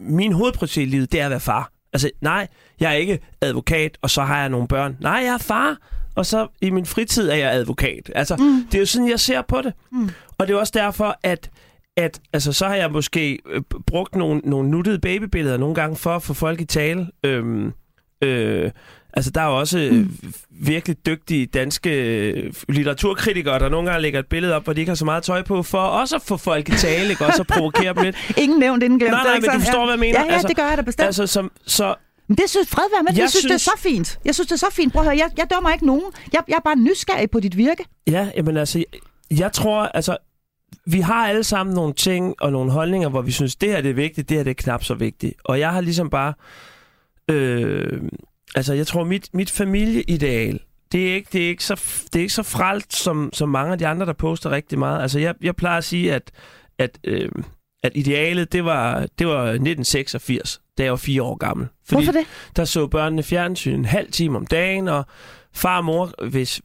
min 0.00 0.32
hovedprioritet 0.32 0.82
i 0.82 0.84
livet, 0.84 1.12
det 1.12 1.20
er 1.20 1.24
at 1.24 1.30
være 1.30 1.40
far. 1.40 1.72
Altså, 1.92 2.10
nej, 2.20 2.48
jeg 2.82 2.90
er 2.90 2.96
ikke 2.96 3.18
advokat, 3.40 3.98
og 4.02 4.10
så 4.10 4.22
har 4.22 4.40
jeg 4.40 4.48
nogle 4.48 4.68
børn. 4.68 4.96
Nej, 5.00 5.12
jeg 5.12 5.34
er 5.34 5.38
far, 5.38 5.76
og 6.14 6.26
så 6.26 6.46
i 6.60 6.70
min 6.70 6.86
fritid 6.86 7.30
er 7.30 7.34
jeg 7.34 7.52
advokat. 7.52 8.12
Altså, 8.14 8.36
mm. 8.36 8.66
det 8.66 8.74
er 8.74 8.78
jo 8.78 8.86
sådan, 8.86 9.10
jeg 9.10 9.20
ser 9.20 9.42
på 9.42 9.62
det. 9.62 9.72
Mm. 9.92 10.10
Og 10.38 10.48
det 10.48 10.54
er 10.54 10.58
også 10.58 10.72
derfor, 10.76 11.18
at 11.22 11.50
at 11.96 12.20
altså, 12.32 12.52
så 12.52 12.68
har 12.68 12.74
jeg 12.74 12.90
måske 12.90 13.38
øh, 13.46 13.62
brugt 13.86 14.14
nogle, 14.14 14.40
nogle 14.44 14.70
nuttede 14.70 14.98
babybilleder 14.98 15.56
nogle 15.56 15.74
gange 15.74 15.96
for 15.96 16.16
at 16.16 16.22
få 16.22 16.34
folk 16.34 16.60
i 16.60 16.64
tale. 16.64 17.06
Øhm, 17.24 17.72
øh, 18.22 18.70
altså, 19.12 19.30
der 19.30 19.40
er 19.40 19.46
jo 19.46 19.58
også 19.58 19.78
øh, 19.78 19.94
mm. 19.94 20.32
virkelig 20.50 21.06
dygtige 21.06 21.46
danske 21.46 21.90
øh, 21.90 22.52
litteraturkritikere, 22.68 23.58
der 23.58 23.68
nogle 23.68 23.90
gange 23.90 24.02
lægger 24.02 24.20
et 24.20 24.26
billede 24.26 24.54
op, 24.54 24.64
hvor 24.64 24.72
de 24.72 24.80
ikke 24.80 24.90
har 24.90 24.94
så 24.96 25.04
meget 25.04 25.22
tøj 25.22 25.42
på, 25.42 25.62
for 25.62 25.78
også 25.78 26.16
at 26.16 26.22
få 26.22 26.36
folk 26.36 26.68
i 26.68 26.72
tale, 26.72 27.10
ikke? 27.10 27.26
også 27.26 27.42
at 27.42 27.46
provokere 27.46 27.94
dem 27.94 28.02
lidt. 28.02 28.16
Ingen 28.42 28.58
nævnt, 28.58 28.82
ingen 28.82 28.98
glemt. 28.98 29.12
Nej, 29.12 29.24
nej, 29.24 29.40
men 29.40 29.50
du 29.50 29.58
forstår, 29.58 29.78
ja. 29.78 29.84
hvad 29.84 29.94
jeg 29.94 30.00
mener. 30.00 30.20
Ja, 30.20 30.26
ja, 30.26 30.32
altså, 30.32 30.48
det 30.48 30.56
gør 30.56 30.68
jeg 30.68 30.78
da 30.78 30.82
bestemt. 30.82 31.06
Altså, 31.06 31.26
som, 31.26 31.52
så, 31.66 31.94
men 32.32 32.36
det 32.36 32.50
synes 32.50 32.68
fred 32.68 32.84
være 32.94 33.02
med. 33.02 33.12
Jeg, 33.12 33.18
jeg 33.20 33.30
synes, 33.30 33.42
synes, 33.42 33.62
det 33.62 33.68
er 33.68 33.76
så 33.76 33.82
fint. 33.82 34.18
Jeg 34.24 34.34
synes, 34.34 34.48
det 34.48 34.52
er 34.52 34.58
så 34.58 34.70
fint. 34.72 34.92
Prøv 34.92 35.00
at 35.02 35.06
høre, 35.06 35.18
jeg, 35.18 35.30
jeg 35.36 35.46
dømmer 35.54 35.70
ikke 35.70 35.86
nogen. 35.86 36.12
Jeg, 36.32 36.42
jeg 36.48 36.54
er 36.54 36.60
bare 36.64 36.76
nysgerrig 36.76 37.30
på 37.30 37.40
dit 37.40 37.56
virke. 37.56 37.84
Ja, 38.06 38.30
jamen 38.36 38.56
altså, 38.56 38.78
jeg, 38.78 39.00
jeg 39.38 39.52
tror, 39.52 39.82
altså, 39.82 40.16
vi 40.86 41.00
har 41.00 41.28
alle 41.28 41.44
sammen 41.44 41.74
nogle 41.74 41.94
ting 41.94 42.34
og 42.40 42.52
nogle 42.52 42.70
holdninger, 42.70 43.08
hvor 43.08 43.22
vi 43.22 43.30
synes, 43.30 43.56
det 43.56 43.68
her 43.68 43.80
det 43.80 43.90
er 43.90 43.94
vigtigt, 43.94 44.28
det 44.28 44.36
her 44.36 44.44
det 44.44 44.50
er 44.50 44.54
knap 44.54 44.84
så 44.84 44.94
vigtigt. 44.94 45.34
Og 45.44 45.58
jeg 45.58 45.72
har 45.72 45.80
ligesom 45.80 46.10
bare... 46.10 46.34
Øh, 47.30 48.02
altså, 48.54 48.74
jeg 48.74 48.86
tror, 48.86 49.04
mit, 49.04 49.28
mit 49.34 49.50
familieideal, 49.50 50.60
det 50.92 51.10
er 51.10 51.14
ikke, 51.14 51.28
det 51.32 51.44
er 51.44 51.48
ikke, 51.48 51.64
så, 51.64 51.74
det 52.12 52.16
er 52.16 52.22
ikke 52.22 52.34
så 52.34 52.42
fralt, 52.42 52.94
som, 52.94 53.30
som 53.32 53.48
mange 53.48 53.72
af 53.72 53.78
de 53.78 53.86
andre, 53.86 54.06
der 54.06 54.12
poster 54.12 54.50
rigtig 54.50 54.78
meget. 54.78 55.02
Altså, 55.02 55.18
jeg, 55.18 55.34
jeg 55.42 55.56
plejer 55.56 55.78
at 55.78 55.84
sige, 55.84 56.14
at, 56.14 56.30
at, 56.78 56.98
øh, 57.04 57.28
at 57.82 57.92
idealet, 57.94 58.52
det 58.52 58.64
var, 58.64 59.06
det 59.18 59.26
var 59.26 59.42
1986, 59.42 60.61
da 60.78 60.82
jeg 60.82 60.90
var 60.90 60.96
fire 60.96 61.22
år 61.22 61.34
gammel. 61.34 61.68
Fordi 61.84 62.04
Hvorfor 62.04 62.18
det? 62.18 62.26
Der 62.56 62.64
så 62.64 62.86
børnene 62.86 63.22
fjernsyn 63.22 63.78
en 63.78 63.84
halv 63.84 64.12
time 64.12 64.36
om 64.36 64.46
dagen, 64.46 64.88
og 64.88 65.06
far 65.52 65.78
og 65.78 65.84
mor, 65.84 66.28
hvis, 66.28 66.60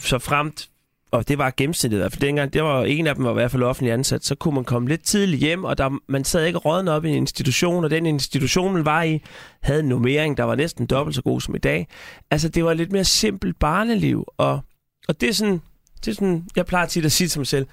så 0.00 0.18
fremt 0.18 0.68
og 1.10 1.28
det 1.28 1.38
var 1.38 1.52
gennemsnittet 1.56 1.98
i 1.98 2.00
hvert 2.00 2.12
fald 2.12 2.20
dengang, 2.20 2.52
det 2.52 2.62
var 2.62 2.84
en 2.84 3.06
af 3.06 3.14
dem 3.14 3.24
var 3.24 3.30
i 3.30 3.34
hvert 3.34 3.50
fald 3.50 3.62
offentlig 3.62 3.92
ansat, 3.92 4.24
så 4.24 4.34
kunne 4.34 4.54
man 4.54 4.64
komme 4.64 4.88
lidt 4.88 5.04
tidligt 5.04 5.40
hjem, 5.40 5.64
og 5.64 5.78
der, 5.78 5.98
man 6.08 6.24
sad 6.24 6.46
ikke 6.46 6.58
rådende 6.58 6.92
op 6.92 7.04
i 7.04 7.08
en 7.08 7.14
institution, 7.14 7.84
og 7.84 7.90
den 7.90 8.06
institution, 8.06 8.72
man 8.72 8.84
var 8.84 9.02
i, 9.02 9.22
havde 9.62 9.80
en 9.80 9.88
nummering, 9.88 10.36
der 10.36 10.44
var 10.44 10.54
næsten 10.54 10.86
dobbelt 10.86 11.14
så 11.14 11.22
god 11.22 11.40
som 11.40 11.54
i 11.54 11.58
dag. 11.58 11.88
Altså, 12.30 12.48
det 12.48 12.64
var 12.64 12.74
lidt 12.74 12.92
mere 12.92 13.04
simpelt 13.04 13.58
barneliv, 13.58 14.24
og, 14.36 14.60
og 15.08 15.20
det 15.20 15.28
er 15.28 15.32
sådan, 15.32 15.60
det 16.04 16.10
er 16.10 16.14
sådan, 16.14 16.46
jeg 16.56 16.66
plejer 16.66 16.86
tit 16.86 17.04
at 17.04 17.12
sige 17.12 17.28
til 17.28 17.40
mig 17.40 17.46
selv, 17.46 17.66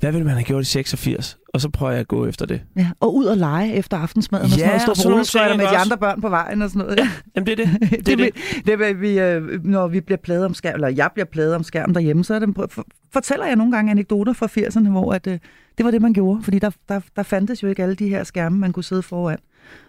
hvad 0.00 0.12
ville 0.12 0.24
man 0.24 0.34
have 0.34 0.44
gjort 0.44 0.62
i 0.62 0.66
86? 0.66 1.38
Og 1.54 1.60
så 1.60 1.68
prøver 1.68 1.92
jeg 1.92 2.00
at 2.00 2.08
gå 2.08 2.26
efter 2.26 2.46
det. 2.46 2.60
Ja, 2.76 2.90
og 3.00 3.14
ud 3.14 3.24
og 3.24 3.36
lege 3.36 3.74
efter 3.74 3.96
aftensmaden, 3.96 4.44
og 4.44 4.50
ja, 4.50 4.78
sådan 4.78 5.10
noget, 5.10 5.26
stå 5.26 5.38
på 5.48 5.56
med 5.56 5.64
de 5.64 5.76
andre 5.76 5.98
børn 5.98 6.20
på 6.20 6.28
vejen 6.28 6.62
og 6.62 6.70
sådan 6.70 6.82
noget. 6.82 6.98
Ja, 6.98 7.08
jamen 7.36 7.46
det 7.46 7.60
er 7.60 7.64
det. 7.66 7.90
Det, 7.90 8.06
det, 8.06 8.18
det. 8.18 8.34
det, 8.66 8.78
det 8.78 9.00
vi, 9.00 9.18
øh, 9.18 9.64
når 9.64 9.88
vi 9.88 10.00
bliver 10.00 10.18
pladet 10.18 10.44
om 10.44 10.54
skærm, 10.54 10.74
eller 10.74 10.88
jeg 10.88 11.10
bliver 11.14 11.26
pladet 11.26 11.54
om 11.54 11.62
skærm 11.62 11.94
derhjemme, 11.94 12.24
så 12.24 12.34
er 12.34 12.38
det, 12.38 12.48
for, 12.70 12.84
fortæller 13.12 13.46
jeg 13.46 13.56
nogle 13.56 13.72
gange 13.72 13.90
anekdoter 13.90 14.32
fra 14.32 14.46
80'erne, 14.46 14.88
hvor 14.88 15.12
at, 15.12 15.26
øh, 15.26 15.38
det 15.78 15.84
var 15.84 15.90
det, 15.90 16.02
man 16.02 16.12
gjorde. 16.12 16.42
Fordi 16.42 16.58
der, 16.58 16.70
der, 16.88 17.00
der 17.16 17.22
fandtes 17.22 17.62
jo 17.62 17.68
ikke 17.68 17.82
alle 17.82 17.94
de 17.94 18.08
her 18.08 18.24
skærme, 18.24 18.58
man 18.58 18.72
kunne 18.72 18.84
sidde 18.84 19.02
foran. 19.02 19.38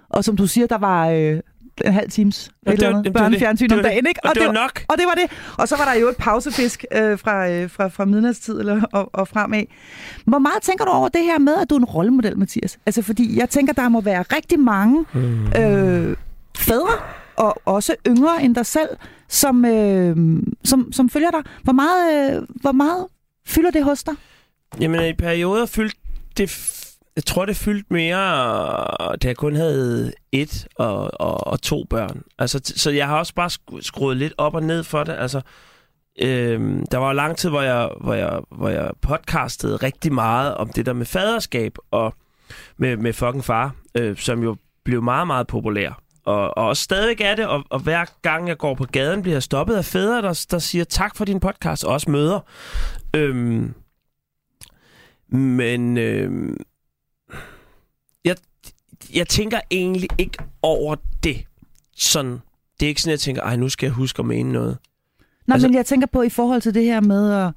Og 0.10 0.24
som 0.24 0.38
du 0.38 0.47
siger, 0.47 0.68
der 0.68 0.78
var, 0.78 1.10
øh, 1.10 1.39
en 1.86 1.93
halv 1.93 2.11
times 2.11 2.51
ja, 2.65 2.71
det 2.71 2.93
var, 2.93 3.01
børnefjernsyn 3.13 3.71
om 3.71 3.84
dagen, 3.84 4.07
ikke? 4.07 4.19
Og, 4.23 4.30
og 4.30 4.36
det, 4.36 4.45
var 4.45 4.51
nok. 4.51 4.86
Og 4.88 4.97
det 4.97 5.05
var 5.05 5.13
det. 5.13 5.55
Og 5.57 5.67
så 5.67 5.77
var 5.77 5.86
der 5.86 5.93
jo 5.99 6.07
et 6.07 6.17
pausefisk 6.17 6.86
øh, 6.91 7.19
fra, 7.19 7.49
øh, 7.49 7.69
fra, 7.69 7.88
fra 7.88 8.05
midnatstid 8.05 8.59
eller, 8.59 8.82
og, 8.91 9.09
og 9.13 9.27
fremad. 9.27 9.63
Hvor 10.25 10.39
meget 10.39 10.61
tænker 10.61 10.86
du 10.86 10.91
over 10.91 11.09
det 11.09 11.23
her 11.23 11.39
med, 11.39 11.55
at 11.61 11.69
du 11.69 11.75
er 11.75 11.80
en 11.80 11.86
rollemodel, 11.86 12.38
Mathias? 12.38 12.80
Altså, 12.86 13.01
fordi 13.01 13.39
jeg 13.39 13.49
tænker, 13.49 13.73
der 13.73 13.89
må 13.89 14.01
være 14.01 14.21
rigtig 14.21 14.59
mange 14.59 15.05
mm. 15.13 15.47
øh, 15.47 16.15
fædre, 16.57 16.93
og 17.36 17.61
også 17.65 17.95
yngre 18.07 18.43
end 18.43 18.55
dig 18.55 18.65
selv, 18.65 18.89
som, 19.27 19.65
øh, 19.65 20.15
som, 20.63 20.93
som 20.93 21.09
følger 21.09 21.32
dig. 21.32 21.41
Hvor 21.63 21.73
meget, 21.73 22.34
øh, 22.36 22.41
hvor 22.61 22.71
meget 22.71 23.05
fylder 23.47 23.71
det 23.71 23.84
hos 23.84 24.03
dig? 24.03 24.13
Jamen, 24.82 25.05
i 25.05 25.13
perioder 25.13 25.65
fyldte 25.65 25.97
det 26.38 26.78
jeg 27.20 27.26
tror, 27.26 27.45
det 27.45 27.55
fyldte 27.55 27.93
mere, 27.93 29.15
da 29.15 29.28
jeg 29.28 29.36
kun 29.36 29.55
havde 29.55 30.11
et 30.32 30.67
og, 30.76 31.11
og, 31.13 31.47
og 31.47 31.61
to 31.61 31.84
børn. 31.89 32.24
Altså, 32.38 32.61
så 32.63 32.91
jeg 32.91 33.07
har 33.07 33.17
også 33.17 33.34
bare 33.34 33.49
skruet 33.82 34.17
lidt 34.17 34.34
op 34.38 34.55
og 34.55 34.63
ned 34.63 34.84
for 34.84 35.03
det. 35.03 35.15
Altså, 35.20 35.41
øhm, 36.22 36.86
der 36.91 36.97
var 36.97 37.07
jo 37.07 37.13
lang 37.13 37.38
tid, 37.38 37.49
hvor 37.49 37.61
jeg, 37.61 37.89
hvor, 38.01 38.13
jeg, 38.13 38.39
hvor 38.51 38.70
jeg 38.70 38.91
podcastede 39.01 39.76
rigtig 39.76 40.13
meget 40.13 40.55
om 40.55 40.70
det 40.70 40.86
der 40.86 40.93
med 40.93 41.05
faderskab 41.05 41.78
og 41.91 42.13
med, 42.78 42.97
med 42.97 43.13
fucking 43.13 43.45
far, 43.45 43.76
øh, 43.95 44.17
som 44.17 44.43
jo 44.43 44.55
blev 44.86 45.03
meget, 45.03 45.28
meget 45.28 45.47
populær. 45.47 46.01
Og, 46.26 46.57
og 46.57 46.67
også 46.67 46.84
stadigvæk 46.84 47.22
er 47.22 47.36
det, 47.36 47.47
og, 47.47 47.63
og 47.70 47.80
hver 47.80 48.05
gang 48.22 48.47
jeg 48.47 48.57
går 48.57 48.76
på 48.76 48.86
gaden, 48.91 49.22
bliver 49.22 49.36
jeg 49.36 49.43
stoppet 49.43 49.76
af 49.76 49.86
fædre, 49.86 50.22
der, 50.22 50.45
der 50.51 50.59
siger 50.59 50.84
tak 50.84 51.15
for 51.15 51.26
din 51.26 51.39
podcast, 51.39 51.86
og 51.86 51.93
også 51.93 52.09
møder. 52.09 52.39
Øhm, 53.15 53.74
men 55.32 55.97
øh, 55.97 56.55
jeg 59.16 59.28
tænker 59.28 59.60
egentlig 59.72 60.10
ikke 60.18 60.38
over 60.62 60.95
det. 61.24 61.38
Sådan, 61.97 62.39
det 62.80 62.86
er 62.86 62.88
ikke 62.88 63.02
sådan, 63.02 63.12
jeg 63.12 63.20
tænker, 63.20 63.41
ej, 63.41 63.56
nu 63.56 63.70
skal 63.70 63.88
jeg 63.88 63.93
huske 63.93 64.20
at 64.20 64.26
mene 64.26 64.52
noget. 64.54 64.78
Nej, 65.47 65.56
Altså- 65.56 65.68
men 65.68 65.76
jeg 65.76 65.86
tænker 65.86 66.08
på 66.08 66.22
i 66.22 66.30
forhold 66.30 66.62
til 66.62 66.74
det 66.74 66.84
her 66.84 67.02
med 67.02 67.34
at 67.34 67.52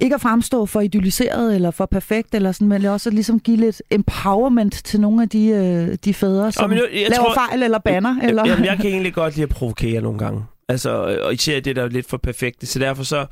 ikke 0.00 0.14
at 0.14 0.20
fremstå 0.20 0.66
for 0.66 0.80
idealiseret 0.80 1.54
eller 1.54 1.70
for 1.70 1.86
perfekt, 1.86 2.34
eller 2.34 2.52
sådan, 2.52 2.68
men 2.68 2.84
også 2.84 3.08
at 3.10 3.14
ligesom 3.14 3.40
give 3.40 3.56
lidt 3.56 3.82
empowerment 3.90 4.72
til 4.84 5.00
nogle 5.00 5.22
af 5.22 5.28
de, 5.28 5.46
øh, 5.46 5.96
de 6.04 6.14
fædre, 6.14 6.52
som 6.52 6.70
men 6.70 6.78
jeg- 6.78 6.88
jeg 6.92 7.10
laver 7.10 7.24
tror- 7.24 7.34
fejl 7.34 7.62
eller 7.62 7.78
banner. 7.78 8.16
Eller... 8.22 8.46
Jamen, 8.48 8.64
jeg 8.64 8.76
kan 8.76 8.86
egentlig 8.86 9.14
godt 9.14 9.34
lide 9.34 9.42
at 9.42 9.48
provokere 9.48 10.00
nogle 10.02 10.18
gange. 10.18 10.44
Altså, 10.68 10.90
og 11.22 11.32
især 11.34 11.60
det, 11.60 11.76
der 11.76 11.82
er 11.82 11.88
lidt 11.88 12.08
for 12.08 12.16
perfekte. 12.16 12.66
Så 12.66 12.78
derfor 12.78 13.02
så... 13.02 13.26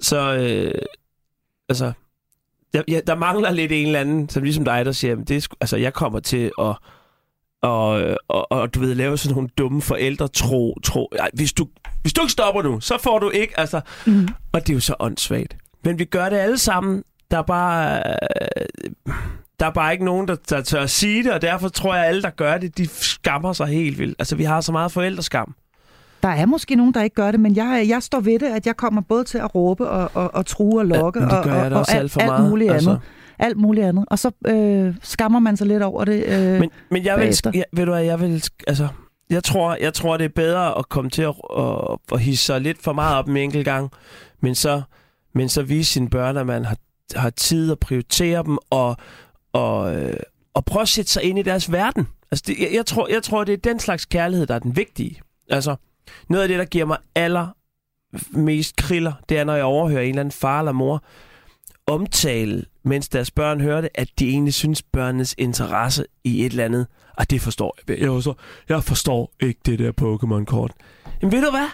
så 0.00 0.34
øh, 0.36 0.72
altså, 1.68 1.92
der, 2.74 2.82
ja, 2.88 3.00
der 3.06 3.14
mangler 3.14 3.50
lidt 3.50 3.72
en 3.72 3.86
eller 3.86 4.00
anden, 4.00 4.28
som 4.28 4.42
ligesom 4.42 4.64
dig, 4.64 4.84
der 4.84 4.92
siger, 4.92 5.16
"Men 5.16 5.24
det 5.24 5.36
er, 5.44 5.56
altså, 5.60 5.76
jeg 5.76 5.92
kommer 5.94 6.20
til 6.20 6.50
at 6.60 6.74
og, 7.62 8.16
og, 8.28 8.52
og 8.52 8.74
du 8.74 8.80
ved, 8.80 8.94
lave 8.94 9.18
sådan 9.18 9.34
nogle 9.34 9.48
dumme 9.58 9.82
forældre 9.82 10.28
tro, 10.28 10.78
tro. 10.84 11.08
Ej, 11.18 11.30
hvis, 11.34 11.52
du, 11.52 11.68
hvis 12.02 12.12
du 12.12 12.22
ikke 12.22 12.32
stopper 12.32 12.62
nu, 12.62 12.80
så 12.80 12.98
får 12.98 13.18
du 13.18 13.30
ikke, 13.30 13.60
altså, 13.60 13.80
Mm. 14.06 14.28
og 14.52 14.60
det 14.60 14.70
er 14.70 14.74
jo 14.74 14.80
så 14.80 14.94
åndssvagt. 15.00 15.56
Men 15.84 15.98
vi 15.98 16.04
gør 16.04 16.28
det 16.28 16.36
alle 16.36 16.58
sammen. 16.58 17.02
Der 17.30 17.38
er 17.38 17.42
bare, 17.42 17.96
øh, 17.98 18.66
der 19.60 19.66
er 19.66 19.70
bare 19.70 19.92
ikke 19.92 20.04
nogen, 20.04 20.28
der, 20.28 20.36
der 20.50 20.62
tør 20.62 20.80
at 20.82 20.90
sige 20.90 21.24
det, 21.24 21.32
og 21.32 21.42
derfor 21.42 21.68
tror 21.68 21.94
jeg, 21.94 22.04
at 22.04 22.08
alle, 22.08 22.22
der 22.22 22.30
gør 22.30 22.58
det, 22.58 22.78
de 22.78 22.86
skammer 22.86 23.52
sig 23.52 23.66
helt 23.66 23.98
vildt. 23.98 24.16
Altså, 24.18 24.36
vi 24.36 24.44
har 24.44 24.60
så 24.60 24.72
meget 24.72 24.92
forældreskam. 24.92 25.54
Der 26.22 26.28
er 26.28 26.46
måske 26.46 26.74
nogen, 26.74 26.94
der 26.94 27.02
ikke 27.02 27.14
gør 27.14 27.30
det, 27.30 27.40
men 27.40 27.56
jeg, 27.56 27.84
jeg 27.88 28.02
står 28.02 28.20
ved 28.20 28.38
det, 28.38 28.46
at 28.46 28.66
jeg 28.66 28.76
kommer 28.76 29.00
både 29.00 29.24
til 29.24 29.38
at 29.38 29.54
råbe 29.54 29.88
og, 29.88 30.10
og, 30.14 30.34
og 30.34 30.46
true 30.46 30.80
og 30.80 30.86
lokke 30.86 31.20
det 31.20 31.32
og, 31.32 31.38
og, 31.38 31.60
og 31.60 31.78
også 31.78 31.96
alt, 31.96 32.16
alt 32.20 32.48
muligt 32.50 32.72
altså. 32.72 32.90
andet. 32.90 33.02
Alt 33.38 33.56
muligt 33.56 33.86
andet. 33.86 34.04
Og 34.08 34.18
så 34.18 34.30
øh, 34.46 34.94
skammer 35.02 35.38
man 35.38 35.56
sig 35.56 35.66
lidt 35.66 35.82
over 35.82 36.04
det. 36.04 36.24
Øh, 36.24 36.60
Men, 36.60 36.70
men 36.90 37.04
jeg 37.04 37.16
vil, 37.16 37.22
bagefter. 37.22 37.50
jeg, 37.54 37.64
ved 37.72 37.84
du 37.84 37.92
hvad, 37.92 38.04
jeg 38.04 38.20
vil, 38.20 38.44
altså, 38.66 38.88
jeg 39.30 39.44
tror, 39.44 39.76
jeg 39.80 39.94
tror, 39.94 40.16
det 40.16 40.24
er 40.24 40.28
bedre 40.28 40.78
at 40.78 40.88
komme 40.88 41.10
til 41.10 41.22
at, 41.22 41.34
at, 41.58 41.98
at 42.12 42.20
hisse 42.20 42.44
sig 42.44 42.60
lidt 42.60 42.82
for 42.82 42.92
meget 42.92 43.16
op 43.16 43.28
en 43.28 43.36
enkelt 43.36 43.64
gang, 43.64 43.90
men 44.40 44.54
så, 44.54 44.82
men 45.34 45.48
så 45.48 45.62
vise 45.62 45.92
sine 45.92 46.10
børn, 46.10 46.36
at 46.36 46.46
man 46.46 46.64
har, 46.64 46.76
har 47.16 47.30
tid 47.30 47.72
at 47.72 47.78
prioritere 47.78 48.42
dem, 48.42 48.58
og, 48.70 48.96
og, 49.52 49.96
øh, 49.96 50.16
og 50.54 50.64
prøve 50.64 50.82
at 50.82 50.88
sætte 50.88 51.10
sig 51.10 51.22
ind 51.22 51.38
i 51.38 51.42
deres 51.42 51.72
verden. 51.72 52.08
Altså, 52.30 52.44
det, 52.46 52.56
jeg, 52.60 52.68
jeg, 52.74 52.86
tror, 52.86 53.08
jeg 53.08 53.22
tror, 53.22 53.44
det 53.44 53.52
er 53.52 53.56
den 53.56 53.80
slags 53.80 54.04
kærlighed, 54.04 54.46
der 54.46 54.54
er 54.54 54.58
den 54.58 54.76
vigtige. 54.76 55.20
Altså, 55.50 55.76
noget 56.28 56.42
af 56.42 56.48
det, 56.48 56.58
der 56.58 56.64
giver 56.64 56.84
mig 56.84 56.98
aller 57.14 57.46
mest 58.30 58.76
kriller, 58.76 59.12
det 59.28 59.38
er, 59.38 59.44
når 59.44 59.54
jeg 59.54 59.64
overhører 59.64 60.02
en 60.02 60.08
eller 60.08 60.20
anden 60.20 60.32
far 60.32 60.58
eller 60.58 60.72
mor 60.72 61.04
omtale, 61.86 62.64
mens 62.82 63.08
deres 63.08 63.30
børn 63.30 63.60
hører 63.60 63.80
det, 63.80 63.90
at 63.94 64.08
de 64.18 64.28
egentlig 64.28 64.54
synes, 64.54 64.82
børnenes 64.82 65.34
interesse 65.38 66.04
i 66.24 66.44
et 66.46 66.50
eller 66.50 66.64
andet, 66.64 66.86
og 67.16 67.30
det 67.30 67.40
forstår 67.40 67.78
jeg. 67.88 67.98
Jeg, 67.98 68.08
forstår, 68.08 68.38
jeg 68.68 68.84
forstår 68.84 69.32
ikke 69.42 69.60
det 69.66 69.78
der 69.78 69.92
Pokémon-kort. 70.00 70.72
Men 71.22 71.32
ved 71.32 71.44
du 71.44 71.50
hvad? 71.50 71.68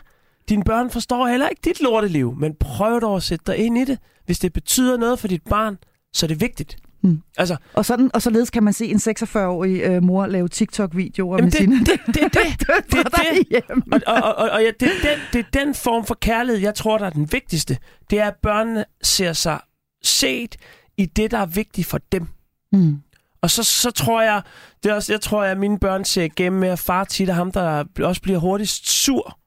Dine 0.49 0.65
børn 0.65 0.91
forstår 0.91 1.27
heller 1.27 1.49
ikke 1.49 1.63
dit 1.65 1.81
lorteliv, 1.81 2.35
men 2.37 2.55
prøv 2.55 3.01
dog 3.01 3.17
at 3.17 3.23
sætte 3.23 3.45
dig 3.47 3.57
ind 3.57 3.79
i 3.79 3.85
det. 3.85 3.99
Hvis 4.27 4.39
det 4.39 4.53
betyder 4.53 4.97
noget 4.97 5.19
for 5.19 5.29
dit 5.29 5.43
barn, 5.51 5.79
så 6.13 6.27
er 6.27 6.29
det 6.29 6.41
vigtigt. 6.41 6.77
Hmm. 7.05 7.23
Altså, 7.37 7.57
og, 7.75 7.85
sådan, 7.85 8.11
og 8.15 8.23
således 8.23 8.51
kan 8.51 8.63
man 8.63 8.73
se 8.73 8.87
en 8.87 8.97
46-årig 8.97 9.81
øh, 9.81 10.03
mor 10.03 10.27
lave 10.27 10.49
TikTok-videoer 10.49 11.39
med 11.39 11.51
det- 11.51 11.55
sine... 11.55 11.79
det, 11.79 12.01
det, 12.07 12.15
det, 12.15 12.33
det, 12.35 12.69
det. 12.93 12.93
Derhjemme. 12.93 13.83
Og, 13.93 14.01
og, 14.07 14.15
og, 14.23 14.35
og, 14.35 14.51
og 14.51 14.63
ja, 14.63 14.67
det, 14.81 14.81
den, 14.81 15.19
det 15.33 15.39
er 15.39 15.65
den 15.65 15.75
form 15.75 16.07
for 16.07 16.15
kærlighed, 16.15 16.61
jeg 16.63 16.75
tror, 16.75 16.99
der 16.99 17.07
er 17.07 17.11
den 17.11 17.33
vigtigste. 17.33 17.79
Det 18.11 18.19
er, 18.21 18.27
at 18.27 18.35
børnene 18.43 18.85
ser 19.03 19.33
sig 19.33 19.61
set 20.03 20.57
i 20.97 21.07
det, 21.07 21.31
der 21.31 21.39
er 21.39 21.47
vigtigt 21.47 21.87
for 21.87 21.99
dem. 22.13 22.27
Mm. 22.73 22.97
Og 23.43 23.51
så, 23.51 23.63
så 23.63 23.91
tror 23.91 24.23
jeg, 24.23 24.43
det 24.83 24.91
er 24.91 24.95
også, 24.95 25.13
jeg 25.13 25.21
tror, 25.21 25.43
at 25.45 25.59
mine 25.59 25.79
børn 25.79 26.05
ser 26.05 26.23
igennem 26.23 26.61
med, 26.61 26.69
at 26.69 26.79
far 26.79 27.05
tit 27.05 27.29
er 27.29 27.33
ham, 27.33 27.53
der 27.53 27.85
også 28.03 28.23
bliver 28.23 28.39
hurtigst 28.39 28.89
sur. 28.91 29.39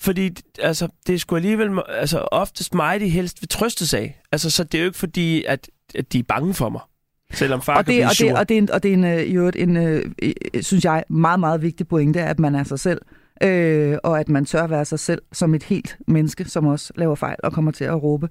Fordi 0.00 0.30
altså, 0.58 0.88
det 1.06 1.14
er 1.14 1.18
sgu 1.18 1.36
alligevel 1.36 1.70
altså, 1.88 2.18
oftest 2.32 2.74
mig, 2.74 3.00
de 3.00 3.08
helst 3.08 3.42
vil 3.42 3.48
trøstes 3.48 3.94
af. 3.94 4.20
Altså, 4.32 4.50
så 4.50 4.64
det 4.64 4.78
er 4.78 4.82
jo 4.82 4.86
ikke 4.88 4.98
fordi, 4.98 5.44
at, 5.44 5.68
at 5.94 6.12
de 6.12 6.18
er 6.18 6.22
bange 6.22 6.54
for 6.54 6.68
mig. 6.68 6.80
Selvom 7.32 7.62
far 7.62 7.76
og 7.76 7.84
kan 7.84 7.94
det, 7.94 7.98
blive 7.98 8.06
og 8.06 8.16
sur. 8.16 8.28
det, 8.28 8.38
og 8.38 8.48
det 8.48 8.54
er 8.54 8.58
en, 8.58 8.70
og 8.70 8.82
det 8.82 8.88
er 8.88 8.94
en, 8.94 9.04
øh, 9.04 9.22
i 9.22 9.36
øvrigt 9.36 9.56
en 9.56 9.76
øh, 9.76 10.04
synes 10.60 10.84
jeg, 10.84 11.04
meget, 11.08 11.40
meget 11.40 11.62
vigtig 11.62 11.88
pointe, 11.88 12.20
at 12.20 12.38
man 12.38 12.54
er 12.54 12.64
sig 12.64 12.80
selv, 12.80 13.00
øh, 13.42 13.98
og 14.04 14.20
at 14.20 14.28
man 14.28 14.44
tør 14.44 14.66
være 14.66 14.84
sig 14.84 14.98
selv 14.98 15.22
som 15.32 15.54
et 15.54 15.62
helt 15.62 15.98
menneske, 16.06 16.44
som 16.44 16.66
også 16.66 16.92
laver 16.96 17.14
fejl 17.14 17.36
og 17.42 17.52
kommer 17.52 17.72
til 17.72 17.84
at 17.84 18.02
råbe. 18.02 18.28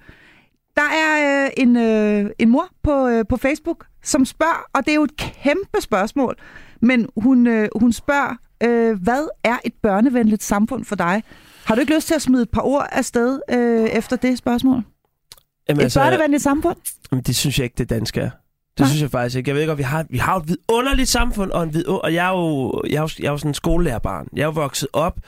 Der 0.76 0.82
er 0.82 1.46
øh, 1.46 1.52
en, 1.58 1.78
øh, 1.78 2.32
en 2.40 2.50
mor 2.50 2.68
på, 2.84 3.08
øh, 3.08 3.26
på 3.30 3.38
Facebook, 3.38 3.86
som 4.04 4.26
spørger, 4.26 4.66
og 4.74 4.86
det 4.86 4.92
er 4.92 4.96
jo 4.96 5.04
et 5.04 5.18
kæmpe 5.18 5.82
spørgsmål, 5.82 6.36
men 6.82 7.08
hun, 7.18 7.48
øh, 7.48 7.70
hun 7.76 7.92
spørger, 7.92 8.36
øh, 8.64 9.04
hvad 9.04 9.28
er 9.44 9.58
et 9.66 9.74
børnevenligt 9.84 10.44
samfund 10.44 10.86
for 10.86 10.96
dig? 10.96 11.24
Har 11.66 11.76
du 11.76 11.82
ikke 11.82 11.96
lyst 11.96 12.08
til 12.08 12.16
at 12.16 12.22
smide 12.22 12.42
et 12.42 12.50
par 12.50 12.62
ord 12.62 12.88
afsted 12.92 13.40
øh, 13.52 13.90
efter 13.90 14.16
det 14.16 14.38
spørgsmål? 14.38 14.84
Jamen, 15.70 15.80
Et 15.80 15.84
altså, 15.84 16.00
børnevenligt 16.00 16.44
samfund? 16.44 16.78
Jamen, 17.12 17.24
det 17.24 17.36
synes 17.36 17.60
jeg 17.60 17.64
ikke, 17.64 17.76
det 17.78 17.90
danske 17.90 18.22
er. 18.22 18.30
Det 18.30 18.80
Nej. 18.80 18.90
synes 18.90 19.02
jeg 19.02 19.12
faktisk 19.12 19.38
ikke. 19.38 19.50
Jeg 19.50 19.56
ved 19.56 19.68
godt, 19.68 19.78
vi 19.78 19.84
har, 19.84 20.06
vi 20.10 20.18
har 20.18 20.36
et 20.38 20.48
vidunderligt 20.48 21.10
samfund, 21.10 21.52
og, 21.52 21.64
en 21.64 21.74
vid, 21.74 21.88
og 21.88 22.14
jeg, 22.14 22.26
er 22.28 22.32
jo, 22.32 22.82
jeg, 22.90 22.96
er 22.96 23.02
jo, 23.02 23.10
jeg 23.20 23.28
er 23.28 23.32
jo 23.32 23.38
sådan 23.38 23.50
en 23.50 23.54
skolelærerbarn. 23.54 24.28
Jeg 24.34 24.42
er 24.42 24.46
jo 24.46 24.52
vokset 24.52 24.90
op 24.94 25.20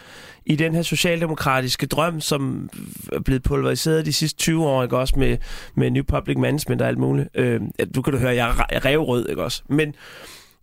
i 0.46 0.56
den 0.56 0.76
her 0.76 0.82
socialdemokratiske 0.82 1.86
drøm, 1.86 2.22
som 2.22 2.70
er 3.14 3.20
blevet 3.20 3.44
pulveriseret 3.44 4.06
de 4.06 4.14
sidste 4.14 4.38
20 4.40 4.66
år, 4.66 4.84
ikke 4.84 4.98
også, 4.98 5.14
med, 5.20 5.38
med 5.76 5.92
New 5.92 6.04
Public 6.04 6.38
Management 6.38 6.82
og 6.82 6.88
alt 6.88 6.98
muligt. 6.98 7.30
Øh, 7.36 7.62
du 7.96 8.02
kan 8.02 8.14
du 8.14 8.20
høre, 8.20 8.36
jeg 8.36 8.50
er 8.50 8.54
re- 8.54 8.86
revrød, 8.86 9.30
ikke 9.30 9.44
også? 9.44 9.64
Men 9.70 9.94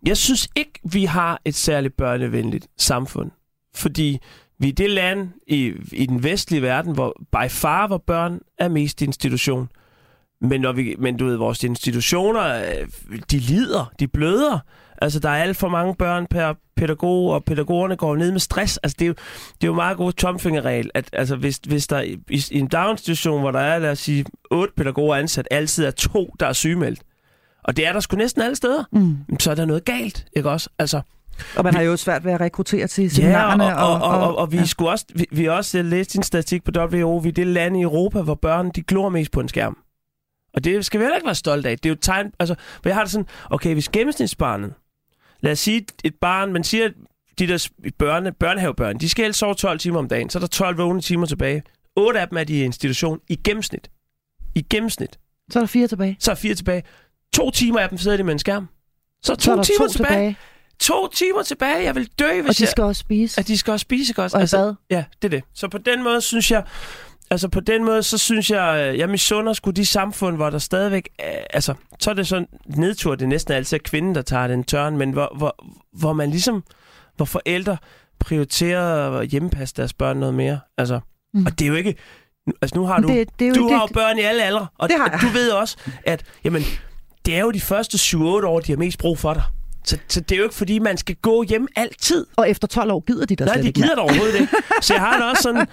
jeg 0.05 0.17
synes 0.17 0.49
ikke, 0.55 0.79
vi 0.83 1.05
har 1.05 1.41
et 1.45 1.55
særligt 1.55 1.97
børnevenligt 1.97 2.67
samfund. 2.77 3.31
Fordi 3.75 4.19
vi 4.59 4.69
er 4.69 4.73
det 4.73 4.89
land 4.89 5.29
i, 5.47 5.73
i 5.91 6.05
den 6.05 6.23
vestlige 6.23 6.61
verden, 6.61 6.93
hvor 6.93 7.21
by 7.31 7.49
far, 7.49 7.87
hvor 7.87 7.97
børn 7.97 8.39
er 8.59 8.67
mest 8.67 9.01
institution. 9.01 9.69
Men, 10.41 10.61
når 10.61 10.71
vi, 10.71 10.95
men 10.99 11.17
du 11.17 11.25
ved, 11.25 11.35
vores 11.35 11.63
institutioner, 11.63 12.41
øh, 12.41 12.87
de 13.31 13.39
lider, 13.39 13.91
de 13.99 14.07
bløder. 14.07 14.59
Altså, 15.01 15.19
der 15.19 15.29
er 15.29 15.43
alt 15.43 15.57
for 15.57 15.69
mange 15.69 15.95
børn 15.95 16.27
per 16.27 16.53
pædagog, 16.75 17.29
og 17.31 17.43
pædagogerne 17.43 17.95
går 17.95 18.15
ned 18.15 18.31
med 18.31 18.39
stress. 18.39 18.77
Altså, 18.77 18.95
det 18.99 19.05
er 19.05 19.07
jo, 19.07 19.13
det 19.61 19.63
er 19.63 19.67
jo 19.67 19.73
meget 19.73 19.97
god 19.97 20.11
tomfingerregel, 20.13 20.91
at 20.93 21.09
altså, 21.13 21.35
hvis, 21.35 21.59
hvis 21.67 21.87
der 21.87 22.01
i, 22.01 22.17
i 22.51 22.59
en 22.59 22.67
daginstitution, 22.67 23.41
hvor 23.41 23.51
der 23.51 23.59
er, 23.59 23.79
lad 23.79 23.91
os 23.91 23.99
sige, 23.99 24.25
otte 24.51 24.73
pædagoger 24.77 25.15
ansat, 25.15 25.47
altid 25.51 25.85
er 25.85 25.91
to, 25.91 26.35
der 26.39 26.47
er 26.47 26.53
sygemeldt, 26.53 26.99
og 27.63 27.77
det 27.77 27.87
er 27.87 27.93
der 27.93 27.99
sgu 27.99 28.17
næsten 28.17 28.41
alle 28.41 28.55
steder, 28.55 28.83
Mm. 28.91 29.17
så 29.39 29.51
er 29.51 29.55
der 29.55 29.65
noget 29.65 29.85
galt, 29.85 30.25
ikke 30.35 30.49
også? 30.49 30.69
Altså, 30.79 31.01
Og 31.57 31.63
man 31.63 31.73
har 31.73 31.81
jo 31.81 31.97
svært 31.97 32.25
ved 32.25 32.31
at 32.31 32.41
rekruttere 32.41 32.87
til 32.87 33.03
Ja, 33.03 33.09
seminarerne. 33.09 33.77
og, 33.77 33.93
og, 33.93 34.01
og, 34.01 34.27
og, 34.27 34.37
og 34.37 34.51
vi 34.51 34.57
ja. 34.57 34.65
skulle 34.65 34.89
også, 34.91 35.05
vi, 35.15 35.25
vi 35.31 35.43
har 35.43 35.51
også 35.51 35.81
læst 35.81 36.15
en 36.15 36.23
statistik 36.23 36.63
på 36.63 36.71
WHO, 36.77 37.17
vi 37.17 37.29
er 37.29 37.33
det 37.33 37.47
land 37.47 37.77
i 37.77 37.81
Europa, 37.81 38.21
hvor 38.21 38.35
børn 38.35 38.69
de 38.75 38.81
glor 38.83 39.09
mest 39.09 39.31
på 39.31 39.39
en 39.39 39.47
skærm. 39.49 39.77
Og 40.53 40.63
det 40.63 40.85
skal 40.85 40.99
vi 40.99 41.03
heller 41.03 41.15
ikke 41.15 41.25
være 41.25 41.35
stolte 41.35 41.69
af. 41.69 41.77
Det 41.77 41.85
er 41.85 41.89
jo 41.93 41.97
tegn, 42.01 42.31
altså, 42.39 42.55
hvor 42.81 42.89
jeg 42.89 42.95
har 42.95 43.03
det 43.03 43.11
sådan, 43.11 43.27
okay, 43.49 43.73
hvis 43.73 43.89
gennemsnitsbarnet, 43.89 44.73
lad 45.41 45.51
os 45.51 45.59
sige 45.59 45.85
et 46.03 46.15
barn, 46.21 46.53
man 46.53 46.63
siger, 46.63 46.85
at 46.85 46.93
de 47.39 47.47
der 47.47 47.67
børne, 47.97 48.31
børnehavebørn, 48.31 48.97
de 48.97 49.09
skal 49.09 49.25
helst 49.25 49.39
sove 49.39 49.53
12 49.53 49.79
timer 49.79 49.99
om 49.99 50.07
dagen, 50.07 50.29
så 50.29 50.37
er 50.37 50.39
der 50.39 50.47
12 50.47 50.77
vågne 50.77 51.01
timer 51.01 51.25
tilbage. 51.25 51.63
8 51.95 52.19
af 52.19 52.27
dem 52.27 52.37
er 52.37 52.43
de 52.43 52.53
i 52.53 52.63
institution 52.63 53.19
i 53.29 53.35
gennemsnit. 53.35 53.89
I 54.55 54.61
gennemsnit. 54.69 55.19
Så 55.51 55.59
er 55.59 55.61
der 55.63 55.67
fire 55.67 55.87
tilbage. 55.87 56.15
Så 56.19 56.31
er 56.31 56.35
fire 56.35 56.55
tilbage. 56.55 56.83
To 57.33 57.51
timer 57.51 57.79
af 57.79 57.89
dem 57.89 57.97
sidder 57.97 58.17
de 58.17 58.23
med 58.23 58.33
en 58.33 58.39
skærm. 58.39 58.67
Så 59.23 59.31
er 59.31 59.35
to 59.35 59.41
Så 59.41 59.51
er 59.51 59.55
der 59.55 59.63
timer 59.63 59.87
to 59.87 59.93
tilbage. 59.93 60.09
tilbage. 60.13 60.35
To 60.79 61.07
timer 61.07 61.43
tilbage. 61.43 61.83
Jeg 61.83 61.95
vil 61.95 62.09
dø, 62.19 62.41
hvis 62.41 62.49
Og 62.49 62.57
de 62.57 62.61
jeg... 62.63 62.69
skal 62.69 62.83
også 62.83 62.99
spise. 62.99 63.39
At 63.39 63.47
de 63.47 63.57
skal 63.57 63.71
også 63.71 63.81
spise, 63.81 64.11
ikke 64.11 64.23
også? 64.23 64.37
Og 64.37 64.43
i 64.43 64.47
bad. 64.51 64.73
Ja, 64.89 65.03
det 65.21 65.27
er 65.27 65.29
det. 65.37 65.43
Så 65.53 65.67
på 65.67 65.77
den 65.77 66.03
måde 66.03 66.21
synes 66.21 66.51
jeg, 66.51 66.63
altså 67.31 67.47
på 67.47 67.59
den 67.59 67.83
måde, 67.83 68.03
så 68.03 68.17
synes 68.17 68.49
jeg, 68.51 68.89
øh, 68.93 68.99
jeg 68.99 69.09
misunder 69.09 69.53
sgu 69.53 69.71
de 69.71 69.85
samfund, 69.85 70.35
hvor 70.35 70.49
der 70.49 70.57
stadigvæk, 70.57 71.09
er, 71.19 71.37
altså, 71.49 71.73
så 71.99 72.09
er 72.09 72.13
det 72.13 72.27
sådan 72.27 72.47
nedtur, 72.67 73.15
det 73.15 73.25
er 73.25 73.29
næsten 73.29 73.53
altid 73.53 73.79
kvinden, 73.79 74.15
der 74.15 74.21
tager 74.21 74.47
den 74.47 74.63
tørn, 74.63 74.97
men 74.97 75.11
hvor, 75.11 75.33
hvor, 75.37 75.55
hvor 75.93 76.13
man 76.13 76.29
ligesom, 76.29 76.63
hvor 77.15 77.25
forældre 77.25 77.77
prioriterer 78.19 79.11
at 79.19 79.27
hjemmepasse 79.27 79.75
deres 79.77 79.93
børn 79.93 80.17
noget 80.17 80.33
mere. 80.35 80.59
Altså, 80.77 80.99
Mm. 81.33 81.45
og 81.45 81.59
det 81.59 81.65
er 81.65 81.69
jo 81.69 81.75
ikke, 81.75 81.95
altså 82.61 82.75
nu 82.75 82.85
har 82.85 82.99
du, 82.99 83.07
det, 83.07 83.29
det 83.39 83.45
er 83.45 83.49
jo 83.49 83.55
du 83.55 83.63
det, 83.63 83.71
har 83.75 83.81
jo 83.81 83.87
børn 83.93 84.17
i 84.19 84.21
alle 84.21 84.43
aldre, 84.43 84.67
og, 84.77 84.89
Det 84.89 84.97
har 84.97 85.09
jeg. 85.11 85.19
du 85.21 85.27
ved 85.27 85.49
også, 85.51 85.77
at 86.05 86.23
jamen, 86.43 86.61
det 87.25 87.35
er 87.35 87.39
jo 87.41 87.51
de 87.51 87.59
første 87.61 87.97
7-8 87.97 88.17
år, 88.19 88.59
de 88.59 88.71
har 88.71 88.77
mest 88.77 88.99
brug 88.99 89.19
for 89.19 89.33
dig. 89.33 89.43
Så, 89.85 89.97
så 90.07 90.19
det 90.19 90.31
er 90.31 90.37
jo 90.37 90.43
ikke, 90.43 90.55
fordi 90.55 90.79
man 90.79 90.97
skal 90.97 91.15
gå 91.15 91.43
hjem 91.43 91.67
altid. 91.75 92.25
Og 92.35 92.49
efter 92.49 92.67
12 92.67 92.91
år 92.91 92.99
gider 92.99 93.25
de 93.25 93.35
da 93.35 93.45
Nej, 93.45 93.61
de 93.61 93.71
gider 93.71 93.89
det 93.89 93.97
overhovedet 93.97 94.39
ikke. 94.39 94.55
Så 94.81 94.93
jeg 94.93 95.01
har 95.01 95.17
det 95.17 95.29
også 95.29 95.43
sådan, 95.43 95.67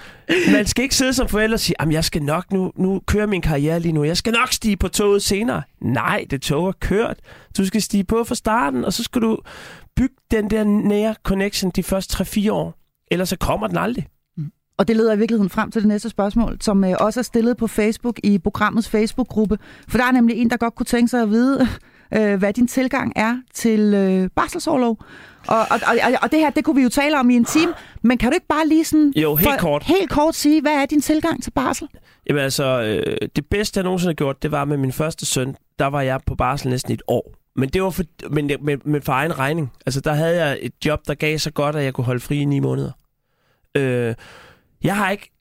man 0.52 0.66
skal 0.66 0.82
ikke 0.82 0.94
sidde 0.94 1.14
som 1.14 1.28
forælder 1.28 1.56
og 1.56 1.60
sige, 1.60 1.76
jamen 1.80 1.92
jeg 1.92 2.04
skal 2.04 2.22
nok, 2.22 2.52
nu, 2.52 2.72
nu 2.76 3.00
kører 3.06 3.26
min 3.26 3.42
karriere 3.42 3.80
lige 3.80 3.92
nu, 3.92 4.04
jeg 4.04 4.16
skal 4.16 4.32
nok 4.32 4.52
stige 4.52 4.76
på 4.76 4.88
toget 4.88 5.22
senere. 5.22 5.62
Nej, 5.80 6.24
det 6.30 6.42
tog 6.42 6.68
er 6.68 6.72
kørt. 6.72 7.16
Du 7.56 7.66
skal 7.66 7.82
stige 7.82 8.04
på 8.04 8.24
fra 8.24 8.34
starten, 8.34 8.84
og 8.84 8.92
så 8.92 9.02
skal 9.02 9.22
du 9.22 9.38
bygge 9.96 10.14
den 10.30 10.50
der 10.50 10.64
nære 10.64 11.14
connection 11.22 11.70
de 11.76 11.82
første 11.82 12.22
3-4 12.22 12.52
år. 12.52 12.78
Ellers 13.10 13.28
så 13.28 13.36
kommer 13.36 13.66
den 13.66 13.78
aldrig. 13.78 14.06
Og 14.78 14.88
det 14.88 14.96
leder 14.96 15.12
i 15.12 15.18
virkeligheden 15.18 15.50
frem 15.50 15.70
til 15.70 15.82
det 15.82 15.88
næste 15.88 16.08
spørgsmål, 16.08 16.58
som 16.60 16.84
øh, 16.84 16.94
også 17.00 17.20
er 17.20 17.24
stillet 17.24 17.56
på 17.56 17.66
Facebook 17.66 18.20
i 18.24 18.38
programmets 18.38 18.88
Facebook-gruppe. 18.88 19.58
For 19.88 19.98
der 19.98 20.04
er 20.04 20.12
nemlig 20.12 20.36
en, 20.36 20.50
der 20.50 20.56
godt 20.56 20.74
kunne 20.74 20.86
tænke 20.86 21.08
sig 21.08 21.22
at 21.22 21.30
vide, 21.30 21.68
øh, 22.14 22.38
hvad 22.38 22.52
din 22.52 22.68
tilgang 22.68 23.12
er 23.16 23.36
til 23.54 23.94
øh, 23.94 24.30
barselsårlov. 24.36 24.98
Og, 25.48 25.58
og, 25.58 25.80
og, 25.86 26.12
og 26.22 26.32
det 26.32 26.38
her, 26.38 26.50
det 26.50 26.64
kunne 26.64 26.76
vi 26.76 26.82
jo 26.82 26.88
tale 26.88 27.18
om 27.18 27.30
i 27.30 27.36
en 27.36 27.44
time, 27.44 27.72
men 28.02 28.18
kan 28.18 28.30
du 28.30 28.34
ikke 28.34 28.46
bare 28.46 28.68
lige 28.68 28.84
sådan... 28.84 29.12
Jo, 29.16 29.34
helt 29.34 29.60
kort. 29.60 29.82
Helt 29.82 30.10
kort 30.10 30.34
sige, 30.34 30.60
hvad 30.60 30.72
er 30.72 30.86
din 30.86 31.00
tilgang 31.00 31.42
til 31.42 31.50
barsel? 31.50 31.88
Jamen 32.28 32.42
altså, 32.42 32.82
øh, 32.82 33.28
det 33.36 33.46
bedste, 33.46 33.78
jeg 33.78 33.84
nogensinde 33.84 34.10
har 34.10 34.14
gjort, 34.14 34.42
det 34.42 34.50
var 34.50 34.64
med 34.64 34.76
min 34.76 34.92
første 34.92 35.26
søn. 35.26 35.56
Der 35.78 35.86
var 35.86 36.00
jeg 36.00 36.20
på 36.26 36.34
barsel 36.34 36.70
næsten 36.70 36.92
et 36.92 37.02
år. 37.08 37.34
Men 37.56 37.68
det 37.68 37.82
var 37.82 37.90
for, 37.90 38.02
men, 38.30 38.50
men, 38.60 38.80
men 38.84 39.02
for 39.02 39.12
egen 39.12 39.38
regning. 39.38 39.72
Altså, 39.86 40.00
der 40.00 40.12
havde 40.12 40.44
jeg 40.44 40.58
et 40.62 40.72
job, 40.84 41.00
der 41.06 41.14
gav 41.14 41.38
så 41.38 41.50
godt, 41.50 41.76
at 41.76 41.84
jeg 41.84 41.94
kunne 41.94 42.04
holde 42.04 42.20
fri 42.20 42.38
i 42.40 42.44
ni 42.44 42.58
måneder. 42.58 42.92
Øh, 43.74 44.14
jeg 44.84 44.96
har 44.96 45.10
ikke 45.10 45.32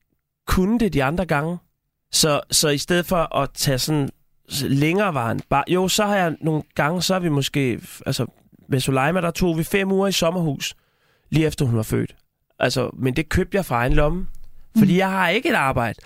kunnet 0.47 0.79
det 0.79 0.93
de 0.93 1.03
andre 1.03 1.25
gange. 1.25 1.57
Så, 2.11 2.41
så 2.51 2.69
i 2.69 2.77
stedet 2.77 3.05
for 3.05 3.35
at 3.35 3.49
tage 3.53 3.79
sådan 3.79 4.09
længerevarende... 4.61 5.43
Bare, 5.49 5.63
jo, 5.67 5.87
så 5.87 6.05
har 6.05 6.15
jeg 6.15 6.35
nogle 6.41 6.63
gange, 6.75 7.01
så 7.01 7.13
har 7.13 7.19
vi 7.19 7.29
måske... 7.29 7.81
Altså, 8.05 8.25
med 8.69 8.79
Soleima, 8.79 9.21
der 9.21 9.31
tog 9.31 9.57
vi 9.57 9.63
fem 9.63 9.91
uger 9.91 10.07
i 10.07 10.11
sommerhus, 10.11 10.75
lige 11.29 11.47
efter 11.47 11.65
hun 11.65 11.75
var 11.75 11.83
født. 11.83 12.15
Altså, 12.59 12.89
men 12.93 13.15
det 13.15 13.29
købte 13.29 13.57
jeg 13.57 13.65
fra 13.65 13.75
egen 13.75 13.93
lomme. 13.93 14.27
Fordi 14.77 14.97
jeg 14.97 15.09
har 15.09 15.29
ikke 15.29 15.49
et 15.49 15.55
arbejde. 15.55 15.99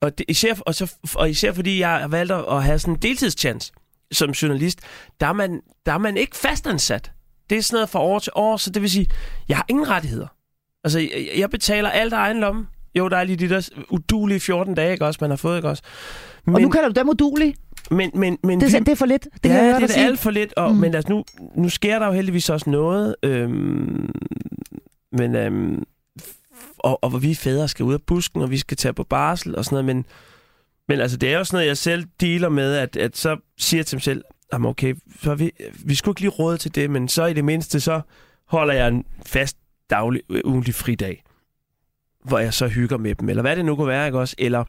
Og, 0.00 0.18
det, 0.18 0.26
især, 0.28 0.54
og, 0.66 0.74
så, 0.74 0.94
og 1.14 1.30
især 1.30 1.52
fordi 1.52 1.80
jeg 1.80 1.88
har 1.88 2.08
valgt 2.08 2.32
at 2.32 2.64
have 2.64 2.78
sådan 2.78 2.94
en 2.94 3.02
deltidschance 3.02 3.72
som 4.12 4.30
journalist, 4.30 4.80
der 5.20 5.26
er, 5.26 5.32
man, 5.32 5.60
der 5.86 5.92
er 5.92 5.98
man 5.98 6.16
ikke 6.16 6.36
fastansat. 6.36 7.12
Det 7.50 7.58
er 7.58 7.62
sådan 7.62 7.76
noget 7.76 7.88
fra 7.88 8.00
år 8.00 8.18
til 8.18 8.32
år, 8.34 8.56
så 8.56 8.70
det 8.70 8.82
vil 8.82 8.90
sige, 8.90 9.06
jeg 9.48 9.56
har 9.56 9.64
ingen 9.68 9.88
rettigheder. 9.88 10.26
Altså, 10.84 10.98
jeg, 10.98 11.30
jeg 11.36 11.50
betaler 11.50 11.90
alt 11.90 12.12
af 12.12 12.18
egen 12.18 12.40
lomme. 12.40 12.66
Jo, 12.94 13.08
der 13.08 13.16
er 13.16 13.24
lige 13.24 13.36
de 13.36 13.48
der 13.48 13.68
udulige 13.90 14.40
14 14.40 14.74
dage, 14.74 14.92
ikke 14.92 15.06
også, 15.06 15.18
man 15.20 15.30
har 15.30 15.36
fået, 15.36 15.56
ikke 15.56 15.68
også? 15.68 15.82
Men, 16.44 16.54
Og 16.54 16.60
nu 16.60 16.68
kalder 16.68 16.88
du 16.88 17.00
dem 17.00 17.08
udulige. 17.08 17.54
Men, 17.90 18.10
men, 18.14 18.38
men 18.44 18.60
Det, 18.60 18.72
vi- 18.72 18.76
er- 18.76 18.80
det 18.80 18.88
er 18.92 18.96
for 18.96 19.06
lidt. 19.06 19.24
Det 19.32 19.42
kan 19.42 19.50
ja, 19.50 19.64
jeg 19.64 19.74
det 19.76 19.82
er 19.82 19.86
sige. 19.92 20.04
alt 20.04 20.18
for 20.18 20.30
lidt. 20.30 20.54
Og, 20.56 20.72
Mm. 20.74 20.80
Men 20.80 20.94
altså, 20.94 21.12
nu, 21.12 21.24
nu 21.54 21.68
sker 21.68 21.98
der 21.98 22.06
jo 22.06 22.12
heldigvis 22.12 22.50
også 22.50 22.70
noget. 22.70 23.16
Øhm, 23.22 24.10
men, 25.12 25.34
øhm, 25.34 25.84
og, 26.78 27.04
og 27.04 27.10
hvor 27.10 27.18
vi 27.18 27.34
fædre 27.34 27.68
skal 27.68 27.84
ud 27.84 27.94
af 27.94 28.02
busken, 28.02 28.42
og 28.42 28.50
vi 28.50 28.58
skal 28.58 28.76
tage 28.76 28.92
på 28.92 29.04
barsel 29.04 29.56
og 29.56 29.64
sådan 29.64 29.74
noget. 29.84 29.96
Men, 29.96 30.04
men 30.88 31.00
altså, 31.00 31.16
det 31.16 31.32
er 31.32 31.38
jo 31.38 31.44
sådan 31.44 31.56
noget, 31.56 31.66
jeg 31.68 31.76
selv 31.76 32.04
dealer 32.20 32.48
med, 32.48 32.74
at, 32.76 32.96
at 32.96 33.16
så 33.16 33.36
siger 33.58 33.78
jeg 33.78 33.86
til 33.86 33.96
mig 33.96 34.02
selv, 34.02 34.24
jamen 34.52 34.68
okay, 34.70 34.94
så 35.22 35.34
vi, 35.34 35.50
vi 35.84 35.94
skulle 35.94 36.12
ikke 36.12 36.20
lige 36.20 36.30
råde 36.30 36.56
til 36.56 36.74
det, 36.74 36.90
men 36.90 37.08
så 37.08 37.26
i 37.26 37.32
det 37.34 37.44
mindste, 37.44 37.80
så 37.80 38.00
holder 38.46 38.74
jeg 38.74 38.88
en 38.88 39.04
fast 39.26 39.56
daglig, 39.90 40.22
ugentlig 40.44 40.74
fridag, 40.74 41.22
hvor 42.24 42.38
jeg 42.38 42.54
så 42.54 42.68
hygger 42.68 42.96
med 42.96 43.14
dem, 43.14 43.28
eller 43.28 43.42
hvad 43.42 43.56
det 43.56 43.64
nu 43.64 43.76
kunne 43.76 43.88
være, 43.88 44.06
ikke 44.06 44.18
også? 44.18 44.34
Eller 44.38 44.64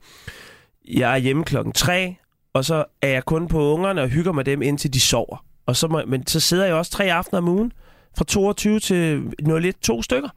jeg 0.88 1.14
er 1.14 1.18
hjemme 1.18 1.44
klokken 1.44 1.74
tre, 1.74 2.16
og 2.54 2.66
så 2.66 2.86
er 3.02 3.08
jeg 3.08 3.26
kun 3.26 3.48
på 3.48 3.74
ungerne 3.74 4.02
og 4.02 4.08
hygger 4.10 4.32
med 4.32 4.44
dem, 4.44 4.62
indtil 4.62 4.94
de 4.94 5.00
sover. 5.00 5.46
Og 5.66 5.76
så 5.76 5.88
må, 5.88 6.02
men 6.08 6.28
så 6.28 6.40
sidder 6.40 6.66
jeg 6.66 6.76
også 6.76 6.92
tre 6.92 7.14
aftener 7.14 7.38
om 7.38 7.48
ugen, 7.48 7.72
fra 8.18 8.26
22 8.26 8.80
til 8.80 9.24
01, 9.66 9.76
to 9.82 10.02
stykker. 10.02 10.30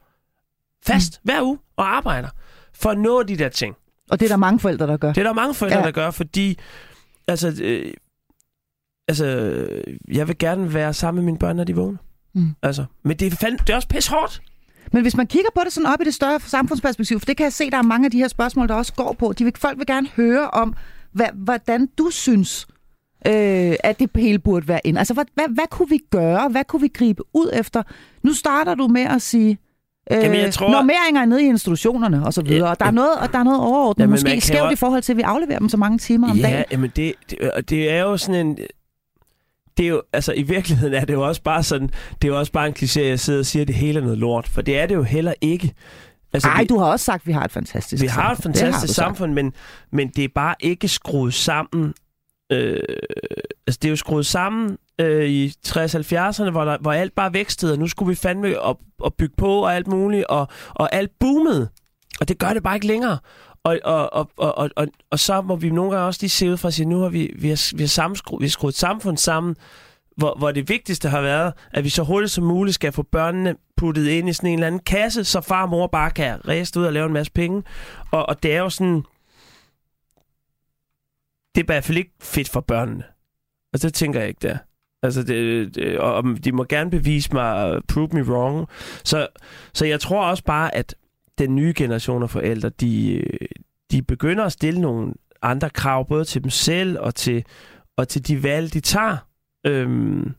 Fast, 0.85 1.19
mm. 1.23 1.27
hver 1.31 1.41
uge, 1.41 1.57
og 1.75 1.95
arbejder. 1.95 2.29
For 2.73 2.89
at 2.89 2.97
nå 2.99 3.23
de 3.23 3.37
der 3.37 3.49
ting. 3.49 3.75
Og 4.09 4.19
det 4.19 4.25
er 4.25 4.29
der 4.29 4.37
mange 4.37 4.59
forældre, 4.59 4.87
der 4.87 4.97
gør. 4.97 5.13
Det 5.13 5.21
er 5.21 5.23
der 5.25 5.33
mange 5.33 5.53
forældre, 5.53 5.77
Ja. 5.79 5.85
der 5.85 5.91
gør, 5.91 6.11
fordi... 6.11 6.57
Altså, 7.27 7.57
øh, 7.61 7.93
altså, 9.07 9.25
jeg 10.11 10.27
vil 10.27 10.37
gerne 10.37 10.73
være 10.73 10.93
sammen 10.93 11.23
med 11.23 11.25
mine 11.25 11.39
børn, 11.39 11.55
når 11.55 11.63
de 11.63 11.75
vågner. 11.75 11.97
Mm. 12.33 12.55
Altså, 12.61 12.85
men 13.03 13.17
det 13.17 13.33
er, 13.33 13.35
fandme, 13.35 13.57
det 13.57 13.69
er 13.69 13.75
også 13.75 13.87
pisse 13.87 14.11
hårdt. 14.11 14.41
Men 14.91 15.01
hvis 15.01 15.15
man 15.17 15.27
kigger 15.27 15.49
på 15.55 15.61
det 15.65 15.73
sådan 15.73 15.93
op 15.93 16.01
i 16.01 16.05
det 16.05 16.13
større 16.13 16.39
samfundsperspektiv, 16.39 17.19
for 17.19 17.25
det 17.25 17.37
kan 17.37 17.43
jeg 17.43 17.53
se, 17.53 17.69
der 17.71 17.77
er 17.77 17.81
mange 17.81 18.05
af 18.05 18.11
de 18.11 18.17
her 18.17 18.27
spørgsmål, 18.27 18.67
der 18.67 18.75
også 18.75 18.93
går 18.93 19.15
på. 19.19 19.33
De 19.33 19.43
vil, 19.43 19.53
folk 19.57 19.77
vil 19.77 19.87
gerne 19.87 20.07
høre 20.15 20.49
om, 20.49 20.75
hvordan 21.35 21.89
du 21.97 22.09
synes, 22.11 22.67
øh, 23.27 23.75
at 23.83 23.99
det 23.99 24.09
hele 24.15 24.39
burde 24.39 24.67
være 24.67 24.79
ind. 24.83 24.97
Altså, 24.97 25.13
hvad, 25.13 25.25
hvad, 25.33 25.45
hvad 25.49 25.65
kunne 25.71 25.89
vi 25.89 25.99
gøre? 26.11 26.49
Hvad 26.49 26.63
kunne 26.63 26.81
vi 26.81 26.87
gribe 26.87 27.23
ud 27.33 27.49
efter? 27.53 27.83
Nu 28.23 28.33
starter 28.33 28.75
du 28.75 28.87
med 28.87 29.01
at 29.01 29.21
sige, 29.21 29.57
øh, 30.11 30.17
Jamen, 30.17 30.37
jeg 30.39 30.53
tror- 30.53 30.71
normeringer 30.71 31.25
nede 31.25 31.43
i 31.43 31.47
institutionerne 31.47 32.25
og 32.25 32.33
så 32.33 32.41
videre. 32.41 32.65
Ja, 32.65 32.71
og 32.71 32.79
der 32.79 32.85
er 32.85 32.89
ja. 32.89 32.91
noget, 32.93 33.11
og 33.21 33.31
der 33.31 33.39
er 33.39 33.43
noget 33.43 33.59
overordnet, 33.59 34.01
Jamen, 34.03 34.11
måske 34.11 34.41
skævt 34.41 34.59
jo- 34.65 34.69
i 34.69 34.75
forhold 34.75 35.01
til, 35.01 35.13
at 35.13 35.17
vi 35.17 35.21
afleverer 35.21 35.59
dem 35.59 35.69
så 35.69 35.77
mange 35.77 35.97
timer 35.97 36.29
om 36.31 36.37
ja, 36.37 36.43
dagen. 36.49 36.65
jamen 36.71 36.91
det, 36.95 37.13
det, 37.29 37.51
og 37.51 37.69
det 37.69 37.91
er 37.91 38.01
jo 38.01 38.17
sådan 38.17 38.47
en... 38.47 38.57
Det 39.77 39.83
er 39.85 39.89
jo, 39.89 40.01
altså 40.13 40.33
i 40.33 40.43
virkeligheden 40.43 40.93
er 40.93 41.05
det 41.05 41.13
jo 41.13 41.27
også 41.27 41.41
bare 41.41 41.63
sådan, 41.63 41.87
det 42.21 42.23
er 42.23 42.27
jo 42.27 42.39
også 42.39 42.51
bare 42.51 42.67
en 42.67 42.73
kliché, 42.79 43.01
jeg 43.01 43.19
sidder 43.19 43.39
og 43.39 43.45
siger, 43.45 43.61
at 43.61 43.67
det 43.67 43.75
hele 43.75 43.99
er 43.99 44.03
noget 44.03 44.17
lort. 44.17 44.47
For 44.47 44.61
det 44.61 44.79
er 44.79 44.85
det 44.85 44.95
jo 44.95 45.03
heller 45.03 45.33
ikke. 45.41 45.73
Altså, 46.35 46.49
Nej, 46.49 46.61
vi- 46.61 46.67
du 46.67 46.77
har 46.77 46.85
også 46.85 47.05
sagt, 47.05 47.21
at 47.23 47.27
vi 47.27 47.31
har 47.31 47.43
et 47.43 47.51
fantastisk 47.51 48.01
Vi 48.03 48.07
har 48.07 48.21
et 48.21 48.27
har 48.27 48.35
fantastisk 48.43 48.93
sagt. 48.93 48.95
samfund, 48.95 49.33
men, 49.33 49.53
men 49.91 50.09
det 50.09 50.23
er 50.23 50.27
bare 50.35 50.55
ikke 50.59 50.87
skruet 50.87 51.33
sammen. 51.33 51.93
Øh, 52.51 52.79
altså, 53.67 53.79
det 53.81 53.85
er 53.85 53.89
jo 53.89 53.95
skruet 53.95 54.25
sammen 54.25 54.77
øh, 55.01 55.25
i 55.29 55.47
60-70'erne, 55.67 56.49
hvor, 56.49 56.65
der, 56.65 56.77
hvor 56.81 56.91
alt 56.93 57.15
bare 57.15 57.33
vækstede, 57.33 57.71
og 57.73 57.79
nu 57.79 57.87
skulle 57.87 58.09
vi 58.09 58.15
fandme 58.15 58.59
op, 58.59 58.77
og 58.99 59.13
bygge 59.13 59.35
på 59.37 59.47
og 59.63 59.75
alt 59.75 59.87
muligt, 59.87 60.25
og, 60.25 60.47
og 60.69 60.95
alt 60.95 61.11
boomede. 61.19 61.69
Og 62.21 62.27
det 62.27 62.37
gør 62.39 62.53
det 62.53 62.63
bare 62.63 62.75
ikke 62.75 62.87
længere. 62.87 63.17
Og, 63.63 63.79
og, 63.83 64.13
og, 64.13 64.29
og, 64.37 64.57
og, 64.57 64.69
og, 64.75 64.87
og 65.11 65.19
så 65.19 65.41
må 65.41 65.55
vi 65.55 65.69
nogle 65.69 65.91
gange 65.91 66.05
også 66.05 66.19
lige 66.21 66.29
se 66.29 66.51
ud 66.51 66.57
fra 66.57 66.67
at 66.67 66.73
sige, 66.73 66.85
nu 66.85 66.99
har 66.99 67.09
vi, 67.09 67.33
vi, 67.39 67.49
har, 67.49 67.75
vi, 67.77 67.83
har 67.83 68.37
vi 68.39 68.45
har 68.45 68.49
skruet 68.49 68.71
et 68.73 68.77
samfund 68.79 69.17
sammen, 69.17 69.55
hvor, 70.15 70.35
hvor 70.37 70.51
det 70.51 70.69
vigtigste 70.69 71.09
har 71.09 71.21
været, 71.21 71.53
at 71.71 71.83
vi 71.83 71.89
så 71.89 72.03
hurtigt 72.03 72.31
som 72.31 72.43
muligt 72.43 72.75
skal 72.75 72.91
få 72.91 73.03
børnene 73.03 73.55
puttet 73.77 74.07
ind 74.07 74.29
i 74.29 74.33
sådan 74.33 74.49
en 74.49 74.53
eller 74.53 74.67
anden 74.67 74.81
kasse, 74.81 75.23
så 75.23 75.41
far 75.41 75.63
og 75.63 75.69
mor 75.69 75.87
bare 75.87 76.11
kan 76.11 76.47
ræse 76.47 76.79
ud 76.79 76.85
og 76.85 76.93
lave 76.93 77.05
en 77.05 77.13
masse 77.13 77.31
penge. 77.31 77.63
Og, 78.11 78.29
og 78.29 78.43
det 78.43 78.55
er 78.55 78.59
jo 78.59 78.69
sådan... 78.69 79.03
Det 81.55 81.61
er 81.61 81.65
i 81.65 81.65
hvert 81.65 81.83
fald 81.83 81.97
ikke 81.97 82.11
fedt 82.21 82.49
for 82.49 82.61
børnene. 82.61 83.03
Og 83.73 83.81
det 83.81 83.93
tænker 83.93 84.19
jeg 84.19 84.29
ikke, 84.29 84.47
der. 84.47 84.57
Altså, 85.03 85.23
det, 85.23 85.75
det, 85.75 85.99
og 85.99 86.23
de 86.43 86.51
må 86.51 86.63
gerne 86.63 86.91
bevise 86.91 87.33
mig, 87.33 87.81
prove 87.87 88.09
me 88.11 88.23
wrong. 88.23 88.67
Så, 89.03 89.27
så 89.73 89.85
jeg 89.85 89.99
tror 89.99 90.25
også 90.25 90.43
bare, 90.43 90.75
at 90.75 90.95
den 91.37 91.55
nye 91.55 91.73
generation 91.77 92.23
af 92.23 92.29
forældre, 92.29 92.69
de, 92.69 93.23
de 93.91 94.01
begynder 94.01 94.43
at 94.43 94.51
stille 94.51 94.81
nogle 94.81 95.13
andre 95.41 95.69
krav, 95.69 96.07
både 96.07 96.25
til 96.25 96.43
dem 96.43 96.49
selv 96.49 96.99
og 96.99 97.15
til, 97.15 97.45
og 97.97 98.07
til 98.07 98.27
de 98.27 98.43
valg, 98.43 98.73
de 98.73 98.79
tager. 98.79 99.17
Øhm, 99.65 100.33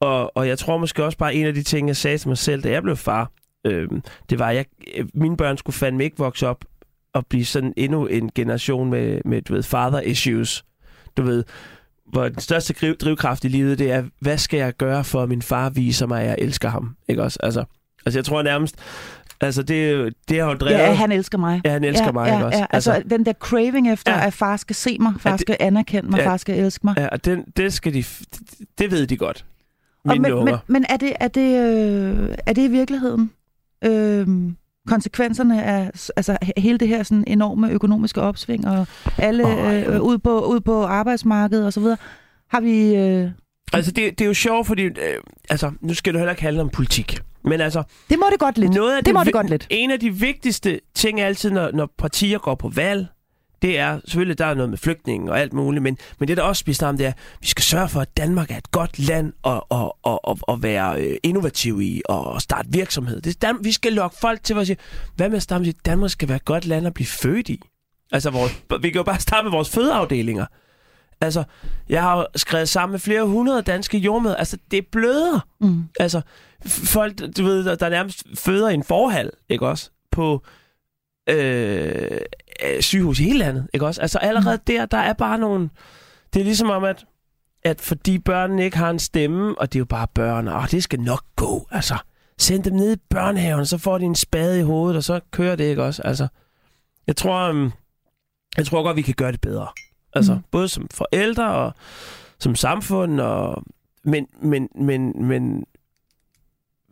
og, 0.00 0.36
og 0.36 0.48
jeg 0.48 0.58
tror 0.58 0.78
måske 0.78 1.04
også 1.04 1.18
bare, 1.18 1.34
en 1.34 1.46
af 1.46 1.54
de 1.54 1.62
ting, 1.62 1.88
jeg 1.88 1.96
sagde 1.96 2.18
til 2.18 2.28
mig 2.28 2.38
selv, 2.38 2.62
da 2.62 2.70
jeg 2.70 2.82
blev 2.82 2.96
far, 2.96 3.30
øhm, 3.66 4.02
det 4.30 4.38
var, 4.38 4.48
at 4.48 4.56
jeg, 4.56 4.66
øh, 4.94 5.06
mine 5.14 5.36
børn 5.36 5.56
skulle 5.56 5.76
fandme 5.76 6.04
ikke 6.04 6.18
vokse 6.18 6.48
op 6.48 6.64
og 7.12 7.26
blive 7.26 7.44
sådan 7.44 7.74
endnu 7.76 8.06
en 8.06 8.30
generation 8.34 8.90
med, 8.90 9.20
med 9.24 9.42
du 9.42 9.54
ved, 9.54 9.62
father 9.62 10.00
issues. 10.00 10.64
Du 11.16 11.22
ved, 11.22 11.44
hvor 12.06 12.28
den 12.28 12.40
største 12.40 12.72
driv, 12.72 12.96
drivkraft 12.96 13.44
i 13.44 13.48
livet, 13.48 13.78
det 13.78 13.90
er, 13.90 14.04
hvad 14.20 14.38
skal 14.38 14.58
jeg 14.58 14.76
gøre 14.76 15.04
for, 15.04 15.22
at 15.22 15.28
min 15.28 15.42
far 15.42 15.70
viser 15.70 16.06
mig, 16.06 16.22
at 16.22 16.28
jeg 16.28 16.36
elsker 16.38 16.68
ham? 16.68 16.96
Ikke 17.08 17.22
også? 17.22 17.38
Altså, 17.42 17.64
altså 18.06 18.18
jeg 18.18 18.24
tror 18.24 18.42
nærmest, 18.42 18.76
altså 19.42 19.62
det, 19.62 20.12
det 20.28 20.40
har 20.40 20.46
jo 20.46 20.54
drevet... 20.54 20.78
Ja, 20.78 20.92
han 20.94 21.12
elsker 21.12 21.38
mig. 21.38 21.60
Ja, 21.64 21.70
han 21.70 21.84
elsker 21.84 22.06
ja, 22.06 22.12
mig, 22.12 22.26
ja, 22.28 22.34
ikke 22.34 22.46
også? 22.46 22.58
Ja, 22.58 22.66
altså, 22.70 22.92
altså 22.92 23.08
den 23.10 23.26
der 23.26 23.32
craving 23.32 23.92
efter, 23.92 24.12
ja. 24.12 24.26
At 24.26 24.32
far 24.32 24.56
skal 24.56 24.76
se 24.76 24.96
mig, 25.00 25.12
far 25.18 25.30
Ja, 25.30 25.36
skal 25.36 25.56
anerkende 25.60 26.10
mig, 26.10 26.18
Ja. 26.18 26.26
far 26.28 26.36
skal 26.36 26.58
elske 26.58 26.86
mig. 26.86 26.94
Ja, 26.98 27.08
og 27.08 27.24
den, 27.24 27.44
det 27.56 27.72
skal 27.72 27.94
de... 27.94 28.04
Det 28.78 28.90
ved 28.90 29.06
de 29.06 29.16
godt. 29.16 29.44
Og 30.04 30.08
Mine 30.08 30.22
men, 30.22 30.32
unger. 30.32 30.52
men, 30.52 30.60
men 30.72 30.84
er 30.88 30.96
det, 30.96 31.12
er 31.20 31.28
det, 31.28 31.56
øh, 31.58 32.28
er 32.46 32.52
det 32.52 32.62
i 32.62 32.68
virkeligheden 32.68 33.30
øh, 33.84 34.26
konsekvenserne 34.88 35.64
af 35.64 35.90
altså, 36.16 36.38
he- 36.44 36.60
hele 36.60 36.78
det 36.78 36.88
her 36.88 37.02
sådan 37.02 37.24
enorme 37.26 37.70
økonomiske 37.70 38.20
opsving, 38.20 38.68
og 38.68 38.86
alle 39.18 39.44
Åh, 39.46 39.74
øh, 39.94 40.00
ud, 40.00 40.18
på, 40.18 40.40
ud 40.44 40.60
på 40.60 40.84
arbejdsmarkedet 40.84 41.66
og 41.66 41.72
så 41.72 41.80
videre? 41.80 41.96
Har 42.50 42.60
vi... 42.60 42.94
Øh, 42.94 43.30
Altså, 43.74 43.92
det, 43.92 44.18
det 44.18 44.24
er 44.24 44.28
jo 44.28 44.34
sjovt, 44.34 44.66
fordi... 44.66 44.82
Øh, 44.82 44.92
altså, 45.50 45.70
nu 45.80 45.94
skal 45.94 46.12
du 46.12 46.18
heller 46.18 46.32
ikke 46.32 46.42
handle 46.42 46.60
om 46.62 46.68
politik. 46.68 47.20
Men 47.44 47.60
altså, 47.60 47.82
det 48.10 48.18
må 48.18 48.26
det 48.30 48.38
godt 48.38 48.58
lidt. 48.58 48.72
noget 48.72 48.96
af 48.96 49.04
det 49.04 49.14
må 49.14 49.24
det 49.24 49.32
godt 49.32 49.50
lidt. 49.50 49.66
En 49.70 49.90
af 49.90 50.00
de 50.00 50.10
vigtigste 50.10 50.80
ting 50.94 51.20
altid, 51.20 51.50
når, 51.50 51.70
når 51.72 51.88
partier 51.98 52.38
går 52.38 52.54
på 52.54 52.68
valg, 52.68 53.06
det 53.62 53.78
er 53.78 54.00
selvfølgelig, 54.04 54.38
der 54.38 54.46
er 54.46 54.54
noget 54.54 54.70
med 54.70 54.78
flygtninge 54.78 55.30
og 55.30 55.40
alt 55.40 55.52
muligt, 55.52 55.82
men, 55.82 55.98
men 56.18 56.28
det 56.28 56.36
der 56.36 56.42
også 56.42 56.64
bliver 56.64 56.88
om, 56.88 56.96
det 56.96 57.06
er, 57.06 57.10
at 57.10 57.18
vi 57.40 57.46
skal 57.46 57.62
sørge 57.62 57.88
for, 57.88 58.00
at 58.00 58.16
Danmark 58.16 58.50
er 58.50 58.56
et 58.56 58.70
godt 58.70 58.98
land 58.98 59.32
at, 59.46 59.60
at, 59.70 59.92
at, 60.06 60.18
at, 60.28 60.36
at 60.48 60.62
være 60.62 61.00
øh, 61.02 61.16
innovativ 61.22 61.80
i 61.80 62.02
og 62.04 62.42
starte 62.42 62.68
virksomhed. 62.72 63.20
Det 63.20 63.42
Dan- 63.42 63.64
vi 63.64 63.72
skal 63.72 63.92
lokke 63.92 64.16
folk 64.20 64.42
til 64.42 64.58
at 64.58 64.66
sige, 64.66 64.76
hvad 65.16 65.28
med 65.28 65.36
at 65.36 65.42
starte 65.42 65.64
med 65.64 65.68
at 65.68 65.86
Danmark 65.86 66.10
skal 66.10 66.28
være 66.28 66.36
et 66.36 66.44
godt 66.44 66.66
land 66.66 66.86
at 66.86 66.94
blive 66.94 67.06
født 67.06 67.48
i? 67.48 67.60
Altså, 68.12 68.30
vores, 68.30 68.62
vi 68.80 68.90
kan 68.90 68.98
jo 68.98 69.02
bare 69.02 69.20
starte 69.20 69.44
med 69.44 69.50
vores 69.50 69.70
fødeafdelinger. 69.70 70.46
Altså, 71.20 71.44
jeg 71.88 72.02
har 72.02 72.26
skrevet 72.36 72.68
sammen 72.68 72.92
med 72.92 73.00
flere 73.00 73.24
hundrede 73.24 73.62
danske 73.62 73.98
jordmøder. 73.98 74.36
Altså, 74.36 74.56
det 74.70 74.86
bløder. 74.86 75.40
Mm. 75.60 75.84
Altså, 76.00 76.20
folk, 76.66 77.18
du 77.36 77.44
ved, 77.44 77.64
der, 77.64 77.74
der 77.74 77.88
nærmest 77.88 78.24
føder 78.34 78.68
i 78.68 78.74
en 78.74 78.84
forhal, 78.84 79.30
ikke 79.48 79.66
også? 79.66 79.90
På 80.10 80.42
øh, 81.28 82.20
øh, 82.64 82.80
sygehus 82.82 83.20
i 83.20 83.24
hele 83.24 83.38
landet, 83.38 83.68
ikke 83.74 83.86
også? 83.86 84.00
Altså, 84.00 84.18
allerede 84.18 84.58
der, 84.66 84.86
der 84.86 84.98
er 84.98 85.12
bare 85.12 85.38
nogle... 85.38 85.70
Det 86.34 86.40
er 86.40 86.44
ligesom 86.44 86.70
om, 86.70 86.84
at, 86.84 87.04
at 87.64 87.80
fordi 87.80 88.18
børnene 88.18 88.64
ikke 88.64 88.76
har 88.76 88.90
en 88.90 88.98
stemme, 88.98 89.58
og 89.58 89.72
det 89.72 89.78
er 89.78 89.80
jo 89.80 89.84
bare 89.84 90.06
børn, 90.14 90.48
og 90.48 90.70
det 90.70 90.82
skal 90.82 91.00
nok 91.00 91.24
gå, 91.36 91.66
altså. 91.70 91.96
Send 92.38 92.64
dem 92.64 92.72
ned 92.74 92.96
i 92.96 93.00
børnehaven, 93.10 93.66
så 93.66 93.78
får 93.78 93.98
de 93.98 94.04
en 94.04 94.14
spade 94.14 94.58
i 94.58 94.62
hovedet, 94.62 94.96
og 94.96 95.04
så 95.04 95.20
kører 95.30 95.56
det, 95.56 95.64
ikke 95.64 95.82
også? 95.82 96.02
Altså, 96.02 96.28
jeg 97.06 97.16
tror, 97.16 97.50
um, 97.50 97.72
jeg 98.56 98.66
tror 98.66 98.82
godt, 98.82 98.96
vi 98.96 99.02
kan 99.02 99.14
gøre 99.14 99.32
det 99.32 99.40
bedre. 99.40 99.68
Altså, 100.14 100.32
Mm. 100.32 100.38
mm. 100.38 100.44
både 100.50 100.68
som 100.68 100.88
forældre 100.90 101.52
og 101.52 101.74
som 102.38 102.54
samfund, 102.54 103.20
og, 103.20 103.62
men, 104.04 104.26
men, 104.42 104.68
men, 104.74 105.26
men, 105.26 105.64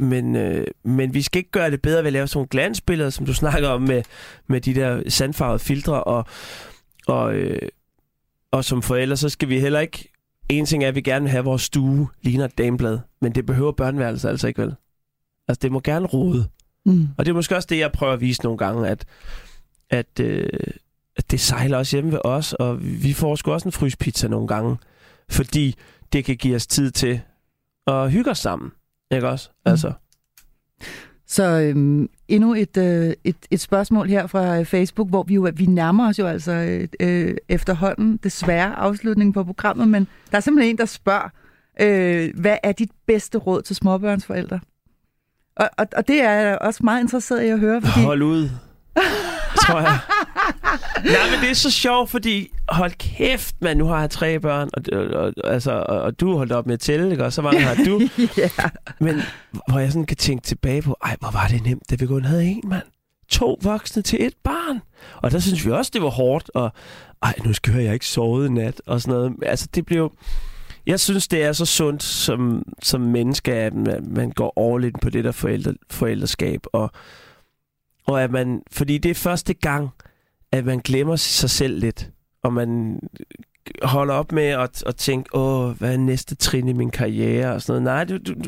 men, 0.01 0.36
øh, 0.36 0.66
men 0.84 1.14
vi 1.14 1.22
skal 1.22 1.38
ikke 1.38 1.51
gøre 1.51 1.70
det 1.70 1.82
bedre 1.82 1.98
ved 1.98 2.07
at 2.07 2.12
lave 2.12 2.28
sådan 2.28 2.38
nogle 2.38 2.48
glansbilleder, 2.48 3.11
som 3.11 3.26
du 3.26 3.34
snakker 3.34 3.68
om 3.68 3.82
med, 3.82 4.03
med 4.46 4.61
de 4.61 4.74
der 4.74 5.03
sandfarvede 5.09 5.59
filtre, 5.59 6.05
og, 6.05 6.24
og, 7.07 7.34
øh, 7.34 7.68
og 8.51 8.64
som 8.64 8.82
forældre, 8.82 9.16
så 9.16 9.28
skal 9.28 9.48
vi 9.48 9.61
heller 9.61 9.80
ikke... 9.80 10.07
En 10.48 10.66
ting 10.66 10.84
er, 10.84 10.88
at 10.88 10.94
vi 10.94 11.01
gerne 11.01 11.22
vil 11.22 11.30
have, 11.30 11.38
at 11.38 11.44
vores 11.44 11.62
stue 11.62 12.09
ligner 12.22 12.44
et 12.44 12.59
dameblad, 12.59 12.98
men 13.20 13.34
det 13.34 13.46
behøver 13.46 13.72
børneværelset 13.72 14.28
altså 14.28 14.48
ikke 14.48 14.62
vel. 14.62 14.74
Altså, 15.48 15.59
det 15.62 15.72
må 15.72 15.80
gerne 15.80 16.07
rode. 16.07 16.48
Mm. 16.86 17.09
Og 17.18 17.26
det 17.26 17.30
er 17.30 17.34
måske 17.34 17.57
også 17.57 17.66
det, 17.70 17.78
jeg 17.78 17.92
prøver 17.92 18.12
at 18.12 18.20
vise 18.20 18.42
nogle 18.42 18.59
gange, 18.59 18.88
at, 18.88 19.05
at, 19.90 20.20
øh, 20.20 20.48
at 21.16 21.30
det 21.30 21.40
sejler 21.40 21.78
også 21.78 21.96
hjemme 21.96 22.12
ved 22.12 22.20
os, 22.24 22.53
og 22.53 22.78
vi 22.82 23.12
får 23.12 23.36
sgu 23.36 23.53
også 23.53 23.68
en 23.68 23.72
fryspizza 23.72 24.28
nogle 24.28 24.48
gange, 24.48 24.76
fordi 25.28 25.74
det 26.12 26.24
kan 26.24 26.36
give 26.36 26.57
os 26.57 26.66
tid 26.66 26.90
til 26.90 27.20
at 27.86 28.12
hygge 28.12 28.30
os 28.30 28.38
sammen. 28.38 28.70
Ikke 29.11 29.28
også? 29.28 29.50
Altså, 29.64 29.92
Så 31.26 31.44
øhm, 31.44 32.08
endnu 32.28 32.54
et, 32.54 32.76
øh, 32.76 33.12
et, 33.24 33.36
et 33.50 33.61
spørgsmål 33.61 34.08
her 34.08 34.26
fra 34.26 34.58
øh, 34.58 34.64
Facebook, 34.64 35.08
hvor 35.08 35.22
vi 35.22 35.34
jo 35.34 35.50
vi 35.54 35.66
nærmer 35.66 36.08
os 36.08 36.18
jo 36.18 36.26
altså 36.26 36.52
øh, 36.52 36.88
øh, 37.00 37.36
efterhånden 37.48 38.16
desværre 38.16 38.74
afslutningen 38.74 39.32
på 39.32 39.44
programmet, 39.44 39.88
men 39.88 40.06
der 40.30 40.36
er 40.36 40.40
simpelthen 40.40 40.70
en, 40.70 40.78
der 40.78 40.84
spørger, 40.84 41.28
øh, 41.80 42.30
hvad 42.40 42.56
er 42.62 42.72
dit 42.72 42.90
bedste 43.06 43.38
råd 43.38 43.62
til 43.62 43.76
småbørnsforældre? 43.76 44.61
Og, 45.56 45.70
og, 45.78 45.86
og 45.96 46.08
det 46.08 46.22
er 46.22 46.30
jeg 46.30 46.58
også 46.61 46.80
meget 46.84 47.00
interesseret 47.00 47.42
i 47.42 47.48
at 47.48 47.58
høre, 47.58 47.82
fordi... 47.82 48.04
hold 48.04 48.22
ud, 48.22 48.48
tror 49.66 49.80
jeg. 49.80 49.98
Nej, 51.05 51.30
men 51.30 51.40
det 51.40 51.51
er 51.51 51.55
så 51.55 51.70
sjovt, 51.70 52.11
fordi 52.11 52.53
hold 52.68 52.92
kæft, 52.98 53.55
man, 53.61 53.76
nu 53.76 53.86
har 53.86 54.01
jeg 54.01 54.11
tre 54.11 54.40
børn, 54.40 54.70
og, 54.72 54.82
og, 54.92 55.07
og, 55.07 55.32
altså, 55.44 55.72
og, 55.72 56.01
og 56.01 56.20
du 56.20 56.36
holdt 56.36 56.53
op 56.53 56.66
med 56.66 56.74
at 56.74 56.80
tælle, 56.80 57.11
ikke? 57.11 57.24
Og 57.24 57.32
så 57.32 57.42
mange 57.42 57.61
har 57.61 57.84
du. 57.84 58.01
ja. 58.36 58.48
Men 59.01 59.22
hvor 59.68 59.78
jeg 59.78 59.92
sådan 59.92 60.07
kan 60.07 60.16
tænke 60.16 60.42
tilbage 60.42 60.82
på, 60.82 60.96
ej, 61.05 61.16
hvor 61.20 61.30
var 61.30 61.46
det 61.48 61.64
nemt, 61.64 61.90
da 61.90 61.94
vi 61.94 62.07
kun 62.07 62.24
havde 62.24 62.44
en 62.44 62.62
mand. 62.64 62.82
To 63.28 63.59
voksne 63.62 64.03
til 64.03 64.26
et 64.26 64.34
barn. 64.44 64.80
Og 65.16 65.30
der 65.30 65.38
synes 65.38 65.66
vi 65.66 65.70
også, 65.70 65.90
det 65.94 66.03
var 66.03 66.09
hårdt, 66.09 66.51
og 66.55 66.72
ej, 67.22 67.34
nu 67.44 67.53
skal 67.53 67.74
jeg 67.74 67.94
ikke 67.94 68.07
sove 68.07 68.46
i 68.46 68.48
nat, 68.48 68.82
og 68.86 69.01
sådan 69.01 69.18
noget. 69.18 69.32
Altså, 69.42 69.68
det 69.74 69.86
blev... 69.86 70.12
Jeg 70.86 71.01
synes, 71.01 71.28
det 71.28 71.42
er 71.42 71.53
så 71.53 71.66
sundt 71.66 72.03
som, 72.03 72.62
som 72.82 73.01
menneske, 73.01 73.55
at 73.55 73.74
man, 73.74 74.07
man 74.11 74.30
går 74.30 74.74
all 74.74 74.84
in 74.84 74.92
på 75.03 75.11
det 75.11 75.24
der 75.24 75.32
forældre, 75.32 75.74
forældreskab, 75.90 76.61
og, 76.72 76.90
og 78.07 78.22
at 78.22 78.30
man... 78.30 78.62
Fordi 78.72 78.98
det 78.98 79.11
er 79.11 79.14
første 79.14 79.55
gang, 79.55 79.90
at 80.53 80.64
man 80.64 80.78
glemmer 80.78 81.16
sig 81.16 81.51
selv 81.51 81.78
lidt, 81.78 82.11
og 82.42 82.53
man 82.53 83.01
holder 83.82 84.14
op 84.14 84.32
med 84.32 84.46
at, 84.46 84.84
at 84.86 84.96
tænke, 84.96 85.34
åh, 85.34 85.70
hvad 85.78 85.92
er 85.92 85.96
næste 85.96 86.34
trin 86.34 86.68
i 86.68 86.72
min 86.72 86.90
karriere 86.90 87.53
og 87.53 87.62
sådan 87.62 87.82
noget. 87.82 87.96
Nej, 87.96 88.18
du, 88.18 88.32
du, 88.32 88.40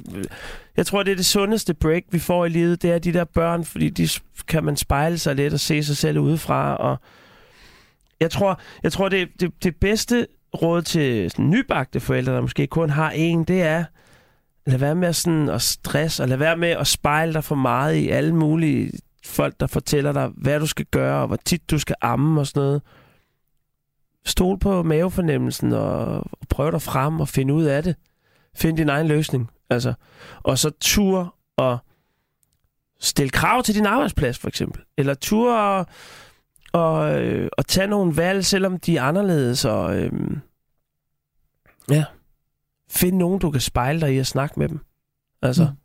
jeg 0.76 0.86
tror, 0.86 1.02
det 1.02 1.12
er 1.12 1.16
det 1.16 1.26
sundeste 1.26 1.74
break, 1.74 2.02
vi 2.10 2.18
får 2.18 2.44
i 2.44 2.48
livet, 2.48 2.82
det 2.82 2.90
er 2.92 2.98
de 2.98 3.12
der 3.12 3.24
børn, 3.24 3.64
fordi 3.64 3.90
de 3.90 4.08
kan 4.48 4.64
man 4.64 4.76
spejle 4.76 5.18
sig 5.18 5.34
lidt 5.34 5.54
og 5.54 5.60
se 5.60 5.82
sig 5.82 5.96
selv 5.96 6.18
udefra. 6.18 6.76
Og 6.76 6.96
jeg 8.20 8.30
tror, 8.30 8.60
jeg 8.82 8.92
tror 8.92 9.08
det, 9.08 9.28
det, 9.40 9.50
det 9.62 9.76
bedste 9.76 10.26
råd 10.62 10.82
til 10.82 11.30
sådan 11.30 11.50
nybagte 11.50 12.00
forældre, 12.00 12.34
der 12.34 12.40
måske 12.40 12.66
kun 12.66 12.90
har 12.90 13.10
en, 13.10 13.44
det 13.44 13.62
er, 13.62 13.84
lad 14.66 14.78
være 14.78 14.94
med 14.94 15.12
sådan 15.12 15.48
at 15.48 15.62
stress, 15.62 16.20
og 16.20 16.28
lad 16.28 16.36
være 16.36 16.56
med 16.56 16.68
at 16.68 16.86
spejle 16.86 17.32
dig 17.32 17.44
for 17.44 17.54
meget 17.54 17.94
i 17.94 18.08
alle 18.08 18.34
mulige 18.34 18.92
folk, 19.24 19.60
der 19.60 19.66
fortæller 19.66 20.12
dig, 20.12 20.30
hvad 20.36 20.60
du 20.60 20.66
skal 20.66 20.86
gøre, 20.86 21.20
og 21.20 21.26
hvor 21.26 21.36
tit 21.36 21.70
du 21.70 21.78
skal 21.78 21.96
amme 22.00 22.40
og 22.40 22.46
sådan 22.46 22.60
noget 22.60 22.82
stol 24.24 24.58
på 24.58 24.82
mavefornemmelsen 24.82 25.72
og, 25.72 26.04
og 26.16 26.48
prøv 26.48 26.72
dig 26.72 26.82
frem 26.82 27.20
og 27.20 27.28
finde 27.28 27.54
ud 27.54 27.64
af 27.64 27.82
det. 27.82 27.96
Find 28.54 28.76
din 28.76 28.88
egen 28.88 29.06
løsning. 29.06 29.50
Altså. 29.70 29.94
Og 30.42 30.58
så 30.58 30.70
tur 30.80 31.34
og 31.56 31.78
stille 33.00 33.30
krav 33.30 33.62
til 33.62 33.74
din 33.74 33.86
arbejdsplads, 33.86 34.38
for 34.38 34.48
eksempel. 34.48 34.82
Eller 34.96 35.14
tur 35.14 35.56
og, 35.56 35.86
og, 36.72 37.22
øh, 37.22 37.48
og 37.58 37.66
tage 37.66 37.86
nogle 37.86 38.16
valg, 38.16 38.44
selvom 38.44 38.80
de 38.80 38.96
er 38.96 39.02
anderledes. 39.02 39.64
Og, 39.64 39.96
øh, 39.96 40.12
ja. 41.90 42.04
Find 42.90 43.16
nogen, 43.16 43.38
du 43.38 43.50
kan 43.50 43.60
spejle 43.60 44.00
dig 44.00 44.14
i 44.14 44.18
og 44.18 44.26
snakke 44.26 44.60
med 44.60 44.68
dem. 44.68 44.80
Altså. 45.42 45.64
Mm. 45.64 45.76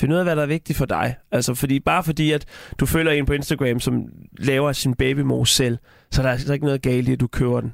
Find 0.00 0.12
ud 0.12 0.18
af, 0.18 0.24
hvad 0.24 0.36
der 0.36 0.42
er 0.42 0.46
vigtigt 0.46 0.76
for 0.78 0.84
dig. 0.84 1.16
Altså, 1.32 1.54
fordi, 1.54 1.80
bare 1.80 2.04
fordi, 2.04 2.32
at 2.32 2.44
du 2.80 2.86
følger 2.86 3.12
en 3.12 3.26
på 3.26 3.32
Instagram, 3.32 3.80
som 3.80 4.02
laver 4.38 4.72
sin 4.72 4.94
babymos 4.94 5.54
selv, 5.54 5.78
så 6.10 6.20
er 6.22 6.26
der 6.26 6.32
altså 6.32 6.52
ikke 6.52 6.64
noget 6.66 6.82
galt 6.82 7.08
i, 7.08 7.12
at 7.12 7.20
du 7.20 7.26
køber 7.26 7.60
den. 7.60 7.72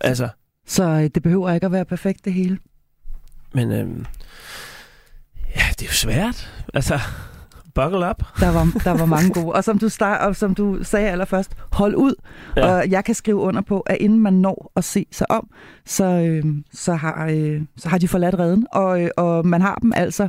Altså, 0.00 0.28
Så 0.66 0.82
øh, 0.84 1.10
det 1.14 1.22
behøver 1.22 1.52
ikke 1.52 1.66
at 1.66 1.72
være 1.72 1.84
perfekt 1.84 2.24
det 2.24 2.32
hele. 2.32 2.58
men 3.54 3.72
øhm, 3.72 4.04
ja, 5.56 5.62
det 5.70 5.82
er 5.82 5.86
jo 5.86 5.92
svært. 5.92 6.64
Altså, 6.74 6.98
buckle 7.74 8.10
up. 8.10 8.22
Der 8.40 8.52
var, 8.52 8.80
der 8.84 8.98
var 8.98 9.04
mange 9.06 9.30
gode. 9.30 9.52
Og 9.52 9.64
som 9.64 9.78
du, 9.78 9.88
start, 9.88 10.20
og 10.28 10.36
som 10.36 10.54
du 10.54 10.78
sagde 10.84 11.10
allerførst, 11.10 11.52
hold 11.72 11.94
ud. 11.94 12.14
Ja. 12.56 12.66
Og 12.74 12.90
jeg 12.90 13.04
kan 13.04 13.14
skrive 13.14 13.36
under 13.36 13.60
på, 13.60 13.80
at 13.80 13.96
inden 14.00 14.20
man 14.20 14.32
når 14.32 14.72
at 14.76 14.84
se 14.84 15.06
sig 15.12 15.30
om, 15.30 15.50
så, 15.86 16.04
øh, 16.04 16.44
så, 16.72 16.94
har, 16.94 17.26
øh, 17.30 17.62
så 17.76 17.88
har 17.88 17.98
de 17.98 18.08
forladt 18.08 18.38
redden. 18.38 18.66
Og, 18.72 19.02
øh, 19.02 19.10
og 19.16 19.46
man 19.46 19.60
har 19.60 19.74
dem 19.74 19.92
altså, 19.96 20.28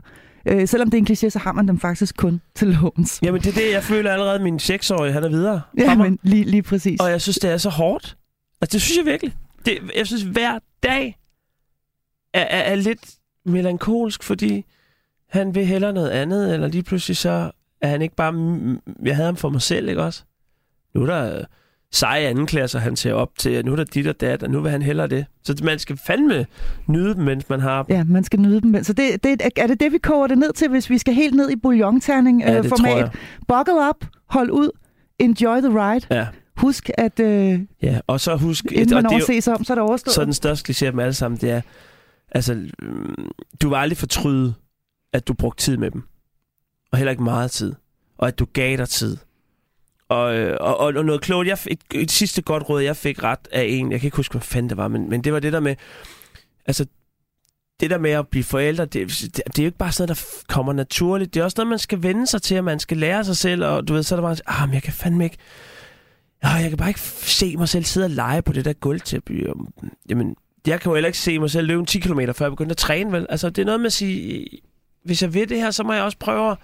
øh, 0.50 0.68
selvom 0.68 0.89
det 0.89 0.97
er 0.97 1.02
en 1.02 1.08
kliché, 1.08 1.30
så 1.30 1.39
har 1.39 1.52
man 1.52 1.68
dem 1.68 1.80
faktisk 1.80 2.18
kun 2.18 2.41
til 2.56 2.68
låns. 2.68 3.20
Jamen, 3.22 3.41
det 3.41 3.50
er 3.50 3.62
det, 3.62 3.72
jeg 3.72 3.84
føler 3.84 4.12
allerede, 4.12 4.39
min 4.39 4.56
6-årige, 4.56 5.14
han 5.14 5.24
er 5.24 5.30
videre. 5.30 5.62
Ja, 5.78 5.95
men 5.95 6.20
lige, 6.24 6.43
lige 6.43 6.64
præcis. 6.64 7.00
Og 7.00 7.12
jeg 7.12 7.22
synes, 7.22 7.38
det 7.38 7.52
er 7.52 7.58
så 7.58 7.70
hårdt. 7.70 8.18
Altså, 8.62 8.74
det 8.74 8.82
synes 8.82 8.97
jeg 8.97 9.06
virkelig. 9.06 9.36
Det, 9.66 9.78
jeg 9.95 10.08
synes, 10.08 10.22
hver 10.22 10.60
dag 10.84 11.18
er, 12.34 12.41
er, 12.41 12.62
er 12.72 12.76
lidt 12.76 13.16
melankolsk, 13.45 14.24
fordi 14.24 14.66
han 15.30 15.56
vil 15.56 15.66
hellere 15.66 15.93
noget 15.93 16.10
andet, 16.10 16.54
eller 16.54 16.68
lige 16.68 16.84
pludselig 16.84 17.18
så 17.18 17.52
er 17.82 17.88
han 17.88 18.02
ikke 18.02 18.16
bare... 18.16 18.34
Jeg 19.04 19.16
havde 19.16 19.26
ham 19.26 19.36
for 19.36 19.50
mig 19.50 19.62
selv, 19.62 19.89
ikke 19.89 20.04
også? 20.04 20.24
Nu 20.95 21.02
er 21.02 21.06
der 21.06 21.45
seje 21.91 22.27
andenklasser, 22.27 22.79
han 22.79 22.95
ser 22.95 23.13
op 23.13 23.29
til, 23.37 23.57
og 23.57 23.65
nu 23.65 23.71
er 23.71 23.75
der 23.75 23.83
dit 23.83 24.07
og 24.07 24.21
dat, 24.21 24.43
og 24.43 24.49
nu 24.49 24.61
vil 24.61 24.71
han 24.71 24.81
hellere 24.81 25.07
det. 25.07 25.25
Så 25.43 25.55
man 25.63 25.79
skal 25.79 25.97
fandme 25.97 26.45
nyde 26.87 27.15
dem, 27.15 27.23
mens 27.23 27.49
man 27.49 27.59
har 27.59 27.83
dem. 27.83 27.95
Ja, 27.95 28.03
man 28.03 28.23
skal 28.23 28.39
nyde 28.39 28.61
dem. 28.61 28.83
Så 28.83 28.93
det, 28.93 29.23
det, 29.23 29.41
er 29.57 29.67
det 29.67 29.79
det, 29.79 29.91
vi 29.91 29.97
koger 29.97 30.27
det 30.27 30.37
ned 30.37 30.53
til, 30.53 30.69
hvis 30.69 30.89
vi 30.89 30.97
skal 30.97 31.13
helt 31.13 31.35
ned 31.35 31.49
i 31.49 31.55
bouillonterning 31.55 32.41
Ja, 32.41 32.57
øh, 32.57 32.65
format? 32.65 33.15
Buckle 33.47 33.89
up, 33.89 34.05
hold 34.25 34.51
ud, 34.51 34.69
enjoy 35.19 35.57
the 35.59 35.69
ride. 35.69 36.05
Ja, 36.11 36.27
Husk, 36.59 36.89
at 36.97 37.19
øh, 37.19 37.59
ja. 37.81 37.99
Og 38.07 38.19
så 38.19 38.35
husk... 38.35 38.65
inden 38.71 38.93
og 38.93 39.03
man 39.03 39.11
overser 39.11 39.41
sig 39.41 39.55
om, 39.55 39.63
så 39.63 39.73
er 39.73 39.75
det 39.75 39.81
overstået. 39.81 40.13
Så 40.13 40.25
den 40.25 40.33
største 40.33 40.71
kliché 40.71 40.85
af 40.85 40.91
dem 40.91 40.99
alle 40.99 41.13
sammen, 41.13 41.37
det 41.41 41.51
er, 41.51 41.61
altså, 42.31 42.69
du 43.61 43.69
vil 43.69 43.75
aldrig 43.75 43.97
fortryde, 43.97 44.53
at 45.13 45.27
du 45.27 45.33
brugte 45.33 45.63
tid 45.63 45.77
med 45.77 45.91
dem. 45.91 46.03
Og 46.91 46.97
heller 46.97 47.11
ikke 47.11 47.23
meget 47.23 47.51
tid. 47.51 47.73
Og 48.17 48.27
at 48.27 48.39
du 48.39 48.45
gav 48.53 48.77
dig 48.77 48.89
tid. 48.89 49.17
Øh, 50.12 50.57
og, 50.60 50.78
og, 50.78 50.78
og, 50.95 51.05
noget 51.05 51.22
klogt, 51.22 51.47
jeg, 51.47 51.57
fik- 51.57 51.72
et, 51.93 52.01
et 52.01 52.12
sidste 52.12 52.41
godt 52.41 52.70
råd, 52.70 52.82
jeg 52.82 52.95
fik 52.95 53.24
ret 53.24 53.47
af 53.51 53.64
en, 53.64 53.91
jeg 53.91 53.99
kan 53.99 54.07
ikke 54.07 54.18
huske, 54.18 54.34
hvad 54.34 54.41
fanden 54.41 54.70
det 54.70 54.78
var, 54.78 54.88
men, 54.88 55.10
men 55.10 55.24
det 55.24 55.34
var 55.34 55.39
det 55.39 55.53
der 55.53 55.60
med, 55.60 55.76
altså, 56.66 56.86
det 57.80 57.89
der 57.89 57.97
med 57.97 58.12
at 58.12 58.28
blive 58.28 58.43
forældre, 58.43 58.86
det, 58.86 59.07
det, 59.10 59.36
det 59.47 59.60
er 59.60 59.64
jo 59.64 59.68
ikke 59.68 59.78
bare 59.78 59.91
sådan 59.91 60.07
noget, 60.10 60.18
der 60.47 60.53
kommer 60.53 60.74
naturligt. 60.74 61.34
Det 61.34 61.39
er 61.39 61.43
også 61.43 61.55
noget, 61.57 61.70
man 61.70 61.80
skal 61.80 62.03
vende 62.03 62.28
sig 62.28 62.41
til, 62.41 62.57
og 62.57 62.64
man 62.64 62.80
skal 62.80 62.97
lære 62.97 63.26
sig 63.26 63.38
selv, 63.38 63.66
og 63.66 63.88
du 63.88 63.93
ved, 63.93 64.03
så 64.03 64.16
er 64.16 64.20
der 64.20 64.28
bare, 64.28 64.38
ah, 64.45 64.68
men 64.70 64.74
jeg 64.74 64.84
kan 64.84 64.93
fandme 64.93 65.24
ikke, 65.24 65.38
ja, 66.43 66.49
jeg 66.49 66.70
kan 66.70 66.78
bare 66.78 66.89
ikke 66.89 66.99
se 66.99 67.57
mig 67.57 67.70
selv 67.70 67.84
sidde 67.84 68.05
og 68.05 68.12
lege 68.12 68.41
på 68.41 68.53
det 68.53 68.66
der 68.66 68.74
gulvtæppe. 68.74 69.51
Um, 69.51 69.74
jamen, 70.10 70.36
jeg 70.68 70.82
kan 70.82 70.89
jo 70.89 70.95
heller 70.95 71.07
ikke 71.07 71.20
se 71.20 71.39
mig 71.39 71.51
selv 71.51 71.68
løbe 71.68 71.86
10 71.86 71.99
km, 71.99 72.20
før 72.36 72.45
jeg 72.45 72.51
begyndte 72.51 72.74
at 72.74 72.78
træne, 72.78 73.12
vel? 73.12 73.26
Altså, 73.30 73.49
det 73.49 73.62
er 73.62 73.66
noget 73.66 73.80
med 73.80 73.88
at 73.88 73.93
sige, 73.93 74.47
hvis 75.05 75.22
jeg 75.22 75.34
vil 75.34 75.49
det 75.49 75.57
her, 75.57 75.72
så 75.72 75.84
må 75.84 75.93
jeg 75.93 76.03
også 76.03 76.18
prøve 76.18 76.51
at, 76.51 76.57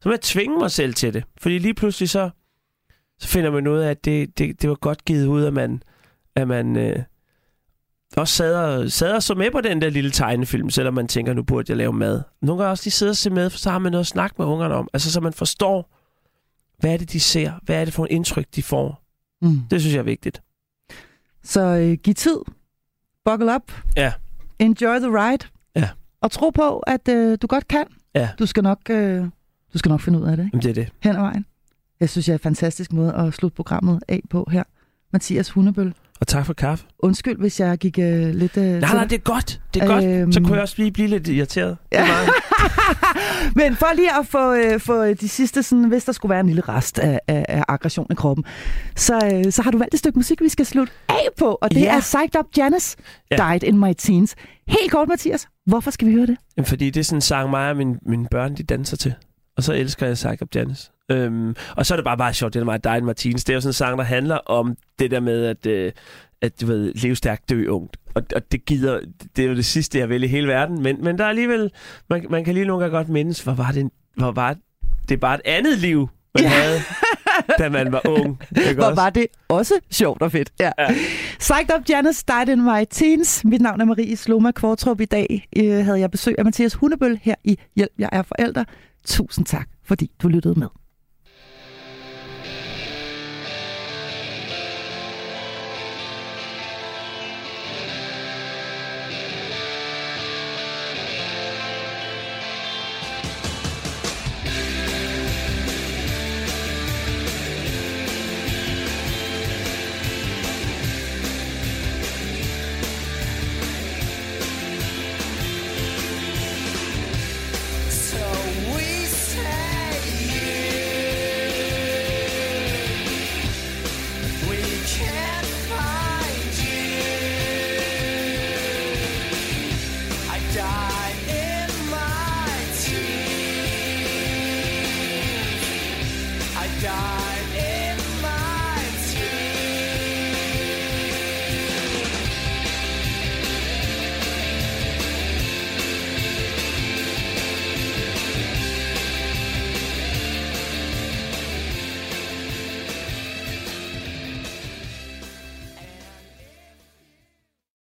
så 0.00 0.08
må 0.08 0.12
jeg 0.12 0.20
tvinge 0.20 0.58
mig 0.58 0.70
selv 0.70 0.94
til 0.94 1.14
det. 1.14 1.24
Fordi 1.40 1.58
lige 1.58 1.74
pludselig 1.74 2.10
så, 2.10 2.30
så 3.18 3.28
finder 3.28 3.50
man 3.50 3.66
ud 3.66 3.78
af, 3.78 3.90
at 3.90 4.04
det, 4.04 4.38
det, 4.38 4.62
det 4.62 4.68
var 4.70 4.76
godt 4.76 5.04
givet 5.04 5.26
ud, 5.26 5.44
at 5.44 5.52
man, 5.52 5.82
at 6.36 6.48
man 6.48 6.76
øh, 6.76 7.02
også 8.16 8.34
sad 8.34 8.54
og, 8.54 8.90
sad 8.90 9.12
og 9.12 9.22
så 9.22 9.34
med 9.34 9.50
på 9.50 9.60
den 9.60 9.82
der 9.82 9.90
lille 9.90 10.10
tegnefilm, 10.10 10.70
selvom 10.70 10.94
man 10.94 11.08
tænker, 11.08 11.32
nu 11.32 11.42
burde 11.42 11.70
jeg 11.70 11.76
lave 11.76 11.92
mad. 11.92 12.22
Nogle 12.42 12.62
gange 12.62 12.70
også 12.70 12.84
lige 12.84 12.92
sidde 12.92 13.10
og 13.10 13.16
se 13.16 13.30
med, 13.30 13.50
for 13.50 13.58
så 13.58 13.70
har 13.70 13.78
man 13.78 13.92
noget 13.92 14.00
at 14.02 14.06
snakke 14.06 14.34
med 14.38 14.46
ungerne 14.46 14.74
om. 14.74 14.88
Altså, 14.92 15.12
så 15.12 15.20
man 15.20 15.32
forstår, 15.32 15.90
hvad 16.78 16.92
er 16.92 16.96
det, 16.96 17.12
de 17.12 17.20
ser? 17.20 17.52
Hvad 17.62 17.80
er 17.80 17.84
det 17.84 17.94
for 17.94 18.04
et 18.04 18.10
indtryk, 18.10 18.46
de 18.54 18.62
får? 18.62 19.02
Mm. 19.42 19.60
Det 19.70 19.80
synes 19.80 19.94
jeg 19.94 20.00
er 20.00 20.04
vigtigt. 20.04 20.42
Så 21.42 21.60
øh, 21.60 21.92
giv 22.02 22.14
tid 22.14 22.36
buckle 23.24 23.54
up, 23.54 23.72
Ja. 23.96 24.12
enjoy 24.58 24.98
the 24.98 25.08
ride, 25.08 25.46
Ja. 25.76 25.88
og 26.20 26.30
tro 26.30 26.50
på, 26.50 26.78
at 26.78 27.08
øh, 27.08 27.38
du 27.42 27.46
godt 27.46 27.68
kan. 27.68 27.84
Ja. 28.14 28.28
Du 28.38 28.46
skal 28.46 28.62
nok, 28.62 28.78
øh, 28.90 29.24
du 29.72 29.78
skal 29.78 29.88
nok 29.88 30.00
finde 30.00 30.18
ud 30.20 30.24
af 30.24 30.36
det, 30.36 30.44
ikke? 30.44 30.56
Jamen, 30.56 30.62
det 30.62 30.70
er 30.70 30.84
det. 30.84 30.92
hen 31.02 31.16
ad 31.16 31.20
vejen. 31.20 31.46
Jeg 32.04 32.10
synes, 32.10 32.28
jeg 32.28 32.34
er 32.34 32.38
en 32.38 32.42
fantastisk 32.42 32.92
måde 32.92 33.14
at 33.14 33.34
slutte 33.34 33.54
programmet 33.56 34.00
af 34.08 34.20
på 34.30 34.48
her. 34.52 34.62
Mathias 35.12 35.50
Hundebøl. 35.50 35.94
Og 36.20 36.26
tak 36.26 36.46
for 36.46 36.52
kaffe. 36.52 36.84
Undskyld, 36.98 37.38
hvis 37.38 37.60
jeg 37.60 37.78
gik 37.78 37.98
øh, 37.98 38.04
lidt... 38.34 38.56
Øh, 38.56 38.64
Nej, 38.64 38.72
til 38.72 38.80
nej, 38.80 38.98
dig. 39.02 39.10
det 39.10 39.16
er 39.16 39.20
godt. 39.20 39.60
Det 39.74 39.82
er 39.82 39.86
godt. 39.86 40.04
Øhm. 40.04 40.32
Så 40.32 40.40
kunne 40.40 40.52
jeg 40.52 40.62
også 40.62 40.74
lige 40.78 40.90
blive 40.92 41.08
lidt 41.08 41.28
irriteret. 41.28 41.76
Er 41.90 42.04
Ja. 42.04 42.06
Men 43.60 43.76
for 43.76 43.94
lige 43.94 44.18
at 44.18 44.26
få, 44.26 44.52
øh, 44.54 44.80
få 44.80 45.04
de 45.14 45.28
sidste, 45.28 45.62
sådan, 45.62 45.84
hvis 45.84 46.04
der 46.04 46.12
skulle 46.12 46.30
være 46.30 46.40
en 46.40 46.46
lille 46.46 46.62
rest 46.62 46.98
af, 46.98 47.20
af, 47.28 47.44
af 47.48 47.64
aggression 47.68 48.06
i 48.10 48.14
kroppen, 48.14 48.44
så, 48.96 49.30
øh, 49.46 49.52
så 49.52 49.62
har 49.62 49.70
du 49.70 49.78
valgt 49.78 49.94
et 49.94 49.98
stykke 49.98 50.18
musik, 50.18 50.40
vi 50.42 50.48
skal 50.48 50.66
slutte 50.66 50.92
af 51.08 51.26
på, 51.38 51.58
og 51.62 51.70
det 51.70 51.80
Ja. 51.80 51.96
er 51.96 52.00
Psyched 52.00 52.38
Up 52.40 52.46
Janice, 52.56 52.96
Ja. 53.30 53.36
Died 53.36 53.62
in 53.62 53.78
My 53.78 53.92
Teens. 53.98 54.34
Helt 54.68 54.90
kort, 54.92 55.08
Mathias, 55.08 55.48
hvorfor 55.66 55.90
skal 55.90 56.08
vi 56.08 56.12
høre 56.12 56.26
det? 56.26 56.36
Jamen, 56.56 56.66
fordi 56.66 56.90
det 56.90 57.00
er 57.00 57.04
sådan 57.04 57.16
en 57.16 57.20
sang, 57.20 57.50
mig 57.50 57.70
og 57.70 57.76
mine, 57.76 57.98
mine 58.06 58.26
børn, 58.30 58.54
de 58.56 58.62
danser 58.62 58.96
til. 58.96 59.14
Og 59.56 59.62
så 59.62 59.72
elsker 59.72 60.06
jeg 60.06 60.14
Psych 60.14 60.42
Up 60.42 60.48
Janice. 60.54 60.90
Øhm, 61.10 61.54
og 61.76 61.86
så 61.86 61.94
er 61.94 61.96
det 61.96 62.04
bare 62.04 62.16
meget 62.16 62.36
sjovt, 62.36 62.54
det 62.54 62.60
er 62.60 62.64
meget 62.64 62.84
Diane 62.84 63.06
Martins. 63.06 63.44
Det 63.44 63.52
er 63.52 63.54
jo 63.54 63.60
sådan 63.60 63.68
en 63.68 63.72
sang, 63.72 63.98
der 63.98 64.04
handler 64.04 64.36
om 64.36 64.76
det 64.98 65.10
der 65.10 65.20
med, 65.20 65.44
at, 65.44 65.66
øh, 65.66 65.92
at 66.42 66.60
du 66.60 66.66
ved, 66.66 66.94
leve 66.94 67.16
stærkt, 67.16 67.50
dø 67.50 67.66
ungt. 67.68 67.96
Og, 68.14 68.22
og 68.36 68.52
det 68.52 68.64
gider, 68.64 69.00
det 69.36 69.44
er 69.44 69.48
jo 69.48 69.54
det 69.54 69.64
sidste, 69.66 69.98
jeg 69.98 70.08
vil 70.08 70.22
i 70.22 70.26
hele 70.26 70.48
verden. 70.48 70.82
Men, 70.82 71.04
men 71.04 71.18
der 71.18 71.24
er 71.24 71.28
alligevel, 71.28 71.70
man, 72.10 72.26
man 72.30 72.44
kan 72.44 72.54
lige 72.54 72.66
nogle 72.66 72.82
gange 72.84 72.96
godt 72.96 73.08
mindes, 73.08 73.42
hvor 73.42 73.54
var 73.54 73.72
det, 73.72 73.90
hvor 74.16 74.32
var 74.32 74.56
det 75.08 75.14
er 75.14 75.18
bare 75.18 75.34
et 75.34 75.40
andet 75.44 75.78
liv, 75.78 76.08
man 76.34 76.44
Ja. 76.44 76.48
havde, 76.48 76.78
da 77.58 77.68
man 77.68 77.92
var 77.92 78.08
ung. 78.08 78.40
Ikke 78.56 78.74
Hvor 78.74 78.84
også? 78.84 79.02
var 79.02 79.10
det 79.10 79.26
også 79.48 79.74
sjovt 79.90 80.22
og 80.22 80.32
fedt. 80.32 80.52
Ja. 80.60 80.70
Ja. 80.78 80.88
Psyched 81.38 81.76
Up 81.78 81.88
Janice, 81.88 82.24
Died 82.28 82.48
in 82.56 82.62
My 82.64 82.84
Teens. 82.90 83.44
Mit 83.44 83.60
navn 83.60 83.80
er 83.80 83.84
Marie 83.84 84.16
Sloma 84.16 84.50
Kvartrup. 84.50 85.00
I 85.00 85.04
dag 85.04 85.48
øh, 85.56 85.84
havde 85.84 86.00
jeg 86.00 86.10
besøg 86.10 86.34
af 86.38 86.44
Mathias 86.44 86.74
Hundebøl 86.74 87.18
her 87.22 87.34
i 87.44 87.58
Hjælp, 87.76 87.92
jeg 87.98 88.08
er 88.12 88.22
forælder. 88.22 88.64
Tusind 89.06 89.46
tak, 89.46 89.68
fordi 89.84 90.10
du 90.22 90.28
lyttede 90.28 90.58
med. 90.60 90.68